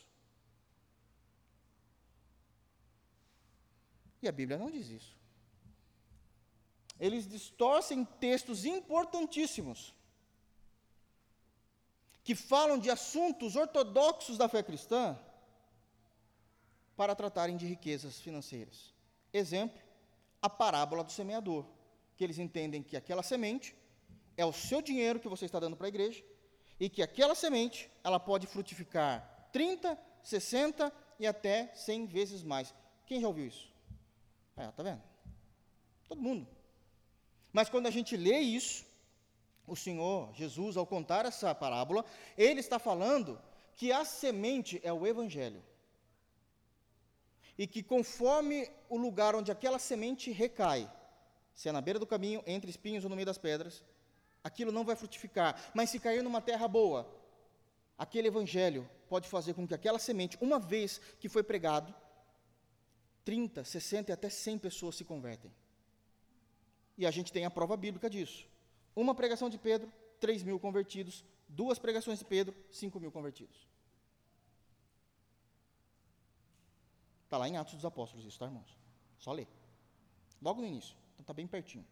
E 4.24 4.28
a 4.28 4.32
Bíblia 4.32 4.56
não 4.56 4.70
diz 4.70 4.88
isso. 4.88 5.14
eles 6.98 7.28
distorcem 7.28 8.04
textos 8.04 8.64
importantíssimos 8.64 9.94
que 12.22 12.34
falam 12.34 12.78
de 12.78 12.88
assuntos 12.88 13.54
ortodoxos 13.54 14.38
da 14.38 14.48
fé 14.48 14.62
cristã 14.62 15.18
para 16.96 17.14
tratarem 17.14 17.56
de 17.56 17.66
riquezas 17.66 18.18
financeiras. 18.18 18.94
Exemplo, 19.30 19.82
a 20.40 20.48
parábola 20.48 21.04
do 21.04 21.12
semeador, 21.12 21.66
que 22.16 22.24
eles 22.24 22.38
entendem 22.38 22.82
que 22.82 22.96
aquela 22.96 23.22
semente 23.22 23.76
é 24.38 24.46
o 24.46 24.54
seu 24.54 24.80
dinheiro 24.80 25.20
que 25.20 25.28
você 25.28 25.44
está 25.44 25.60
dando 25.60 25.76
para 25.76 25.88
a 25.88 25.94
igreja 25.94 26.24
e 26.80 26.88
que 26.88 27.02
aquela 27.02 27.34
semente, 27.34 27.90
ela 28.02 28.18
pode 28.18 28.46
frutificar 28.46 29.50
30, 29.52 29.98
60 30.22 30.90
e 31.18 31.26
até 31.26 31.74
100 31.74 32.06
vezes 32.06 32.42
mais. 32.42 32.72
Quem 33.04 33.20
já 33.20 33.28
ouviu 33.28 33.48
isso? 33.48 33.73
É, 34.56 34.68
tá 34.68 34.82
vendo? 34.82 35.02
Todo 36.08 36.20
mundo. 36.20 36.46
Mas 37.52 37.68
quando 37.68 37.86
a 37.86 37.90
gente 37.90 38.16
lê 38.16 38.38
isso, 38.38 38.84
o 39.66 39.76
Senhor 39.76 40.32
Jesus, 40.34 40.76
ao 40.76 40.86
contar 40.86 41.24
essa 41.24 41.54
parábola, 41.54 42.04
ele 42.36 42.60
está 42.60 42.78
falando 42.78 43.40
que 43.76 43.92
a 43.92 44.04
semente 44.04 44.80
é 44.82 44.92
o 44.92 45.06
Evangelho. 45.06 45.62
E 47.56 47.66
que 47.66 47.82
conforme 47.82 48.68
o 48.88 48.96
lugar 48.96 49.34
onde 49.34 49.50
aquela 49.50 49.78
semente 49.78 50.30
recai, 50.30 50.90
se 51.54 51.68
é 51.68 51.72
na 51.72 51.80
beira 51.80 51.98
do 51.98 52.06
caminho, 52.06 52.42
entre 52.46 52.70
espinhos 52.70 53.04
ou 53.04 53.10
no 53.10 53.16
meio 53.16 53.26
das 53.26 53.38
pedras, 53.38 53.82
aquilo 54.42 54.72
não 54.72 54.84
vai 54.84 54.96
frutificar. 54.96 55.70
Mas 55.72 55.90
se 55.90 56.00
cair 56.00 56.22
numa 56.22 56.40
terra 56.40 56.66
boa, 56.66 57.08
aquele 57.96 58.28
Evangelho 58.28 58.88
pode 59.08 59.28
fazer 59.28 59.54
com 59.54 59.66
que 59.66 59.74
aquela 59.74 59.98
semente, 59.98 60.36
uma 60.40 60.58
vez 60.58 61.00
que 61.20 61.28
foi 61.28 61.42
pregado, 61.42 61.94
30, 63.24 63.64
60 63.64 64.10
e 64.10 64.12
até 64.12 64.28
100 64.28 64.58
pessoas 64.58 64.96
se 64.96 65.04
convertem. 65.04 65.52
E 66.96 67.06
a 67.06 67.10
gente 67.10 67.32
tem 67.32 67.44
a 67.44 67.50
prova 67.50 67.76
bíblica 67.76 68.08
disso. 68.08 68.46
Uma 68.94 69.14
pregação 69.14 69.48
de 69.50 69.58
Pedro, 69.58 69.92
3 70.20 70.42
mil 70.42 70.60
convertidos. 70.60 71.24
Duas 71.48 71.78
pregações 71.78 72.18
de 72.18 72.24
Pedro, 72.24 72.54
5 72.70 72.98
mil 73.00 73.10
convertidos. 73.10 73.68
Está 77.24 77.38
lá 77.38 77.48
em 77.48 77.56
Atos 77.56 77.74
dos 77.74 77.84
Apóstolos 77.84 78.24
isso, 78.24 78.38
tá, 78.38 78.46
irmãos? 78.46 78.78
Só 79.18 79.32
ler. 79.32 79.48
Logo 80.40 80.60
no 80.60 80.66
início. 80.66 80.96
Então 81.14 81.22
está 81.22 81.32
bem 81.32 81.46
pertinho. 81.46 81.86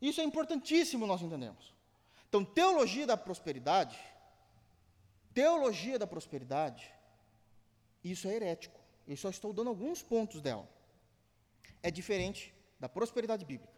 Isso 0.00 0.20
é 0.20 0.24
importantíssimo 0.24 1.06
nós 1.06 1.20
entendemos. 1.20 1.74
Então, 2.28 2.44
teologia 2.44 3.06
da 3.06 3.16
prosperidade, 3.16 3.98
teologia 5.32 5.98
da 5.98 6.06
prosperidade, 6.06 6.92
isso 8.04 8.28
é 8.28 8.34
herético. 8.34 8.77
Eu 9.08 9.16
só 9.16 9.30
estou 9.30 9.54
dando 9.54 9.70
alguns 9.70 10.02
pontos 10.02 10.42
dela. 10.42 10.68
É 11.82 11.90
diferente 11.90 12.54
da 12.78 12.90
prosperidade 12.90 13.44
bíblica. 13.44 13.72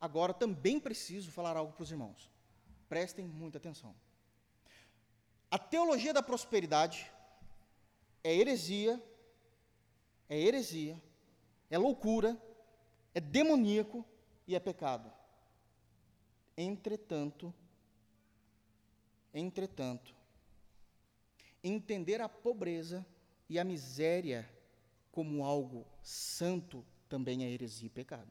Agora 0.00 0.34
também 0.34 0.80
preciso 0.80 1.30
falar 1.30 1.56
algo 1.56 1.72
para 1.72 1.84
os 1.84 1.90
irmãos. 1.90 2.28
Prestem 2.88 3.26
muita 3.26 3.58
atenção. 3.58 3.94
A 5.48 5.56
teologia 5.56 6.12
da 6.12 6.22
prosperidade 6.22 7.10
é 8.24 8.34
heresia, 8.34 9.00
é 10.28 10.36
heresia, 10.36 11.00
é 11.70 11.78
loucura, 11.78 12.36
é 13.14 13.20
demoníaco 13.20 14.04
e 14.48 14.56
é 14.56 14.60
pecado. 14.60 15.12
Entretanto, 16.56 17.54
entretanto, 19.32 20.12
entender 21.62 22.20
a 22.20 22.28
pobreza 22.28 23.06
e 23.48 23.58
a 23.58 23.64
miséria 23.64 24.48
como 25.16 25.42
algo 25.42 25.86
santo 26.02 26.84
também 27.08 27.42
é 27.42 27.50
heresia 27.50 27.86
e 27.86 27.88
pecado. 27.88 28.28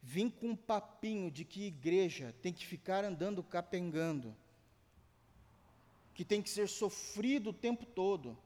Vim 0.00 0.30
com 0.30 0.50
um 0.50 0.56
papinho 0.56 1.32
de 1.32 1.44
que 1.44 1.66
igreja 1.66 2.32
tem 2.40 2.52
que 2.52 2.64
ficar 2.64 3.04
andando 3.04 3.42
capengando, 3.42 4.32
que 6.14 6.24
tem 6.24 6.40
que 6.40 6.48
ser 6.48 6.68
sofrido 6.68 7.50
o 7.50 7.52
tempo 7.52 7.84
todo. 7.84 8.38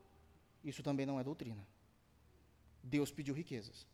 Isso 0.65 0.83
também 0.83 1.05
não 1.05 1.21
é 1.21 1.23
doutrina. 1.23 1.69
Deus 2.83 3.11
pediu 3.11 3.35
riquezas 3.35 3.87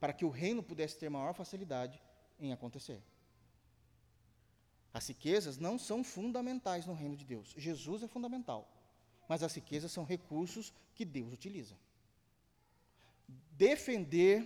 para 0.00 0.14
que 0.14 0.24
o 0.24 0.30
reino 0.30 0.62
pudesse 0.62 0.96
ter 0.96 1.10
maior 1.10 1.34
facilidade 1.34 2.00
em 2.38 2.50
acontecer. 2.50 3.02
As 4.90 5.06
riquezas 5.06 5.58
não 5.58 5.78
são 5.78 6.02
fundamentais 6.02 6.86
no 6.86 6.94
reino 6.94 7.14
de 7.14 7.26
Deus. 7.26 7.52
Jesus 7.58 8.02
é 8.02 8.08
fundamental, 8.08 8.66
mas 9.30 9.44
as 9.44 9.54
riquezas 9.54 9.92
são 9.92 10.02
recursos 10.02 10.74
que 10.92 11.04
Deus 11.04 11.32
utiliza. 11.32 11.76
Defender 13.52 14.42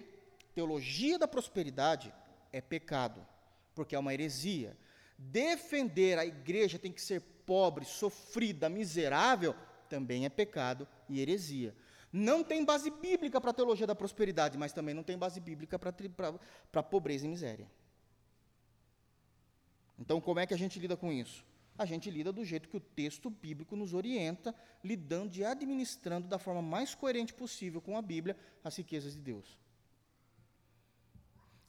teologia 0.55 1.19
da 1.19 1.27
prosperidade 1.27 2.13
é 2.53 2.61
pecado, 2.61 3.27
porque 3.75 3.97
é 3.97 3.99
uma 3.99 4.13
heresia. 4.13 4.77
Defender 5.17 6.19
a 6.19 6.27
igreja 6.27 6.79
tem 6.79 6.93
que 6.93 7.01
ser 7.01 7.23
pobre, 7.47 7.87
sofrida, 7.87 8.69
miserável, 8.69 9.55
também 9.89 10.27
é 10.27 10.29
pecado 10.29 10.87
e 11.09 11.19
heresia. 11.19 11.75
Não 12.13 12.45
tem 12.45 12.63
base 12.63 12.91
bíblica 12.91 13.41
para 13.41 13.53
a 13.53 13.55
teologia 13.55 13.87
da 13.87 13.95
prosperidade, 13.95 14.59
mas 14.59 14.75
também 14.75 14.95
não 14.95 15.03
tem 15.03 15.17
base 15.17 15.41
bíblica 15.41 15.79
para 15.79 15.95
a 16.75 16.83
pobreza 16.83 17.25
e 17.25 17.29
miséria. 17.31 17.71
Então, 19.99 20.21
como 20.21 20.41
é 20.41 20.47
que 20.47 20.53
a 20.53 20.59
gente 20.59 20.79
lida 20.79 20.95
com 20.95 21.11
isso? 21.11 21.43
A 21.77 21.85
gente 21.85 22.11
lida 22.11 22.33
do 22.33 22.45
jeito 22.45 22.69
que 22.69 22.77
o 22.77 22.81
texto 22.81 23.29
bíblico 23.29 23.75
nos 23.75 23.95
orienta, 23.95 24.55
lidando 24.83 25.37
e 25.37 25.45
administrando 25.45 26.29
da 26.29 26.39
forma 26.39 26.63
mais 26.63 26.95
coerente 26.95 27.35
possível 27.35 27.81
com 27.81 27.97
a 27.97 28.03
Bíblia 28.03 28.37
as 28.63 28.77
riquezas 28.77 29.15
de 29.15 29.21
Deus 29.21 29.65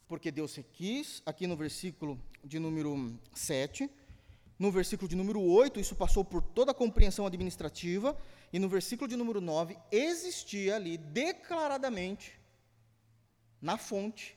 porque 0.08 0.30
Deus 0.30 0.58
quis, 0.72 1.22
aqui 1.26 1.46
no 1.46 1.56
versículo 1.56 2.20
de 2.44 2.58
número 2.58 3.18
7. 3.34 3.90
No 4.58 4.70
versículo 4.70 5.08
de 5.08 5.16
número 5.16 5.40
8, 5.42 5.80
isso 5.80 5.94
passou 5.94 6.24
por 6.24 6.42
toda 6.42 6.70
a 6.70 6.74
compreensão 6.74 7.26
administrativa. 7.26 8.16
E 8.52 8.58
no 8.58 8.68
versículo 8.68 9.08
de 9.08 9.16
número 9.16 9.40
9, 9.40 9.76
existia 9.90 10.76
ali 10.76 10.96
declaradamente, 10.96 12.38
na 13.60 13.76
fonte, 13.76 14.36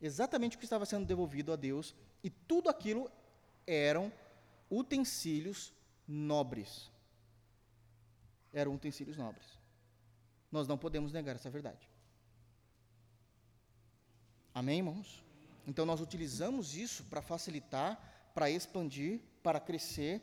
exatamente 0.00 0.56
o 0.56 0.58
que 0.58 0.66
estava 0.66 0.84
sendo 0.84 1.06
devolvido 1.06 1.52
a 1.52 1.56
Deus. 1.56 1.94
E 2.22 2.28
tudo 2.28 2.68
aquilo 2.68 3.10
eram 3.66 4.12
utensílios 4.70 5.72
nobres. 6.06 6.90
Eram 8.52 8.74
utensílios 8.74 9.16
nobres. 9.16 9.46
Nós 10.50 10.66
não 10.68 10.78
podemos 10.78 11.12
negar 11.12 11.36
essa 11.36 11.50
verdade. 11.50 11.88
Amém, 14.54 14.78
irmãos? 14.78 15.22
Então 15.66 15.84
nós 15.84 16.00
utilizamos 16.00 16.76
isso 16.76 17.04
para 17.04 17.20
facilitar, 17.20 18.30
para 18.34 18.50
expandir, 18.50 19.20
para 19.42 19.60
crescer. 19.60 20.22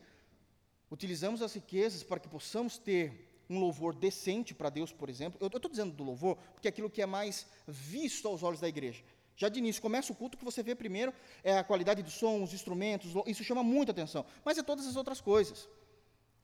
Utilizamos 0.89 1.41
as 1.41 1.53
riquezas 1.53 2.03
para 2.03 2.19
que 2.19 2.27
possamos 2.27 2.77
ter 2.77 3.29
um 3.49 3.59
louvor 3.59 3.93
decente 3.93 4.53
para 4.53 4.69
Deus, 4.69 4.91
por 4.91 5.09
exemplo. 5.09 5.37
Eu 5.41 5.47
estou 5.47 5.69
dizendo 5.69 5.93
do 5.93 6.03
louvor 6.03 6.37
porque 6.53 6.67
é 6.67 6.69
aquilo 6.69 6.89
que 6.89 7.01
é 7.01 7.05
mais 7.05 7.45
visto 7.67 8.27
aos 8.27 8.41
olhos 8.41 8.59
da 8.59 8.67
igreja. 8.67 9.03
Já 9.35 9.49
de 9.49 9.59
início, 9.59 9.81
começa 9.81 10.13
o 10.13 10.15
culto, 10.15 10.37
que 10.37 10.45
você 10.45 10.61
vê 10.61 10.75
primeiro 10.75 11.13
é 11.43 11.57
a 11.57 11.63
qualidade 11.63 12.03
do 12.03 12.11
som, 12.11 12.43
os 12.43 12.53
instrumentos, 12.53 13.13
isso 13.25 13.43
chama 13.43 13.63
muita 13.63 13.91
atenção. 13.91 14.25
Mas 14.45 14.57
é 14.57 14.63
todas 14.63 14.85
as 14.85 14.95
outras 14.95 15.19
coisas. 15.19 15.67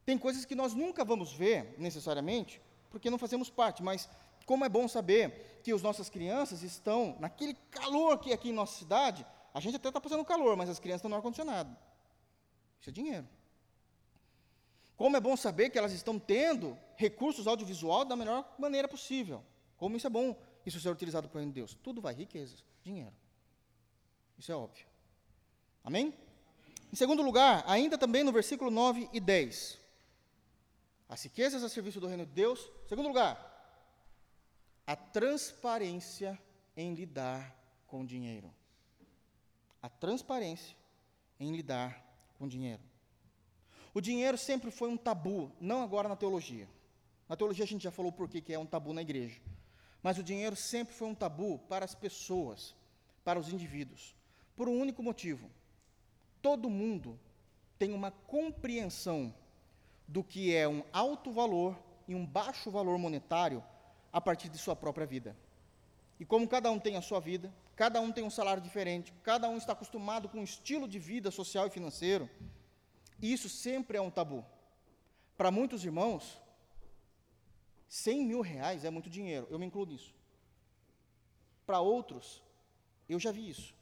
Tem 0.06 0.18
coisas 0.18 0.44
que 0.46 0.56
nós 0.56 0.74
nunca 0.74 1.06
vamos 1.06 1.32
ver, 1.32 1.76
necessariamente, 1.78 2.60
porque 2.90 3.10
não 3.10 3.18
fazemos 3.18 3.50
parte, 3.50 3.84
mas 3.84 4.10
como 4.46 4.66
é 4.66 4.70
bom 4.70 4.88
saber 4.88 5.62
que 5.64 5.72
as 5.72 5.82
nossas 5.82 6.10
crianças 6.10 6.64
estão 6.64 7.16
naquele 7.20 7.54
calor 7.70 8.18
que 8.18 8.32
é 8.32 8.34
aqui 8.34 8.50
em 8.50 8.54
nossa 8.54 8.78
cidade, 8.80 9.26
a 9.54 9.60
gente 9.60 9.76
até 9.76 9.90
está 9.90 10.02
passando 10.02 10.26
calor, 10.26 10.56
mas 10.56 10.70
as 10.70 10.80
crianças 10.80 11.02
estão 11.02 11.10
no 11.10 11.16
ar-condicionado. 11.16 11.76
Isso 12.80 12.90
é 12.90 12.94
dinheiro. 12.94 13.28
Como 14.98 15.16
é 15.16 15.20
bom 15.20 15.38
saber 15.38 15.70
que 15.70 15.78
elas 15.78 15.94
estão 15.94 16.18
tendo 16.18 16.78
recursos 16.96 17.48
audiovisual 17.48 18.04
da 18.04 18.16
melhor 18.16 18.44
maneira 18.58 18.88
possível. 18.88 19.44
Como 19.78 19.96
isso 19.96 20.08
é 20.08 20.10
bom, 20.10 20.36
isso 20.70 20.80
ser 20.80 20.89
utilizado 20.89 21.28
para 21.28 21.38
o 21.38 21.39
reino 21.39 21.51
de 21.51 21.59
Deus. 21.59 21.78
Tudo 21.84 22.01
vai, 22.01 22.13
riquezas, 22.13 22.63
dinheiro. 22.84 23.13
Isso 24.38 24.51
é 24.51 24.55
óbvio. 24.55 24.86
Amém? 25.84 26.13
Em 26.91 26.95
segundo 26.95 27.22
lugar, 27.22 27.63
ainda 27.67 27.97
também 27.97 28.24
no 28.24 28.32
versículo 28.32 28.72
9 28.72 29.09
e 29.11 29.20
10. 29.20 29.78
As 31.09 31.24
riquezas 31.24 31.63
a 31.63 31.70
serviço 31.70 31.99
do 31.99 32.07
reino 32.07 32.26
de 32.26 32.32
Deus. 32.32 32.72
Segundo 32.88 33.07
lugar, 33.07 33.45
a 34.88 34.95
transparência 34.95 36.39
em 36.76 36.93
lidar 36.93 37.55
com 37.88 38.05
dinheiro. 38.05 38.53
A 39.82 39.89
transparência 39.89 40.76
em 41.39 41.55
lidar 41.55 42.03
com 42.38 42.47
dinheiro. 42.47 42.82
O 43.93 44.01
dinheiro 44.01 44.38
sempre 44.38 44.72
foi 44.72 44.89
um 44.89 44.97
tabu, 44.97 45.51
não 45.59 45.84
agora 45.84 46.07
na 46.07 46.15
teologia. 46.15 46.67
Na 47.28 47.36
teologia 47.36 47.65
a 47.65 47.67
gente 47.67 47.84
já 47.84 47.91
falou 47.91 48.11
por 48.11 48.30
que 48.30 48.53
é 48.53 48.59
um 48.59 48.65
tabu 48.65 48.93
na 48.93 49.01
igreja. 49.01 49.39
Mas 50.02 50.18
o 50.18 50.24
dinheiro 50.24 50.56
sempre 50.56 50.93
foi 50.93 51.08
um 51.08 51.16
tabu 51.16 51.60
para 51.68 51.86
as 51.86 51.93
pessoas, 51.93 52.76
para 53.24 53.39
os 53.39 53.52
indivíduos, 53.52 54.16
por 54.56 54.70
um 54.70 54.80
único 54.80 55.04
motivo. 55.04 55.50
Todo 56.41 56.70
mundo 56.70 57.20
tem 57.78 57.93
uma 57.93 58.12
compreensão 58.12 59.34
do 60.08 60.24
que 60.24 60.56
é 60.56 60.68
um 60.68 60.84
alto 60.91 61.32
valor 61.32 61.78
e 62.08 62.16
um 62.16 62.26
baixo 62.26 62.72
valor 62.72 62.97
monetário 62.97 63.64
a 64.12 64.20
partir 64.20 64.50
de 64.50 64.58
sua 64.58 64.76
própria 64.76 65.06
vida. 65.06 65.36
E 66.20 66.26
como 66.26 66.47
cada 66.47 66.72
um 66.72 66.80
tem 66.80 66.97
a 66.97 67.02
sua 67.02 67.20
vida, 67.20 67.54
cada 67.76 68.02
um 68.02 68.12
tem 68.12 68.24
um 68.24 68.30
salário 68.30 68.62
diferente, 68.62 69.14
cada 69.24 69.47
um 69.47 69.58
está 69.58 69.74
acostumado 69.74 70.28
com 70.28 70.39
um 70.39 70.43
estilo 70.43 70.88
de 70.88 71.00
vida 71.00 71.32
social 71.32 71.68
e 71.68 71.70
financeiro, 71.70 72.30
isso 73.22 73.47
sempre 73.47 73.97
é 73.97 74.02
um 74.02 74.10
tabu. 74.10 74.45
Para 75.38 75.52
muitos 75.52 75.86
irmãos, 75.86 76.41
100 77.90 78.26
mil 78.26 78.42
reais 78.42 78.86
é 78.86 78.90
muito 78.90 79.10
dinheiro, 79.10 79.48
eu 79.50 79.60
me 79.60 79.66
incluo 79.66 79.86
nisso. 79.86 80.14
Para 81.66 81.82
outros, 81.82 82.42
eu 83.10 83.20
já 83.20 83.32
vi 83.32 83.50
isso. 83.50 83.76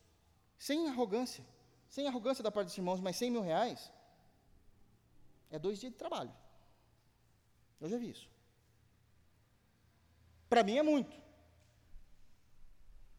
Sem 0.58 0.88
arrogância, 0.88 1.45
sem 1.89 2.08
arrogância 2.08 2.43
da 2.43 2.49
parte 2.49 2.68
dos 2.68 2.78
irmãos, 2.78 3.01
mas 3.01 3.18
100 3.18 3.32
mil 3.32 3.41
reais 3.41 3.91
é 5.51 5.60
dois 5.60 5.80
dias 5.80 5.91
de 5.91 5.97
trabalho. 5.97 6.34
Eu 7.82 7.89
já 7.89 7.97
vi 7.97 8.10
isso. 8.10 8.30
Para 10.49 10.64
mim 10.64 10.78
é 10.78 10.84
muito. 10.84 11.16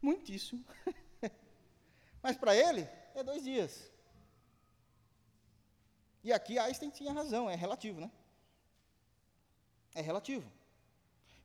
Muitíssimo. 0.00 0.64
Mas 2.22 2.36
para 2.36 2.56
ele 2.56 2.88
é 3.14 3.22
dois 3.22 3.42
dias. 3.44 3.90
E 6.24 6.32
aqui 6.32 6.58
Einstein 6.58 6.90
tinha 6.90 7.12
razão, 7.12 7.48
é 7.48 7.54
relativo, 7.54 8.00
né? 8.00 8.10
É 9.94 10.00
relativo. 10.00 10.50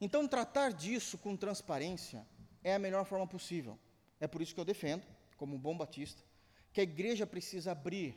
Então, 0.04 0.28
tratar 0.28 0.74
disso 0.74 1.18
com 1.18 1.34
transparência 1.38 2.28
é 2.62 2.74
a 2.76 2.80
melhor 2.86 3.06
forma 3.06 3.26
possível. 3.26 3.80
É 4.20 4.28
por 4.28 4.42
isso 4.42 4.54
que 4.54 4.60
eu 4.60 4.66
defendo, 4.66 5.08
como 5.38 5.56
um 5.56 5.58
bom 5.58 5.78
batista, 5.78 6.22
que 6.74 6.82
a 6.82 6.84
igreja 6.84 7.26
precisa 7.26 7.72
abrir 7.72 8.14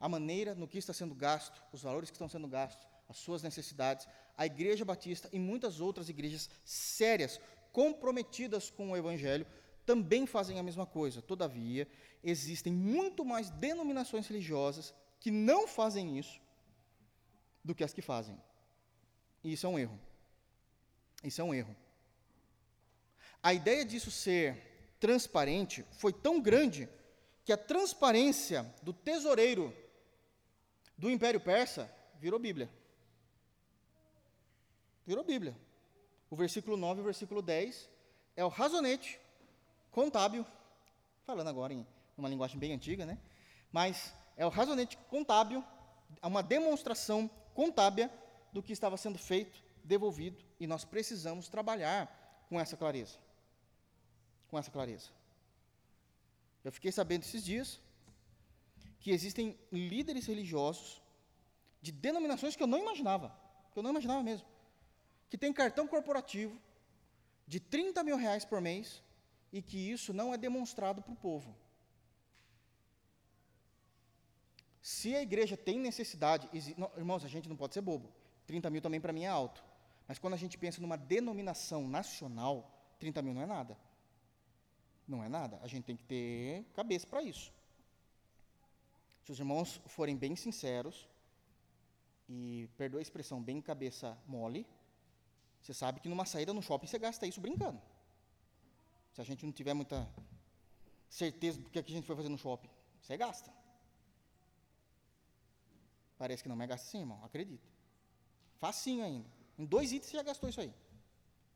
a 0.00 0.08
maneira 0.08 0.52
no 0.52 0.66
que 0.66 0.78
está 0.78 0.92
sendo 0.92 1.14
gasto, 1.14 1.62
os 1.72 1.80
valores 1.80 2.10
que 2.10 2.16
estão 2.16 2.28
sendo 2.28 2.48
gastos, 2.48 2.84
as 3.08 3.18
suas 3.18 3.40
necessidades. 3.40 4.08
A 4.36 4.46
Igreja 4.46 4.84
Batista 4.84 5.28
e 5.32 5.38
muitas 5.38 5.78
outras 5.78 6.08
igrejas 6.08 6.50
sérias, 6.64 7.40
comprometidas 7.70 8.68
com 8.68 8.90
o 8.90 8.96
Evangelho, 8.96 9.46
também 9.86 10.26
fazem 10.26 10.58
a 10.58 10.62
mesma 10.62 10.86
coisa. 10.86 11.22
Todavia, 11.22 11.86
existem 12.24 12.72
muito 12.72 13.24
mais 13.24 13.48
denominações 13.48 14.26
religiosas 14.26 14.92
que 15.20 15.30
não 15.30 15.68
fazem 15.68 16.18
isso 16.18 16.40
do 17.64 17.76
que 17.76 17.84
as 17.84 17.92
que 17.92 18.02
fazem. 18.02 18.36
E 19.44 19.52
isso 19.52 19.66
é 19.66 19.68
um 19.68 19.78
erro. 19.78 20.11
Isso 21.22 21.40
é 21.40 21.44
um 21.44 21.54
erro. 21.54 21.74
A 23.42 23.52
ideia 23.52 23.84
disso 23.84 24.10
ser 24.10 24.96
transparente 24.98 25.84
foi 25.92 26.12
tão 26.12 26.40
grande 26.40 26.88
que 27.44 27.52
a 27.52 27.56
transparência 27.56 28.72
do 28.82 28.92
tesoureiro 28.92 29.74
do 30.96 31.10
Império 31.10 31.40
Persa 31.40 31.92
virou 32.20 32.38
Bíblia. 32.38 32.70
Virou 35.04 35.24
Bíblia. 35.24 35.56
O 36.30 36.36
versículo 36.36 36.76
9 36.76 37.00
e 37.00 37.02
o 37.02 37.04
versículo 37.04 37.42
10 37.42 37.88
é 38.36 38.44
o 38.44 38.48
razonete 38.48 39.18
contábil, 39.90 40.46
falando 41.26 41.48
agora 41.48 41.72
em 41.72 41.86
uma 42.16 42.28
linguagem 42.28 42.58
bem 42.58 42.72
antiga, 42.72 43.04
né? 43.04 43.18
Mas 43.72 44.14
é 44.36 44.46
o 44.46 44.48
razonete 44.48 44.96
contábil, 45.10 45.64
é 46.22 46.26
uma 46.26 46.42
demonstração 46.42 47.28
contábil 47.54 48.08
do 48.52 48.62
que 48.62 48.72
estava 48.72 48.96
sendo 48.96 49.18
feito, 49.18 49.62
devolvido, 49.84 50.44
e 50.58 50.66
nós 50.66 50.84
precisamos 50.84 51.48
trabalhar 51.48 52.44
com 52.48 52.60
essa 52.60 52.76
clareza. 52.76 53.18
Com 54.48 54.58
essa 54.58 54.70
clareza. 54.70 55.10
Eu 56.64 56.72
fiquei 56.72 56.92
sabendo 56.92 57.22
esses 57.22 57.44
dias 57.44 57.80
que 59.00 59.10
existem 59.10 59.58
líderes 59.72 60.26
religiosos 60.26 61.02
de 61.80 61.90
denominações 61.90 62.54
que 62.54 62.62
eu 62.62 62.68
não 62.68 62.78
imaginava, 62.78 63.36
que 63.72 63.78
eu 63.78 63.82
não 63.82 63.90
imaginava 63.90 64.22
mesmo, 64.22 64.46
que 65.28 65.36
tem 65.36 65.52
cartão 65.52 65.86
corporativo 65.88 66.56
de 67.46 67.58
30 67.58 68.04
mil 68.04 68.16
reais 68.16 68.44
por 68.44 68.60
mês 68.60 69.02
e 69.52 69.60
que 69.60 69.76
isso 69.90 70.12
não 70.12 70.32
é 70.32 70.38
demonstrado 70.38 71.02
para 71.02 71.12
o 71.12 71.16
povo. 71.16 71.54
Se 74.80 75.14
a 75.14 75.22
igreja 75.22 75.56
tem 75.56 75.78
necessidade, 75.78 76.48
irmãos, 76.96 77.24
a 77.24 77.28
gente 77.28 77.48
não 77.48 77.56
pode 77.56 77.74
ser 77.74 77.80
bobo. 77.80 78.12
30 78.46 78.70
mil 78.70 78.82
também 78.82 79.00
para 79.00 79.12
mim 79.12 79.24
é 79.24 79.28
alto. 79.28 79.62
Mas 80.12 80.18
quando 80.18 80.34
a 80.34 80.36
gente 80.36 80.58
pensa 80.58 80.78
numa 80.78 80.98
denominação 80.98 81.88
nacional, 81.88 82.70
30 82.98 83.22
mil 83.22 83.32
não 83.32 83.40
é 83.40 83.46
nada. 83.46 83.78
Não 85.08 85.24
é 85.24 85.28
nada. 85.30 85.58
A 85.62 85.66
gente 85.66 85.84
tem 85.84 85.96
que 85.96 86.04
ter 86.04 86.66
cabeça 86.74 87.06
para 87.06 87.22
isso. 87.22 87.50
Se 89.24 89.32
os 89.32 89.38
irmãos 89.38 89.80
forem 89.86 90.14
bem 90.14 90.36
sinceros, 90.36 91.08
e 92.28 92.68
perdoa 92.76 93.00
a 93.00 93.02
expressão, 93.02 93.42
bem 93.42 93.62
cabeça 93.62 94.18
mole, 94.26 94.66
você 95.62 95.72
sabe 95.72 95.98
que 95.98 96.10
numa 96.10 96.26
saída 96.26 96.52
no 96.52 96.60
shopping 96.60 96.86
você 96.86 96.98
gasta 96.98 97.26
isso 97.26 97.40
brincando. 97.40 97.80
Se 99.14 99.22
a 99.22 99.24
gente 99.24 99.46
não 99.46 99.52
tiver 99.52 99.72
muita 99.72 100.06
certeza 101.08 101.58
do 101.58 101.70
que, 101.70 101.78
é 101.78 101.82
a 101.82 101.88
gente 101.88 102.06
foi 102.06 102.16
fazer 102.16 102.28
no 102.28 102.36
shopping, 102.36 102.68
você 103.00 103.16
gasta. 103.16 103.50
Parece 106.18 106.42
que 106.42 106.50
não, 106.50 106.56
mas 106.56 106.68
gasta 106.68 106.86
sim, 106.86 106.98
irmão, 106.98 107.24
acredita. 107.24 107.66
Facinho 108.58 109.02
ainda. 109.06 109.41
Em 109.62 109.64
dois 109.64 109.92
itens 109.92 110.10
você 110.10 110.16
já 110.16 110.24
gastou 110.24 110.48
isso 110.48 110.60
aí. 110.60 110.74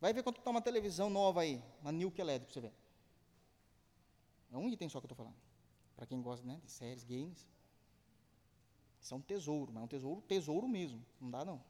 Vai 0.01 0.13
ver 0.13 0.23
quanto 0.23 0.39
está 0.39 0.49
uma 0.49 0.63
televisão 0.63 1.11
nova 1.11 1.41
aí, 1.41 1.61
uma 1.83 1.91
Nuke 1.91 2.23
LED, 2.23 2.45
para 2.45 2.55
você 2.55 2.61
ver. 2.61 2.73
É 4.53 4.57
um 4.57 4.69
item 4.69 4.89
só 4.89 5.01
que 5.01 5.07
eu 5.07 5.09
estou 5.09 5.17
falando. 5.17 5.35
Para 5.97 6.07
quem 6.07 6.23
gosta 6.23 6.47
né, 6.47 6.61
de 6.65 6.71
séries, 6.71 7.03
games. 7.03 7.49
Isso 9.03 9.13
é 9.13 9.17
um 9.17 9.21
tesouro, 9.21 9.73
mas 9.73 9.81
é 9.83 9.85
um 9.85 9.89
tesouro, 9.89 10.21
tesouro 10.23 10.69
mesmo. 10.69 11.05
Não 11.21 11.29
dá, 11.29 11.45
não. 11.45 11.61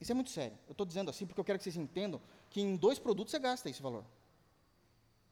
Isso 0.00 0.12
é 0.12 0.14
muito 0.14 0.30
sério. 0.30 0.56
Eu 0.68 0.72
estou 0.72 0.86
dizendo 0.86 1.10
assim 1.10 1.26
porque 1.26 1.40
eu 1.40 1.44
quero 1.44 1.58
que 1.58 1.64
vocês 1.64 1.76
entendam 1.76 2.20
que 2.48 2.60
em 2.60 2.76
dois 2.76 3.00
produtos 3.00 3.32
você 3.32 3.40
gasta 3.40 3.68
esse 3.68 3.82
valor. 3.82 4.04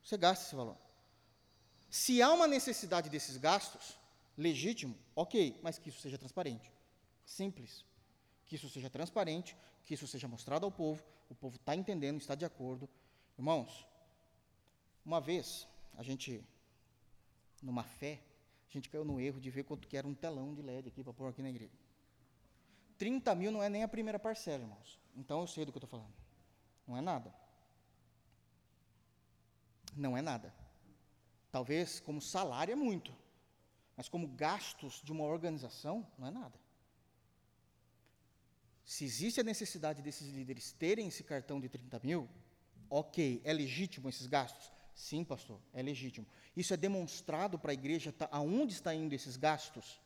Você 0.03 0.17
gasta 0.17 0.47
esse 0.47 0.57
valor. 0.57 0.77
Se 1.89 2.21
há 2.21 2.33
uma 2.33 2.49
necessidade 2.49 3.09
desses 3.09 3.37
gastos, 3.37 3.97
legítimo, 4.37 4.99
ok, 5.15 5.61
mas 5.63 5.79
que 5.79 5.91
isso 5.91 6.01
seja 6.01 6.19
transparente. 6.19 6.73
Simples. 7.25 7.89
Que 8.51 8.57
isso 8.57 8.69
seja 8.69 8.91
transparente, 8.91 9.57
que 9.87 9.95
isso 9.95 10.09
seja 10.09 10.27
mostrado 10.27 10.67
ao 10.67 10.73
povo, 10.73 11.05
o 11.29 11.37
povo 11.37 11.55
está 11.55 11.77
entendendo, 11.77 12.21
está 12.21 12.35
de 12.35 12.45
acordo. 12.45 12.91
Irmãos, 13.39 13.87
uma 15.05 15.21
vez, 15.21 15.69
a 15.97 16.03
gente, 16.03 16.45
numa 17.63 17.85
fé, 17.85 18.21
a 18.69 18.73
gente 18.73 18.89
caiu 18.89 19.05
no 19.05 19.21
erro 19.21 19.41
de 19.41 19.51
ver 19.51 19.63
quanto 19.63 19.87
que 19.87 19.97
era 19.97 20.05
um 20.05 20.15
telão 20.15 20.53
de 20.53 20.63
LED 20.63 20.89
aqui 20.89 21.05
para 21.05 21.13
pôr 21.13 21.29
aqui 21.29 21.41
na 21.43 21.49
igreja. 21.49 21.79
30 22.99 23.33
mil 23.37 23.53
não 23.53 23.63
é 23.63 23.69
nem 23.69 23.85
a 23.85 23.89
primeira 23.89 24.19
parcela, 24.19 24.65
irmãos. 24.65 24.99
Então 25.15 25.43
eu 25.43 25.47
sei 25.47 25.65
do 25.65 25.71
que 25.71 25.79
eu 25.79 25.85
estou 25.85 26.01
falando. 26.01 26.13
Não 26.89 26.97
é 26.97 27.01
nada. 27.01 27.33
Não 29.95 30.17
é 30.17 30.23
nada. 30.23 30.53
Talvez 31.53 32.01
como 32.01 32.21
salário 32.21 32.73
é 32.73 32.77
muito, 32.77 33.17
mas 33.97 34.09
como 34.09 34.27
gastos 34.27 35.01
de 35.05 35.13
uma 35.13 35.23
organização, 35.23 36.05
não 36.19 36.27
é 36.27 36.33
nada. 36.33 36.60
Se 38.91 39.05
existe 39.05 39.41
a 39.41 39.45
necessidade 39.45 40.03
desses 40.03 40.27
líderes 40.31 40.73
terem 40.73 41.07
esse 41.07 41.23
cartão 41.23 41.61
de 41.61 41.69
30 41.69 42.01
mil, 42.03 42.29
ok, 42.91 43.41
é 43.45 43.53
legítimo 43.53 44.09
esses 44.09 44.27
gastos? 44.27 44.73
Sim, 44.97 45.23
pastor, 45.23 45.61
é 45.73 45.81
legítimo. 45.81 46.27
Isso 46.57 46.75
é 46.75 46.77
demonstrado 46.77 47.57
para 47.57 47.71
a 47.71 47.73
igreja 47.73 48.11
tá, 48.11 48.29
aonde 48.33 48.73
está 48.73 48.93
indo 48.93 49.15
esses 49.15 49.37
gastos? 49.37 50.01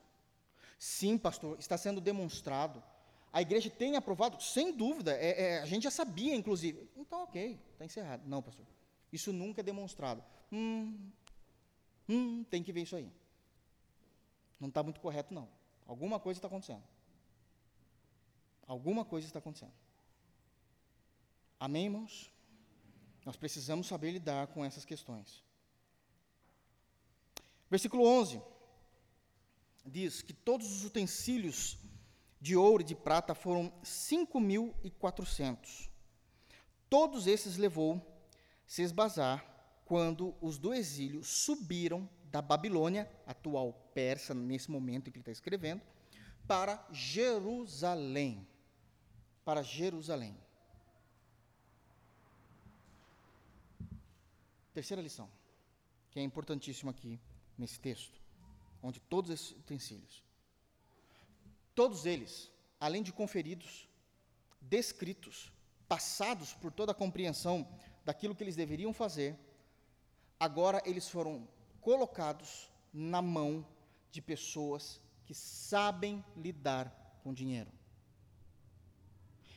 Sim, 0.79 1.17
pastor, 1.17 1.59
está 1.59 1.79
sendo 1.79 1.99
demonstrado. 1.99 2.85
A 3.33 3.41
igreja 3.41 3.71
tem 3.71 3.97
aprovado? 3.97 4.39
Sem 4.43 4.77
dúvida, 4.77 5.17
é, 5.17 5.45
é, 5.45 5.59
a 5.63 5.65
gente 5.65 5.85
já 5.85 5.91
sabia, 5.91 6.35
inclusive. 6.35 6.87
Então, 6.95 7.23
ok, 7.23 7.59
está 7.73 7.87
encerrado. 7.87 8.29
Não, 8.29 8.43
pastor, 8.43 8.67
isso 9.11 9.33
nunca 9.33 9.63
é 9.63 9.65
demonstrado. 9.65 10.23
Hum, 10.53 11.11
hum, 12.07 12.45
tem 12.51 12.63
que 12.63 12.71
ver 12.71 12.83
isso 12.83 12.97
aí. 12.97 13.11
Não 14.61 14.69
está 14.69 14.83
muito 14.83 15.01
correto, 15.01 15.33
não. 15.33 15.49
Alguma 15.87 16.21
coisa 16.21 16.37
está 16.37 16.49
acontecendo. 16.49 16.83
Alguma 18.67 19.05
coisa 19.05 19.27
está 19.27 19.39
acontecendo. 19.39 19.73
Amém, 21.59 21.85
irmãos? 21.85 22.31
Nós 23.25 23.37
precisamos 23.37 23.87
saber 23.87 24.13
lidar 24.13 24.49
com 24.49 24.65
essas 24.65 24.85
questões. 24.85 25.43
Versículo 27.71 28.07
11 28.07 28.41
diz 29.85 30.23
que 30.23 30.33
todos 30.33 30.73
os 30.73 30.85
utensílios 30.85 31.79
de 32.41 32.57
ouro 32.57 32.83
e 32.83 32.87
de 32.87 32.95
prata 32.95 33.35
foram 33.35 33.73
5.400. 33.83 35.89
Todos 36.89 37.27
esses 37.27 37.57
levou 37.57 38.01
Sesbazar 38.67 39.45
quando 39.85 40.35
os 40.41 40.59
do 40.59 40.73
exílio 40.73 41.23
subiram 41.23 42.09
da 42.25 42.41
Babilônia, 42.41 43.11
atual 43.27 43.73
Persa, 43.95 44.35
nesse 44.35 44.71
momento 44.71 45.09
em 45.09 45.13
que 45.13 45.19
ele 45.19 45.23
está 45.23 45.33
escrevendo, 45.33 45.83
para 46.47 46.85
Jerusalém. 46.91 48.47
Para 49.45 49.63
Jerusalém. 49.63 50.37
Terceira 54.73 55.03
lição, 55.03 55.31
que 56.11 56.19
é 56.19 56.23
importantíssima 56.23 56.91
aqui 56.91 57.21
nesse 57.57 57.79
texto, 57.79 58.21
onde 58.83 58.99
todos 59.01 59.31
esses 59.31 59.53
utensílios, 59.53 60.25
todos 61.75 62.07
eles, 62.07 62.51
além 62.81 63.03
de 63.03 63.13
conferidos, 63.13 63.89
descritos, 64.61 65.53
passados 65.87 66.55
por 66.55 66.73
toda 66.73 66.93
a 66.93 66.95
compreensão 66.95 67.69
daquilo 68.05 68.35
que 68.35 68.43
eles 68.43 68.57
deveriam 68.57 68.93
fazer, 68.93 69.39
agora 70.41 70.83
eles 70.85 71.09
foram 71.09 71.49
colocados 71.81 72.71
na 72.93 73.21
mão 73.21 73.67
de 74.11 74.21
pessoas 74.21 75.01
que 75.27 75.35
sabem 75.35 76.25
lidar 76.37 77.21
com 77.23 77.33
dinheiro. 77.33 77.71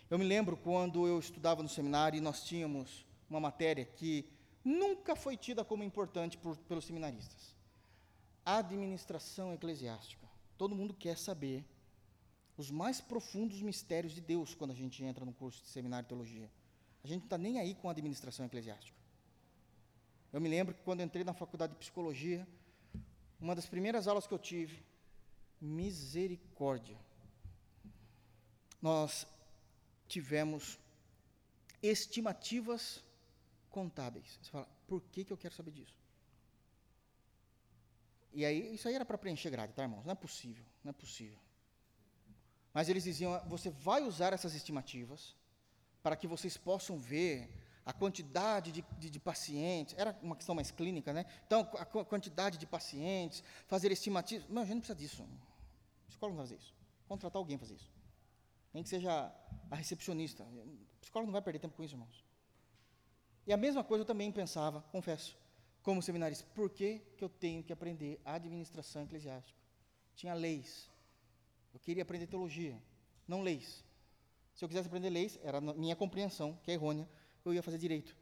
Eu 0.09 0.17
me 0.17 0.23
lembro 0.23 0.55
quando 0.55 1.05
eu 1.05 1.19
estudava 1.19 1.61
no 1.61 1.67
seminário 1.67 2.17
e 2.17 2.21
nós 2.21 2.43
tínhamos 2.43 3.05
uma 3.29 3.41
matéria 3.41 3.83
que 3.83 4.25
nunca 4.63 5.15
foi 5.15 5.35
tida 5.35 5.65
como 5.65 5.83
importante 5.83 6.37
por, 6.37 6.55
pelos 6.59 6.85
seminaristas: 6.85 7.55
administração 8.45 9.53
eclesiástica. 9.53 10.25
Todo 10.57 10.75
mundo 10.75 10.93
quer 10.93 11.17
saber 11.17 11.65
os 12.55 12.71
mais 12.71 13.01
profundos 13.01 13.61
mistérios 13.61 14.13
de 14.13 14.21
Deus 14.21 14.55
quando 14.55 14.71
a 14.71 14.75
gente 14.75 15.03
entra 15.03 15.25
no 15.25 15.33
curso 15.33 15.61
de 15.61 15.69
seminário 15.69 16.05
de 16.05 16.09
teologia. 16.09 16.49
A 17.03 17.07
gente 17.07 17.19
não 17.19 17.25
está 17.25 17.37
nem 17.37 17.59
aí 17.59 17.75
com 17.75 17.89
a 17.89 17.91
administração 17.91 18.45
eclesiástica. 18.45 18.97
Eu 20.31 20.39
me 20.39 20.49
lembro 20.49 20.73
que 20.73 20.81
quando 20.81 21.01
entrei 21.01 21.23
na 21.23 21.33
faculdade 21.33 21.73
de 21.73 21.79
psicologia, 21.79 22.47
uma 23.39 23.53
das 23.53 23.65
primeiras 23.65 24.07
aulas 24.07 24.25
que 24.25 24.33
eu 24.33 24.39
tive, 24.39 24.83
misericórdia. 25.61 26.97
Nós 28.81 29.27
tivemos 30.07 30.79
estimativas 31.81 33.03
contábeis. 33.69 34.39
Você 34.41 34.51
fala, 34.51 34.67
por 34.87 35.01
que, 35.11 35.23
que 35.23 35.33
eu 35.33 35.37
quero 35.37 35.53
saber 35.53 35.71
disso? 35.71 35.95
E 38.33 38.45
aí, 38.45 38.73
isso 38.75 38.87
aí 38.87 38.93
era 38.93 39.05
para 39.05 39.17
preencher 39.17 39.49
grade, 39.49 39.73
tá, 39.73 39.83
irmãos? 39.83 40.05
Não 40.05 40.11
é 40.11 40.15
possível, 40.15 40.65
não 40.83 40.91
é 40.91 40.93
possível. 40.93 41.39
Mas 42.73 42.89
eles 42.89 43.03
diziam: 43.03 43.41
você 43.47 43.69
vai 43.69 44.03
usar 44.03 44.33
essas 44.33 44.53
estimativas 44.53 45.35
para 46.03 46.15
que 46.15 46.27
vocês 46.27 46.55
possam 46.55 46.97
ver 46.97 47.49
a 47.83 47.93
quantidade 47.93 48.71
de, 48.71 48.85
de, 48.99 49.09
de, 49.09 49.19
pacientes, 49.19 49.95
era 49.97 50.15
uma 50.21 50.35
questão 50.35 50.53
mais 50.53 50.69
clínica, 50.71 51.13
né? 51.13 51.25
Então, 51.45 51.61
a 51.73 51.85
quantidade 51.85 52.57
de 52.57 52.67
pacientes, 52.67 53.43
fazer 53.65 53.91
estimativas. 53.91 54.47
Não, 54.49 54.61
a 54.61 54.65
gente 54.65 54.75
não 54.75 54.81
precisa 54.81 54.99
disso. 54.99 55.25
Escola 56.07 56.33
não 56.33 56.39
fazer 56.39 56.55
isso. 56.55 56.75
Contratar 57.07 57.39
alguém 57.39 57.57
para 57.57 57.65
fazer 57.65 57.79
isso. 57.79 57.96
Nem 58.77 58.83
que 58.83 58.91
seja 58.91 59.33
a 59.71 59.75
recepcionista. 59.75 60.43
O 60.43 60.99
psicólogo 61.01 61.31
não 61.31 61.33
vai 61.33 61.41
perder 61.41 61.57
tempo 61.57 61.75
com 61.75 61.83
isso, 61.83 61.95
irmãos. 61.95 62.23
E 63.47 63.51
a 63.51 63.57
mesma 63.57 63.83
coisa 63.83 64.03
eu 64.03 64.05
também 64.05 64.31
pensava, 64.31 64.83
confesso, 64.91 65.35
como 65.81 65.99
seminarista, 65.99 66.45
por 66.53 66.69
que, 66.69 66.99
que 67.17 67.23
eu 67.23 67.27
tenho 67.27 67.63
que 67.63 67.73
aprender 67.73 68.21
administração 68.23 69.01
eclesiástica? 69.01 69.59
Tinha 70.13 70.35
leis. 70.35 70.91
Eu 71.73 71.79
queria 71.79 72.03
aprender 72.03 72.27
teologia, 72.27 72.79
não 73.27 73.41
leis. 73.41 73.83
Se 74.53 74.63
eu 74.63 74.69
quisesse 74.69 74.87
aprender 74.87 75.09
leis, 75.09 75.39
era 75.41 75.59
minha 75.59 75.95
compreensão, 75.95 76.55
que 76.61 76.69
é 76.69 76.75
errônea, 76.75 77.09
eu 77.43 77.55
ia 77.55 77.63
fazer 77.63 77.79
direito. 77.79 78.15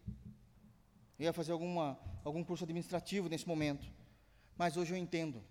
Eu 1.19 1.25
ia 1.25 1.33
fazer 1.33 1.51
alguma, 1.51 1.99
algum 2.23 2.45
curso 2.45 2.63
administrativo 2.63 3.27
nesse 3.27 3.45
momento. 3.45 3.85
Mas 4.55 4.77
hoje 4.77 4.93
eu 4.93 4.97
entendo. 4.97 5.43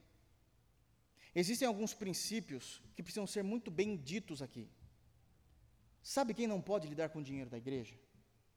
Existem 1.35 1.69
alguns 1.69 1.93
princípios 1.93 2.81
que 2.97 3.03
precisam 3.03 3.27
ser 3.27 3.45
muito 3.45 3.71
bem 3.71 3.99
ditos 3.99 4.41
aqui. 4.41 4.67
Sabe 6.05 6.35
quem 6.35 6.47
não 6.47 6.61
pode 6.61 6.87
lidar 6.87 7.09
com 7.09 7.21
o 7.21 7.23
dinheiro 7.23 7.49
da 7.49 7.57
igreja? 7.57 7.99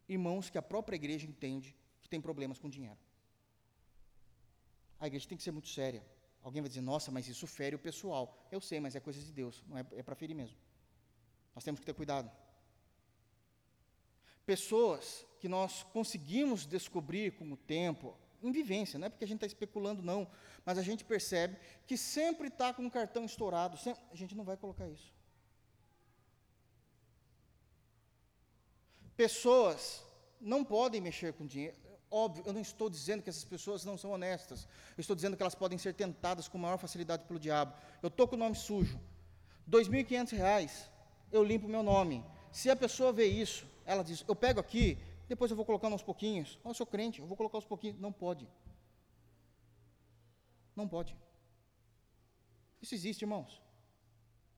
Irmãos 0.07 0.49
que 0.49 0.57
a 0.57 0.61
própria 0.61 0.97
igreja 0.97 1.25
entende 1.25 1.73
que 2.01 2.09
tem 2.09 2.19
problemas 2.19 2.59
com 2.59 2.69
dinheiro. 2.69 2.97
A 4.99 5.07
igreja 5.07 5.29
tem 5.29 5.37
que 5.37 5.43
ser 5.43 5.51
muito 5.51 5.69
séria. 5.69 6.05
Alguém 6.43 6.61
vai 6.61 6.67
dizer, 6.67 6.81
nossa, 6.81 7.09
mas 7.09 7.25
isso 7.25 7.47
fere 7.47 7.73
o 7.73 7.79
pessoal. 7.79 8.45
Eu 8.51 8.59
sei, 8.59 8.81
mas 8.81 8.97
é 8.97 8.99
coisa 8.99 9.21
de 9.21 9.31
Deus, 9.31 9.63
não 9.65 9.77
é, 9.77 9.85
é 9.95 10.03
para 10.03 10.13
ferir 10.13 10.35
mesmo. 10.35 10.57
Nós 11.55 11.63
temos 11.63 11.79
que 11.79 11.85
ter 11.85 11.93
cuidado. 11.93 12.29
Pessoas 14.45 15.25
que 15.39 15.47
nós 15.47 15.83
conseguimos 15.93 16.65
descobrir 16.65 17.31
com 17.37 17.49
o 17.49 17.55
tempo, 17.55 18.13
em 18.43 18.51
vivência, 18.51 18.99
não 18.99 19.07
é 19.07 19.09
porque 19.09 19.23
a 19.23 19.27
gente 19.27 19.37
está 19.37 19.47
especulando, 19.47 20.01
não, 20.01 20.29
mas 20.65 20.77
a 20.77 20.81
gente 20.83 21.05
percebe 21.05 21.57
que 21.85 21.97
sempre 21.97 22.49
está 22.49 22.73
com 22.73 22.85
o 22.85 22.91
cartão 22.91 23.23
estourado, 23.23 23.77
sempre, 23.77 24.03
a 24.11 24.15
gente 24.15 24.35
não 24.35 24.43
vai 24.43 24.57
colocar 24.57 24.87
isso. 24.89 25.16
Pessoas 29.17 30.03
não 30.39 30.63
podem 30.63 31.01
mexer 31.01 31.33
com 31.33 31.45
dinheiro. 31.45 31.75
Óbvio, 32.09 32.43
eu 32.45 32.53
não 32.53 32.61
estou 32.61 32.89
dizendo 32.89 33.21
que 33.23 33.29
essas 33.29 33.43
pessoas 33.43 33.83
não 33.83 33.97
são 33.97 34.11
honestas. 34.11 34.67
Eu 34.95 35.01
estou 35.01 35.15
dizendo 35.15 35.35
que 35.35 35.43
elas 35.43 35.55
podem 35.55 35.77
ser 35.77 35.93
tentadas 35.93 36.47
com 36.47 36.57
maior 36.57 36.77
facilidade 36.77 37.23
pelo 37.23 37.39
diabo. 37.39 37.73
Eu 38.01 38.07
estou 38.07 38.27
com 38.27 38.35
o 38.35 38.39
nome 38.39 38.55
sujo. 38.55 38.97
R$ 39.65 39.79
2.500, 39.79 40.87
eu 41.31 41.43
limpo 41.43 41.67
meu 41.67 41.83
nome. 41.83 42.23
Se 42.51 42.69
a 42.69 42.75
pessoa 42.75 43.11
vê 43.11 43.25
isso, 43.25 43.67
ela 43.85 44.03
diz: 44.03 44.23
Eu 44.27 44.35
pego 44.35 44.59
aqui, 44.59 44.97
depois 45.27 45.51
eu 45.51 45.57
vou 45.57 45.65
colocando 45.65 45.93
aos 45.93 46.03
pouquinhos. 46.03 46.57
Oh, 46.63 46.69
eu 46.69 46.73
sou 46.73 46.85
crente, 46.85 47.19
eu 47.19 47.27
vou 47.27 47.35
colocar 47.35 47.57
aos 47.57 47.65
pouquinhos. 47.65 47.99
Não 47.99 48.13
pode. 48.13 48.47
Não 50.75 50.87
pode. 50.87 51.17
Isso 52.81 52.93
existe, 52.95 53.23
irmãos. 53.23 53.61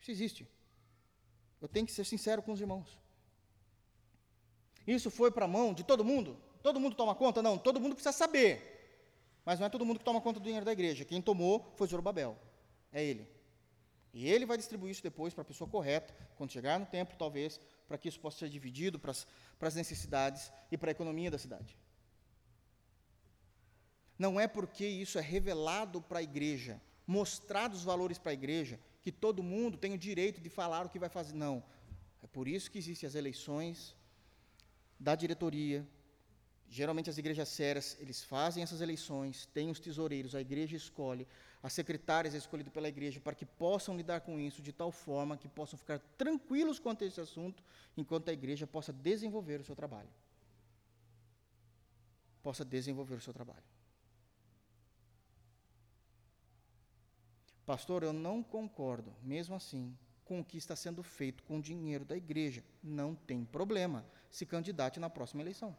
Isso 0.01 0.11
existe. 0.11 0.47
Eu 1.61 1.67
tenho 1.67 1.85
que 1.85 1.91
ser 1.91 2.03
sincero 2.03 2.41
com 2.43 2.51
os 2.51 2.61
irmãos. 2.61 2.99
Isso 4.89 5.11
foi 5.11 5.29
para 5.29 5.45
a 5.45 5.47
mão 5.47 5.71
de 5.71 5.83
todo 5.83 6.03
mundo? 6.03 6.35
Todo 6.63 6.79
mundo 6.79 6.95
toma 6.95 7.13
conta? 7.13 7.43
Não, 7.43 7.59
todo 7.59 7.79
mundo 7.79 7.93
precisa 7.93 8.11
saber. 8.11 8.51
Mas 9.45 9.59
não 9.59 9.67
é 9.67 9.69
todo 9.69 9.85
mundo 9.85 9.99
que 9.99 10.05
toma 10.05 10.19
conta 10.19 10.39
do 10.39 10.43
dinheiro 10.43 10.65
da 10.65 10.71
igreja. 10.71 11.05
Quem 11.05 11.21
tomou 11.21 11.71
foi 11.75 11.87
Zorobabel. 11.87 12.35
É 12.91 13.03
ele. 13.03 13.29
E 14.11 14.27
ele 14.27 14.47
vai 14.47 14.57
distribuir 14.57 14.91
isso 14.91 15.03
depois 15.03 15.31
para 15.31 15.43
a 15.43 15.45
pessoa 15.45 15.69
correta, 15.69 16.11
quando 16.35 16.51
chegar 16.51 16.79
no 16.79 16.87
templo, 16.87 17.15
talvez, 17.15 17.59
para 17.87 17.99
que 17.99 18.09
isso 18.09 18.19
possa 18.19 18.39
ser 18.39 18.49
dividido 18.49 18.97
para 18.97 19.11
as, 19.11 19.75
necessidades 19.75 20.51
e 20.71 20.77
para 20.77 20.89
a 20.89 20.97
economia 20.97 21.29
da 21.29 21.37
cidade. 21.37 21.77
Não 24.17 24.39
é 24.39 24.47
porque 24.47 24.87
isso 24.87 25.19
é 25.19 25.21
revelado 25.21 26.01
para 26.01 26.17
a 26.17 26.23
igreja, 26.23 26.81
mostrado 27.05 27.75
os 27.75 27.83
valores 27.83 28.17
para 28.17 28.31
a 28.31 28.33
igreja, 28.33 28.79
que 29.03 29.11
todo 29.11 29.43
mundo 29.43 29.77
tem 29.77 29.93
o 29.93 29.97
direito 29.99 30.41
de 30.41 30.49
falar 30.49 30.87
o 30.87 30.89
que 30.89 30.97
vai 30.97 31.09
fazer. 31.09 31.35
Não. 31.35 31.63
É 32.23 32.27
por 32.27 32.47
isso 32.47 32.71
que 32.71 32.79
existem 32.79 33.07
as 33.07 33.13
eleições, 33.13 33.95
da 34.99 35.15
diretoria. 35.15 35.87
Geralmente 36.67 37.09
as 37.09 37.17
igrejas 37.17 37.49
sérias, 37.49 37.97
eles 37.99 38.23
fazem 38.23 38.61
essas 38.61 38.79
eleições, 38.79 39.47
têm 39.47 39.71
os 39.71 39.79
tesoureiros, 39.79 40.35
a 40.35 40.41
igreja 40.41 40.75
escolhe, 40.75 41.27
as 41.63 41.73
secretárias 41.73 42.35
é 42.35 42.37
escolhido 42.37 42.69
pela 42.69 42.87
igreja 42.87 43.19
para 43.19 43.33
que 43.33 43.45
possam 43.45 43.97
lidar 43.97 44.21
com 44.21 44.39
isso 44.39 44.61
de 44.61 44.71
tal 44.71 44.91
forma 44.91 45.35
que 45.35 45.47
possam 45.47 45.79
ficar 45.79 45.99
tranquilos 46.17 46.77
quanto 46.77 47.03
a 47.03 47.07
esse 47.07 47.19
assunto, 47.19 47.63
enquanto 47.97 48.29
a 48.29 48.33
igreja 48.33 48.67
possa 48.67 48.93
desenvolver 48.93 49.59
o 49.59 49.63
seu 49.63 49.75
trabalho. 49.75 50.09
Possa 52.43 52.63
desenvolver 52.63 53.15
o 53.15 53.21
seu 53.21 53.33
trabalho. 53.33 53.63
Pastor, 57.65 58.03
eu 58.03 58.13
não 58.13 58.41
concordo, 58.41 59.13
mesmo 59.21 59.55
assim, 59.55 59.95
com 60.29 60.39
o 60.39 60.45
que 60.45 60.59
está 60.59 60.75
sendo 60.75 61.01
feito 61.01 61.43
com 61.45 61.57
o 61.57 61.61
dinheiro 61.61 62.05
da 62.05 62.15
igreja. 62.15 62.63
Não 62.83 63.15
tem 63.15 63.43
problema. 63.43 64.05
Se 64.29 64.45
candidate 64.45 64.99
na 64.99 65.09
próxima 65.09 65.41
eleição. 65.41 65.75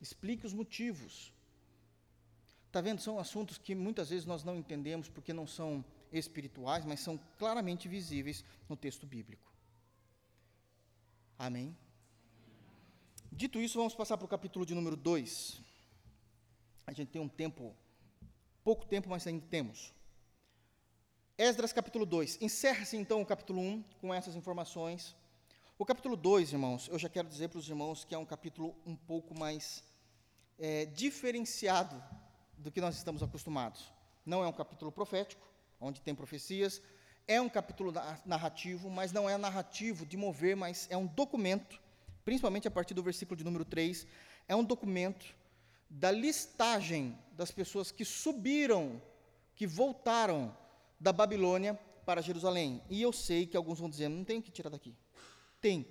Explique 0.00 0.44
os 0.44 0.52
motivos. 0.52 1.32
Está 2.66 2.80
vendo? 2.80 3.00
São 3.00 3.16
assuntos 3.20 3.58
que 3.58 3.76
muitas 3.76 4.10
vezes 4.10 4.26
nós 4.26 4.42
não 4.42 4.56
entendemos 4.56 5.08
porque 5.08 5.32
não 5.32 5.46
são 5.46 5.84
espirituais, 6.12 6.84
mas 6.84 6.98
são 6.98 7.16
claramente 7.38 7.86
visíveis 7.86 8.44
no 8.68 8.76
texto 8.76 9.06
bíblico. 9.06 9.52
Amém? 11.38 11.76
Dito 13.30 13.60
isso, 13.60 13.78
vamos 13.78 13.94
passar 13.94 14.18
para 14.18 14.24
o 14.24 14.28
capítulo 14.28 14.66
de 14.66 14.74
número 14.74 14.96
2. 14.96 15.62
A 16.88 16.92
gente 16.92 17.10
tem 17.10 17.22
um 17.22 17.28
tempo, 17.28 17.72
pouco 18.64 18.84
tempo, 18.84 19.08
mas 19.08 19.24
ainda 19.28 19.46
temos. 19.46 19.94
Esdras 21.42 21.72
capítulo 21.72 22.04
2. 22.04 22.36
Encerra-se 22.42 22.98
então 22.98 23.22
o 23.22 23.24
capítulo 23.24 23.62
1 23.62 23.64
um, 23.64 23.84
com 23.98 24.12
essas 24.12 24.36
informações. 24.36 25.16
O 25.78 25.86
capítulo 25.86 26.14
2, 26.14 26.52
irmãos, 26.52 26.86
eu 26.92 26.98
já 26.98 27.08
quero 27.08 27.26
dizer 27.26 27.48
para 27.48 27.58
os 27.58 27.66
irmãos 27.66 28.04
que 28.04 28.14
é 28.14 28.18
um 28.18 28.26
capítulo 28.26 28.76
um 28.84 28.94
pouco 28.94 29.34
mais 29.34 29.82
é, 30.58 30.84
diferenciado 30.84 31.96
do 32.58 32.70
que 32.70 32.78
nós 32.78 32.94
estamos 32.94 33.22
acostumados. 33.22 33.90
Não 34.26 34.44
é 34.44 34.46
um 34.46 34.52
capítulo 34.52 34.92
profético, 34.92 35.40
onde 35.80 36.02
tem 36.02 36.14
profecias, 36.14 36.82
é 37.26 37.40
um 37.40 37.48
capítulo 37.48 37.90
narrativo, 38.26 38.90
mas 38.90 39.10
não 39.10 39.26
é 39.26 39.38
narrativo 39.38 40.04
de 40.04 40.18
mover, 40.18 40.54
mas 40.54 40.88
é 40.90 40.96
um 40.98 41.06
documento, 41.06 41.80
principalmente 42.22 42.68
a 42.68 42.70
partir 42.70 42.92
do 42.92 43.02
versículo 43.02 43.38
de 43.38 43.44
número 43.44 43.64
3, 43.64 44.06
é 44.46 44.54
um 44.54 44.62
documento 44.62 45.34
da 45.88 46.10
listagem 46.10 47.18
das 47.32 47.50
pessoas 47.50 47.90
que 47.90 48.04
subiram, 48.04 49.00
que 49.54 49.66
voltaram 49.66 50.54
da 51.00 51.12
Babilônia 51.12 51.74
para 52.04 52.20
Jerusalém. 52.20 52.82
E 52.90 53.00
eu 53.00 53.12
sei 53.12 53.46
que 53.46 53.56
alguns 53.56 53.78
vão 53.78 53.88
dizer, 53.88 54.08
não 54.08 54.24
tem 54.24 54.40
que 54.42 54.50
tirar 54.50 54.68
daqui. 54.68 54.94
Tem. 55.60 55.86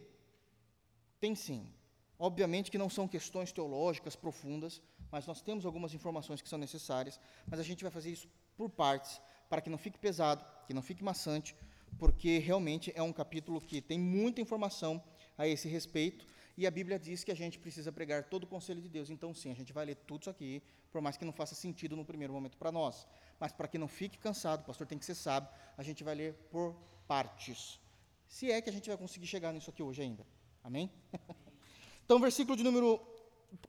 Tem 1.19 1.33
sim. 1.35 1.73
Obviamente 2.17 2.69
que 2.69 2.77
não 2.77 2.89
são 2.89 3.07
questões 3.07 3.51
teológicas 3.51 4.15
profundas, 4.15 4.81
mas 5.11 5.25
nós 5.25 5.41
temos 5.41 5.65
algumas 5.65 5.93
informações 5.93 6.41
que 6.41 6.49
são 6.49 6.59
necessárias, 6.59 7.19
mas 7.47 7.59
a 7.59 7.63
gente 7.63 7.83
vai 7.83 7.91
fazer 7.91 8.11
isso 8.11 8.27
por 8.55 8.69
partes, 8.69 9.21
para 9.49 9.61
que 9.61 9.69
não 9.69 9.77
fique 9.77 9.97
pesado, 9.97 10.45
que 10.67 10.73
não 10.73 10.81
fique 10.81 11.03
maçante, 11.03 11.55
porque 11.97 12.37
realmente 12.37 12.91
é 12.95 13.01
um 13.01 13.13
capítulo 13.13 13.59
que 13.59 13.81
tem 13.81 13.97
muita 13.97 14.41
informação 14.41 15.01
a 15.37 15.47
esse 15.47 15.67
respeito, 15.67 16.27
e 16.59 16.67
a 16.67 16.71
Bíblia 16.71 16.99
diz 16.99 17.23
que 17.23 17.31
a 17.31 17.35
gente 17.35 17.57
precisa 17.57 17.89
pregar 17.89 18.25
todo 18.25 18.43
o 18.43 18.47
conselho 18.47 18.81
de 18.81 18.89
Deus. 18.89 19.09
Então, 19.09 19.33
sim, 19.33 19.49
a 19.49 19.55
gente 19.55 19.71
vai 19.71 19.85
ler 19.85 19.95
tudo 19.95 20.23
isso 20.23 20.29
aqui, 20.29 20.61
por 20.91 21.01
mais 21.01 21.15
que 21.15 21.23
não 21.23 21.31
faça 21.31 21.55
sentido 21.55 21.95
no 21.95 22.03
primeiro 22.03 22.33
momento 22.33 22.57
para 22.57 22.69
nós. 22.69 23.07
Mas 23.39 23.53
para 23.53 23.65
que 23.65 23.77
não 23.77 23.87
fique 23.87 24.17
cansado, 24.17 24.59
o 24.63 24.65
pastor 24.65 24.85
tem 24.85 24.99
que 24.99 25.05
ser 25.05 25.15
sábio, 25.15 25.49
a 25.77 25.83
gente 25.83 26.03
vai 26.03 26.15
ler 26.15 26.33
por 26.51 26.75
partes. 27.07 27.79
Se 28.27 28.51
é 28.51 28.61
que 28.61 28.69
a 28.69 28.73
gente 28.73 28.89
vai 28.89 28.97
conseguir 28.97 29.25
chegar 29.25 29.53
nisso 29.53 29.69
aqui 29.69 29.81
hoje 29.81 30.01
ainda. 30.01 30.27
Amém? 30.61 30.91
então, 32.03 32.19
versículo 32.19 32.57
de 32.57 32.63
número. 32.63 32.99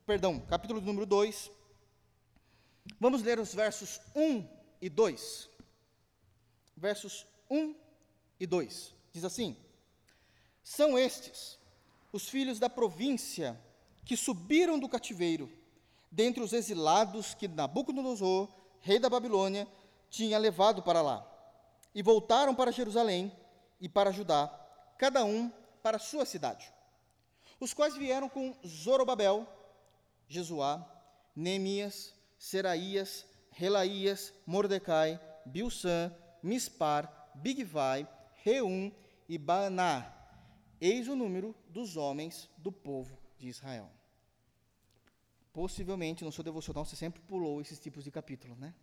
Perdão, 0.05 0.41
capítulo 0.41 0.81
de 0.81 0.87
número 0.87 1.07
2. 1.07 1.49
Vamos 2.99 3.23
ler 3.23 3.39
os 3.39 3.55
versos 3.55 4.01
1 4.17 4.49
e 4.83 4.91
2. 4.91 5.49
Versos 6.77 7.25
1 7.49 7.73
e 8.41 8.47
2. 8.49 8.97
Diz 9.13 9.25
assim: 9.25 9.57
São 10.61 10.99
estes 10.99 11.60
os 12.13 12.29
filhos 12.29 12.59
da 12.59 12.69
província 12.69 13.59
que 14.05 14.17
subiram 14.17 14.79
do 14.79 14.89
cativeiro, 14.89 15.51
dentre 16.11 16.43
os 16.43 16.53
exilados 16.53 17.35
que 17.35 17.47
Nabucodonosor, 17.47 18.49
rei 18.81 18.99
da 18.99 19.09
Babilônia, 19.09 19.69
tinha 20.09 20.39
levado 20.39 20.83
para 20.83 21.03
lá, 21.03 21.27
e 21.95 22.03
voltaram 22.03 22.55
para 22.55 22.73
Jerusalém 22.73 23.33
e 23.81 23.89
para 23.89 24.11
Judá, 24.11 24.49
cada 24.99 25.25
um 25.25 25.51
para 25.83 25.99
sua 25.99 26.25
cidade. 26.25 26.73
Os 27.59 27.73
quais 27.73 27.97
vieram 27.97 28.29
com 28.29 28.55
Zorobabel, 28.67 29.47
Jesuá, 30.29 30.85
Neemias, 31.35 32.15
Seraías, 32.39 33.27
Relaías, 33.51 34.33
Mordecai, 34.47 35.21
Bilsã, 35.45 36.13
Mispar, 36.43 37.31
Bigvai, 37.35 38.09
Reum 38.43 38.91
e 39.29 39.37
Baaná, 39.37 40.20
Eis 40.81 41.09
o 41.09 41.15
número 41.15 41.55
dos 41.69 41.97
homens 41.97 42.49
do 42.57 42.73
povo 42.73 43.19
de 43.39 43.49
Israel. 43.49 43.91
Possivelmente 45.53 46.25
no 46.25 46.33
seu 46.33 46.43
devocional 46.43 46.85
você 46.85 46.97
sempre 46.97 47.21
pulou 47.21 47.61
esses 47.61 47.79
tipos 47.79 48.03
de 48.03 48.11
capítulos, 48.11 48.59
né? 48.59 48.75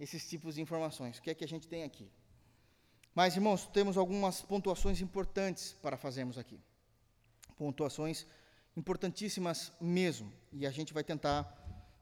Esses 0.00 0.28
tipos 0.28 0.56
de 0.56 0.62
informações. 0.62 1.18
O 1.18 1.22
que 1.22 1.30
é 1.30 1.34
que 1.34 1.44
a 1.44 1.48
gente 1.48 1.68
tem 1.68 1.84
aqui? 1.84 2.10
Mas, 3.14 3.36
irmãos, 3.36 3.66
temos 3.66 3.96
algumas 3.96 4.42
pontuações 4.42 5.00
importantes 5.00 5.76
para 5.80 5.96
fazermos 5.96 6.36
aqui. 6.36 6.58
Pontuações 7.56 8.26
importantíssimas 8.76 9.70
mesmo. 9.80 10.32
E 10.52 10.66
a 10.66 10.70
gente 10.72 10.92
vai 10.92 11.04
tentar, 11.04 11.44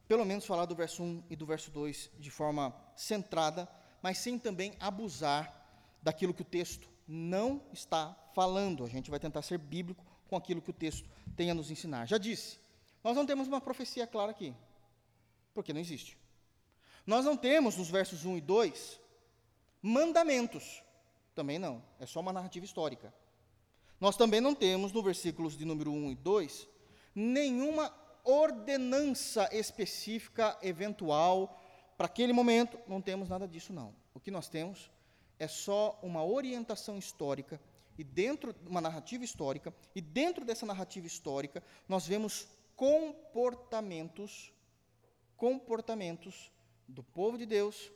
pelo 0.09 0.25
menos, 0.25 0.47
falar 0.47 0.65
do 0.65 0.75
verso 0.75 1.03
1 1.03 1.25
e 1.29 1.37
do 1.37 1.45
verso 1.45 1.71
2 1.71 2.13
de 2.19 2.31
forma 2.31 2.75
centrada, 2.97 3.69
mas 4.01 4.17
sem 4.17 4.39
também 4.39 4.75
abusar 4.81 5.61
daquilo 6.03 6.33
que 6.33 6.41
o 6.41 6.47
texto 6.47 6.89
não 7.07 7.63
está 7.73 8.17
falando. 8.35 8.85
A 8.85 8.89
gente 8.89 9.11
vai 9.11 9.21
tentar 9.21 9.43
ser 9.43 9.59
bíblico 9.59 10.05
com 10.29 10.37
aquilo 10.37 10.63
que 10.63 10.71
o 10.71 10.75
texto 10.75 11.09
tem 11.37 11.51
a 11.51 11.55
nos 11.55 11.71
ensinar. 11.71 12.07
Já 12.07 12.19
disse, 12.19 12.59
nós 13.03 13.17
não 13.17 13.27
temos 13.27 13.49
uma 13.49 13.61
profecia 13.61 14.07
clara 14.07 14.31
aqui, 14.31 14.55
porque 15.53 15.73
não 15.73 15.81
existe. 15.81 16.17
Nós 17.07 17.25
não 17.25 17.37
temos 17.37 17.77
nos 17.77 17.91
versos 17.91 18.25
1 18.25 18.39
e 18.39 18.41
2 18.41 19.01
mandamentos, 19.83 20.83
também 21.35 21.59
não, 21.59 21.83
é 21.99 22.07
só 22.07 22.21
uma 22.21 22.33
narrativa 22.33 22.65
histórica. 22.65 23.13
Nós 24.01 24.17
também 24.17 24.41
não 24.41 24.55
temos 24.55 24.93
no 24.93 25.03
versículos 25.03 25.57
de 25.57 25.65
número 25.65 25.91
1 25.93 26.13
e 26.13 26.15
2 26.15 26.69
nenhuma 27.15 27.93
ordenança 28.25 29.49
específica, 29.53 30.57
eventual, 30.63 31.61
para 31.97 32.07
aquele 32.07 32.33
momento, 32.33 32.79
não 32.87 33.03
temos 33.03 33.29
nada 33.29 33.47
disso 33.47 33.73
não. 33.73 33.95
O 34.15 34.21
que 34.21 34.31
nós 34.31 34.49
temos 34.49 34.91
é 35.43 35.49
só 35.49 35.99
uma 36.05 36.25
orientação 36.25 36.97
histórica 36.97 37.61
e 37.99 38.05
dentro 38.05 38.53
de 38.53 38.69
uma 38.69 38.81
narrativa 38.81 39.25
histórica, 39.25 39.75
e 39.93 40.01
dentro 40.01 40.45
dessa 40.45 40.65
narrativa 40.65 41.05
histórica, 41.05 41.61
nós 41.89 42.07
vemos 42.07 42.47
comportamentos 42.77 44.53
comportamentos 45.37 46.53
do 46.87 47.03
povo 47.03 47.37
de 47.37 47.45
Deus 47.45 47.91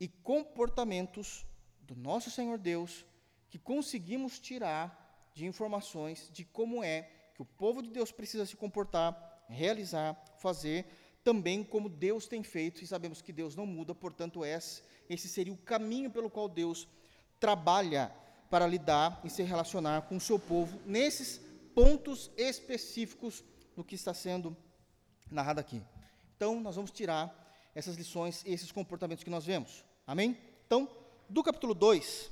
e 0.00 0.08
comportamentos 0.08 1.44
do 1.82 1.94
nosso 1.94 2.30
Senhor 2.30 2.56
Deus 2.56 3.04
que 3.50 3.58
conseguimos 3.58 4.38
tirar 4.38 5.28
de 5.34 5.44
informações 5.44 6.30
de 6.32 6.46
como 6.46 6.82
é 6.82 7.10
que 7.34 7.42
o 7.42 7.44
povo 7.44 7.82
de 7.82 7.90
Deus 7.90 8.10
precisa 8.10 8.46
se 8.46 8.56
comportar, 8.56 9.44
realizar, 9.50 10.14
fazer, 10.38 10.86
também 11.24 11.64
como 11.64 11.88
Deus 11.88 12.28
tem 12.28 12.42
feito, 12.42 12.84
e 12.84 12.86
sabemos 12.86 13.22
que 13.22 13.32
Deus 13.32 13.56
não 13.56 13.66
muda, 13.66 13.94
portanto, 13.94 14.44
esse 14.44 14.82
esse 15.08 15.28
seria 15.28 15.52
o 15.52 15.56
caminho 15.58 16.10
pelo 16.10 16.30
qual 16.30 16.48
Deus 16.48 16.88
trabalha 17.38 18.14
para 18.50 18.66
lidar 18.66 19.20
e 19.24 19.30
se 19.30 19.42
relacionar 19.42 20.02
com 20.02 20.16
o 20.16 20.20
seu 20.20 20.38
povo 20.38 20.78
nesses 20.86 21.40
pontos 21.74 22.30
específicos 22.36 23.42
do 23.76 23.84
que 23.84 23.94
está 23.94 24.14
sendo 24.14 24.56
narrado 25.30 25.60
aqui. 25.60 25.82
Então, 26.36 26.60
nós 26.60 26.76
vamos 26.76 26.90
tirar 26.90 27.42
essas 27.74 27.96
lições 27.96 28.42
e 28.46 28.52
esses 28.52 28.70
comportamentos 28.70 29.24
que 29.24 29.30
nós 29.30 29.44
vemos. 29.44 29.84
Amém? 30.06 30.38
Então, 30.66 30.88
do 31.28 31.42
capítulo 31.42 31.74
2, 31.74 32.30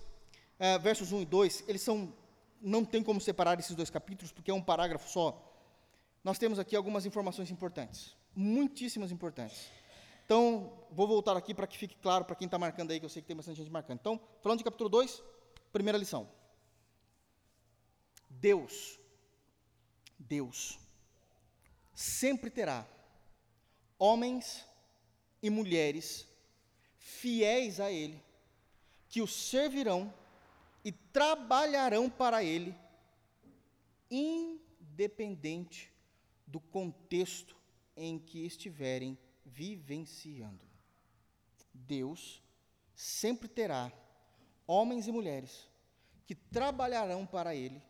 é, 0.58 0.78
versos 0.78 1.12
1 1.12 1.22
e 1.22 1.24
2, 1.26 1.64
eles 1.68 1.82
são. 1.82 2.14
Não 2.60 2.84
tem 2.84 3.02
como 3.02 3.20
separar 3.20 3.58
esses 3.58 3.74
dois 3.74 3.90
capítulos, 3.90 4.30
porque 4.30 4.50
é 4.50 4.54
um 4.54 4.62
parágrafo 4.62 5.10
só. 5.10 5.52
Nós 6.22 6.38
temos 6.38 6.60
aqui 6.60 6.76
algumas 6.76 7.04
informações 7.04 7.50
importantes, 7.50 8.14
muitíssimas 8.34 9.10
importantes. 9.10 9.70
Então, 10.24 10.72
vou 10.90 11.06
voltar 11.06 11.36
aqui 11.36 11.52
para 11.52 11.66
que 11.66 11.76
fique 11.76 11.96
claro 11.96 12.24
para 12.24 12.36
quem 12.36 12.46
está 12.46 12.58
marcando 12.58 12.90
aí, 12.90 12.98
que 12.98 13.04
eu 13.04 13.10
sei 13.10 13.20
que 13.22 13.28
tem 13.28 13.36
bastante 13.36 13.58
gente 13.58 13.70
marcando. 13.70 13.98
Então, 13.98 14.20
falando 14.40 14.58
de 14.58 14.64
capítulo 14.64 14.88
2, 14.88 15.22
primeira 15.72 15.98
lição. 15.98 16.28
Deus, 18.30 18.98
Deus, 20.18 20.78
sempre 21.94 22.50
terá 22.50 22.86
homens 23.98 24.66
e 25.42 25.50
mulheres 25.50 26.26
fiéis 26.96 27.78
a 27.78 27.90
Ele, 27.90 28.22
que 29.08 29.20
o 29.20 29.26
servirão 29.26 30.12
e 30.84 30.90
trabalharão 30.90 32.08
para 32.08 32.42
Ele, 32.42 32.74
independente 34.10 35.92
do 36.46 36.58
contexto 36.58 37.61
em 37.96 38.18
que 38.18 38.44
estiverem 38.44 39.18
vivenciando. 39.44 40.64
Deus 41.72 42.42
sempre 42.94 43.48
terá 43.48 43.92
homens 44.66 45.06
e 45.06 45.12
mulheres 45.12 45.68
que 46.26 46.34
trabalharão 46.34 47.26
para 47.26 47.54
Ele, 47.54 47.82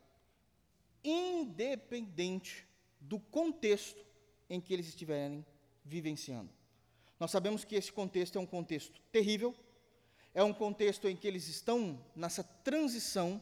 independente 1.03 2.67
do 2.99 3.19
contexto 3.19 4.03
em 4.49 4.59
que 4.59 4.73
eles 4.73 4.87
estiverem 4.87 5.45
vivenciando. 5.83 6.49
Nós 7.19 7.31
sabemos 7.31 7.63
que 7.63 7.75
esse 7.75 7.91
contexto 7.91 8.37
é 8.37 8.41
um 8.41 8.45
contexto 8.45 8.99
terrível, 9.11 9.55
é 10.33 10.43
um 10.43 10.53
contexto 10.53 11.07
em 11.07 11.15
que 11.15 11.27
eles 11.27 11.47
estão 11.47 12.03
nessa 12.15 12.43
transição, 12.43 13.39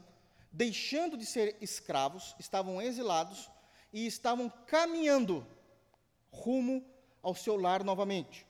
deixando 0.52 1.18
de 1.18 1.26
ser 1.26 1.56
escravos, 1.62 2.36
estavam 2.40 2.82
exilados 2.82 3.50
e 3.94 4.06
estavam 4.06 4.50
caminhando 4.50 5.46
rumo 6.32 6.86
ao 7.22 7.36
seu 7.36 7.56
lar 7.56 7.84
novamente. 7.84 8.48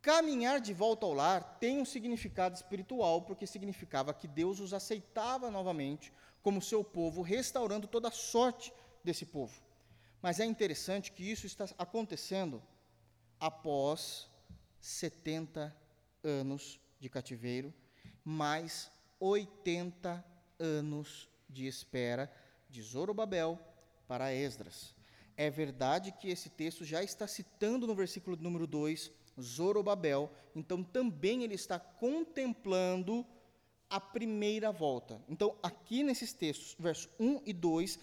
Caminhar 0.00 0.60
de 0.60 0.72
volta 0.72 1.06
ao 1.06 1.14
lar 1.14 1.58
tem 1.60 1.80
um 1.80 1.84
significado 1.84 2.56
espiritual, 2.56 3.22
porque 3.22 3.46
significava 3.46 4.12
que 4.12 4.26
Deus 4.26 4.58
os 4.58 4.74
aceitava 4.74 5.50
novamente 5.50 6.12
como 6.42 6.60
seu 6.60 6.82
povo, 6.82 7.22
restaurando 7.22 7.86
toda 7.86 8.08
a 8.08 8.12
sorte 8.12 8.72
desse 9.04 9.24
povo. 9.24 9.62
Mas 10.20 10.40
é 10.40 10.44
interessante 10.44 11.12
que 11.12 11.30
isso 11.30 11.46
está 11.46 11.66
acontecendo 11.78 12.62
após 13.38 14.28
70 14.80 15.74
anos 16.24 16.80
de 16.98 17.08
cativeiro, 17.08 17.72
mais 18.24 18.90
80 19.20 20.24
anos 20.58 21.28
de 21.48 21.66
espera 21.66 22.32
de 22.68 22.82
Zorobabel 22.82 23.58
para 24.08 24.32
Esdras. 24.32 24.94
É 25.42 25.50
verdade 25.50 26.12
que 26.12 26.28
esse 26.30 26.48
texto 26.48 26.84
já 26.84 27.02
está 27.02 27.26
citando 27.26 27.84
no 27.84 27.96
versículo 27.96 28.36
número 28.36 28.64
2 28.64 29.10
Zorobabel, 29.40 30.30
então 30.54 30.84
também 30.84 31.42
ele 31.42 31.56
está 31.56 31.80
contemplando 31.80 33.26
a 33.90 33.98
primeira 33.98 34.70
volta. 34.70 35.20
Então, 35.28 35.56
aqui 35.60 36.04
nesses 36.04 36.32
textos, 36.32 36.76
versos 36.78 37.08
1 37.18 37.42
e 37.44 37.52
2, 37.52 37.98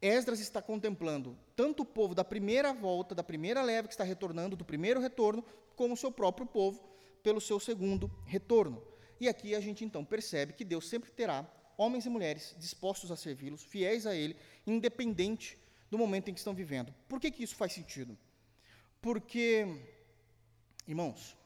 Esdras 0.00 0.40
está 0.40 0.60
contemplando 0.60 1.38
tanto 1.54 1.84
o 1.84 1.86
povo 1.86 2.16
da 2.16 2.24
primeira 2.24 2.72
volta, 2.72 3.14
da 3.14 3.22
primeira 3.22 3.62
leva 3.62 3.86
que 3.86 3.94
está 3.94 4.02
retornando, 4.02 4.56
do 4.56 4.64
primeiro 4.64 4.98
retorno, 5.00 5.44
como 5.76 5.94
o 5.94 5.96
seu 5.96 6.10
próprio 6.10 6.48
povo 6.48 6.82
pelo 7.22 7.40
seu 7.40 7.60
segundo 7.60 8.10
retorno. 8.26 8.82
E 9.20 9.28
aqui 9.28 9.54
a 9.54 9.60
gente 9.60 9.84
então 9.84 10.04
percebe 10.04 10.52
que 10.52 10.64
Deus 10.64 10.88
sempre 10.88 11.12
terá 11.12 11.48
homens 11.78 12.06
e 12.06 12.10
mulheres 12.10 12.56
dispostos 12.58 13.12
a 13.12 13.16
servi-los, 13.16 13.62
fiéis 13.62 14.04
a 14.04 14.16
Ele, 14.16 14.34
independente 14.66 15.61
do 15.92 15.98
momento 15.98 16.28
em 16.28 16.32
que 16.32 16.40
estão 16.40 16.54
vivendo. 16.54 16.90
Por 17.06 17.20
que, 17.20 17.30
que 17.30 17.42
isso 17.42 17.54
faz 17.54 17.70
sentido? 17.78 18.16
Porque, 19.06 19.66
irmãos, 20.88 21.36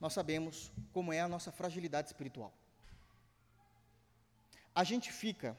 nós 0.00 0.14
sabemos 0.14 0.72
como 0.90 1.12
é 1.12 1.20
a 1.20 1.28
nossa 1.28 1.52
fragilidade 1.52 2.08
espiritual. 2.08 2.50
A 4.74 4.84
gente 4.84 5.12
fica, 5.12 5.54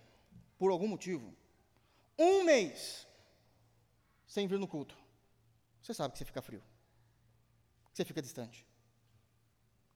por 0.58 0.72
algum 0.72 0.88
motivo, 0.88 1.32
um 2.18 2.44
mês 2.44 3.08
sem 4.28 4.48
vir 4.48 4.58
no 4.58 4.68
culto, 4.68 4.98
você 5.80 5.94
sabe 5.94 6.14
que 6.14 6.18
você 6.18 6.26
fica 6.26 6.42
frio, 6.42 6.64
que 7.92 7.98
você 7.98 8.06
fica 8.06 8.24
distante. 8.24 8.66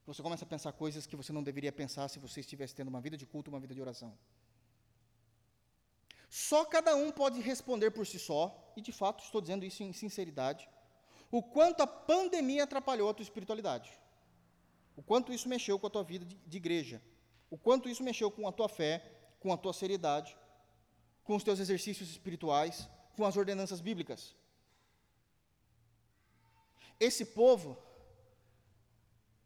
Você 0.05 0.21
começa 0.21 0.45
a 0.45 0.47
pensar 0.47 0.71
coisas 0.73 1.07
que 1.07 1.15
você 1.15 1.33
não 1.33 1.41
deveria 1.41 1.71
pensar 1.71 2.07
se 2.09 2.19
você 2.19 2.41
estivesse 2.41 2.75
tendo 2.75 2.89
uma 2.89 3.01
vida 3.01 3.17
de 3.17 3.25
culto, 3.25 3.49
uma 3.49 3.59
vida 3.59 3.73
de 3.73 3.81
oração. 3.81 4.15
Só 6.33 6.65
cada 6.65 6.95
um 6.95 7.11
pode 7.11 7.39
responder 7.41 7.91
por 7.91 8.07
si 8.07 8.17
só, 8.17 8.73
e 8.75 8.81
de 8.81 8.91
fato 8.91 9.23
estou 9.23 9.39
dizendo 9.39 9.63
isso 9.63 9.83
em 9.83 9.93
sinceridade, 9.93 10.67
o 11.29 11.43
quanto 11.43 11.83
a 11.83 11.85
pandemia 11.85 12.63
atrapalhou 12.63 13.07
a 13.07 13.13
tua 13.13 13.21
espiritualidade. 13.21 13.91
O 14.95 15.03
quanto 15.03 15.31
isso 15.31 15.47
mexeu 15.47 15.77
com 15.77 15.85
a 15.85 15.91
tua 15.91 16.03
vida 16.03 16.25
de, 16.25 16.57
igreja. 16.57 16.99
O 17.51 17.57
quanto 17.65 17.87
isso 17.87 18.01
mexeu 18.01 18.31
com 18.31 18.47
a 18.47 18.51
tua 18.51 18.67
fé, 18.67 19.05
com 19.39 19.53
a 19.53 19.57
tua 19.57 19.73
seriedade, 19.73 20.35
com 21.23 21.35
os 21.35 21.43
teus 21.43 21.59
exercícios 21.59 22.09
espirituais, 22.09 22.89
com 23.15 23.23
as 23.23 23.37
ordenanças 23.37 23.79
bíblicas. 23.79 24.35
Esse 26.99 27.25
povo 27.25 27.77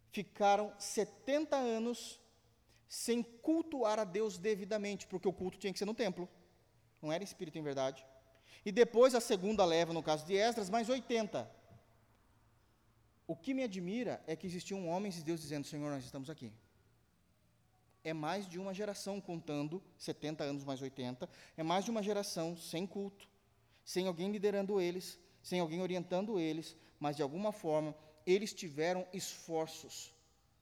ficaram 0.09 0.73
70 0.79 1.57
anos 1.57 2.17
sem 2.87 3.21
cultuar 3.21 3.99
a 3.99 4.05
Deus 4.05 4.37
devidamente, 4.37 5.05
porque 5.05 5.27
o 5.27 5.33
culto 5.33 5.57
tinha 5.57 5.73
que 5.73 5.79
ser 5.79 5.85
no 5.85 5.93
templo, 5.93 6.29
não 7.01 7.11
era 7.11 7.23
espírito 7.23 7.57
em 7.57 7.63
verdade. 7.63 8.05
E 8.65 8.71
depois 8.71 9.15
a 9.15 9.21
segunda 9.21 9.63
leva, 9.65 9.93
no 9.93 10.03
caso 10.03 10.25
de 10.25 10.35
Esdras, 10.35 10.69
mais 10.69 10.89
80. 10.89 11.49
O 13.25 13.35
que 13.35 13.53
me 13.53 13.63
admira 13.63 14.23
é 14.25 14.35
que 14.35 14.47
existiam 14.47 14.87
homens 14.87 15.15
de 15.15 15.23
Deus 15.23 15.41
dizendo: 15.41 15.67
Senhor, 15.67 15.89
nós 15.91 16.03
estamos 16.03 16.29
aqui. 16.29 16.51
É 18.03 18.13
mais 18.13 18.47
de 18.47 18.57
uma 18.57 18.73
geração 18.73 19.19
contando, 19.19 19.83
70 19.97 20.43
anos 20.43 20.63
mais 20.63 20.81
80, 20.81 21.29
é 21.57 21.63
mais 21.63 21.83
de 21.83 21.91
uma 21.91 22.01
geração 22.01 22.55
sem 22.55 22.87
culto, 22.87 23.27
sem 23.83 24.07
alguém 24.07 24.31
liderando 24.31 24.79
eles, 24.79 25.19
sem 25.43 25.59
alguém 25.59 25.81
orientando 25.81 26.39
eles, 26.39 26.75
mas 26.99 27.17
de 27.17 27.21
alguma 27.21 27.51
forma 27.51 27.93
eles 28.25 28.53
tiveram 28.53 29.07
esforços 29.13 30.13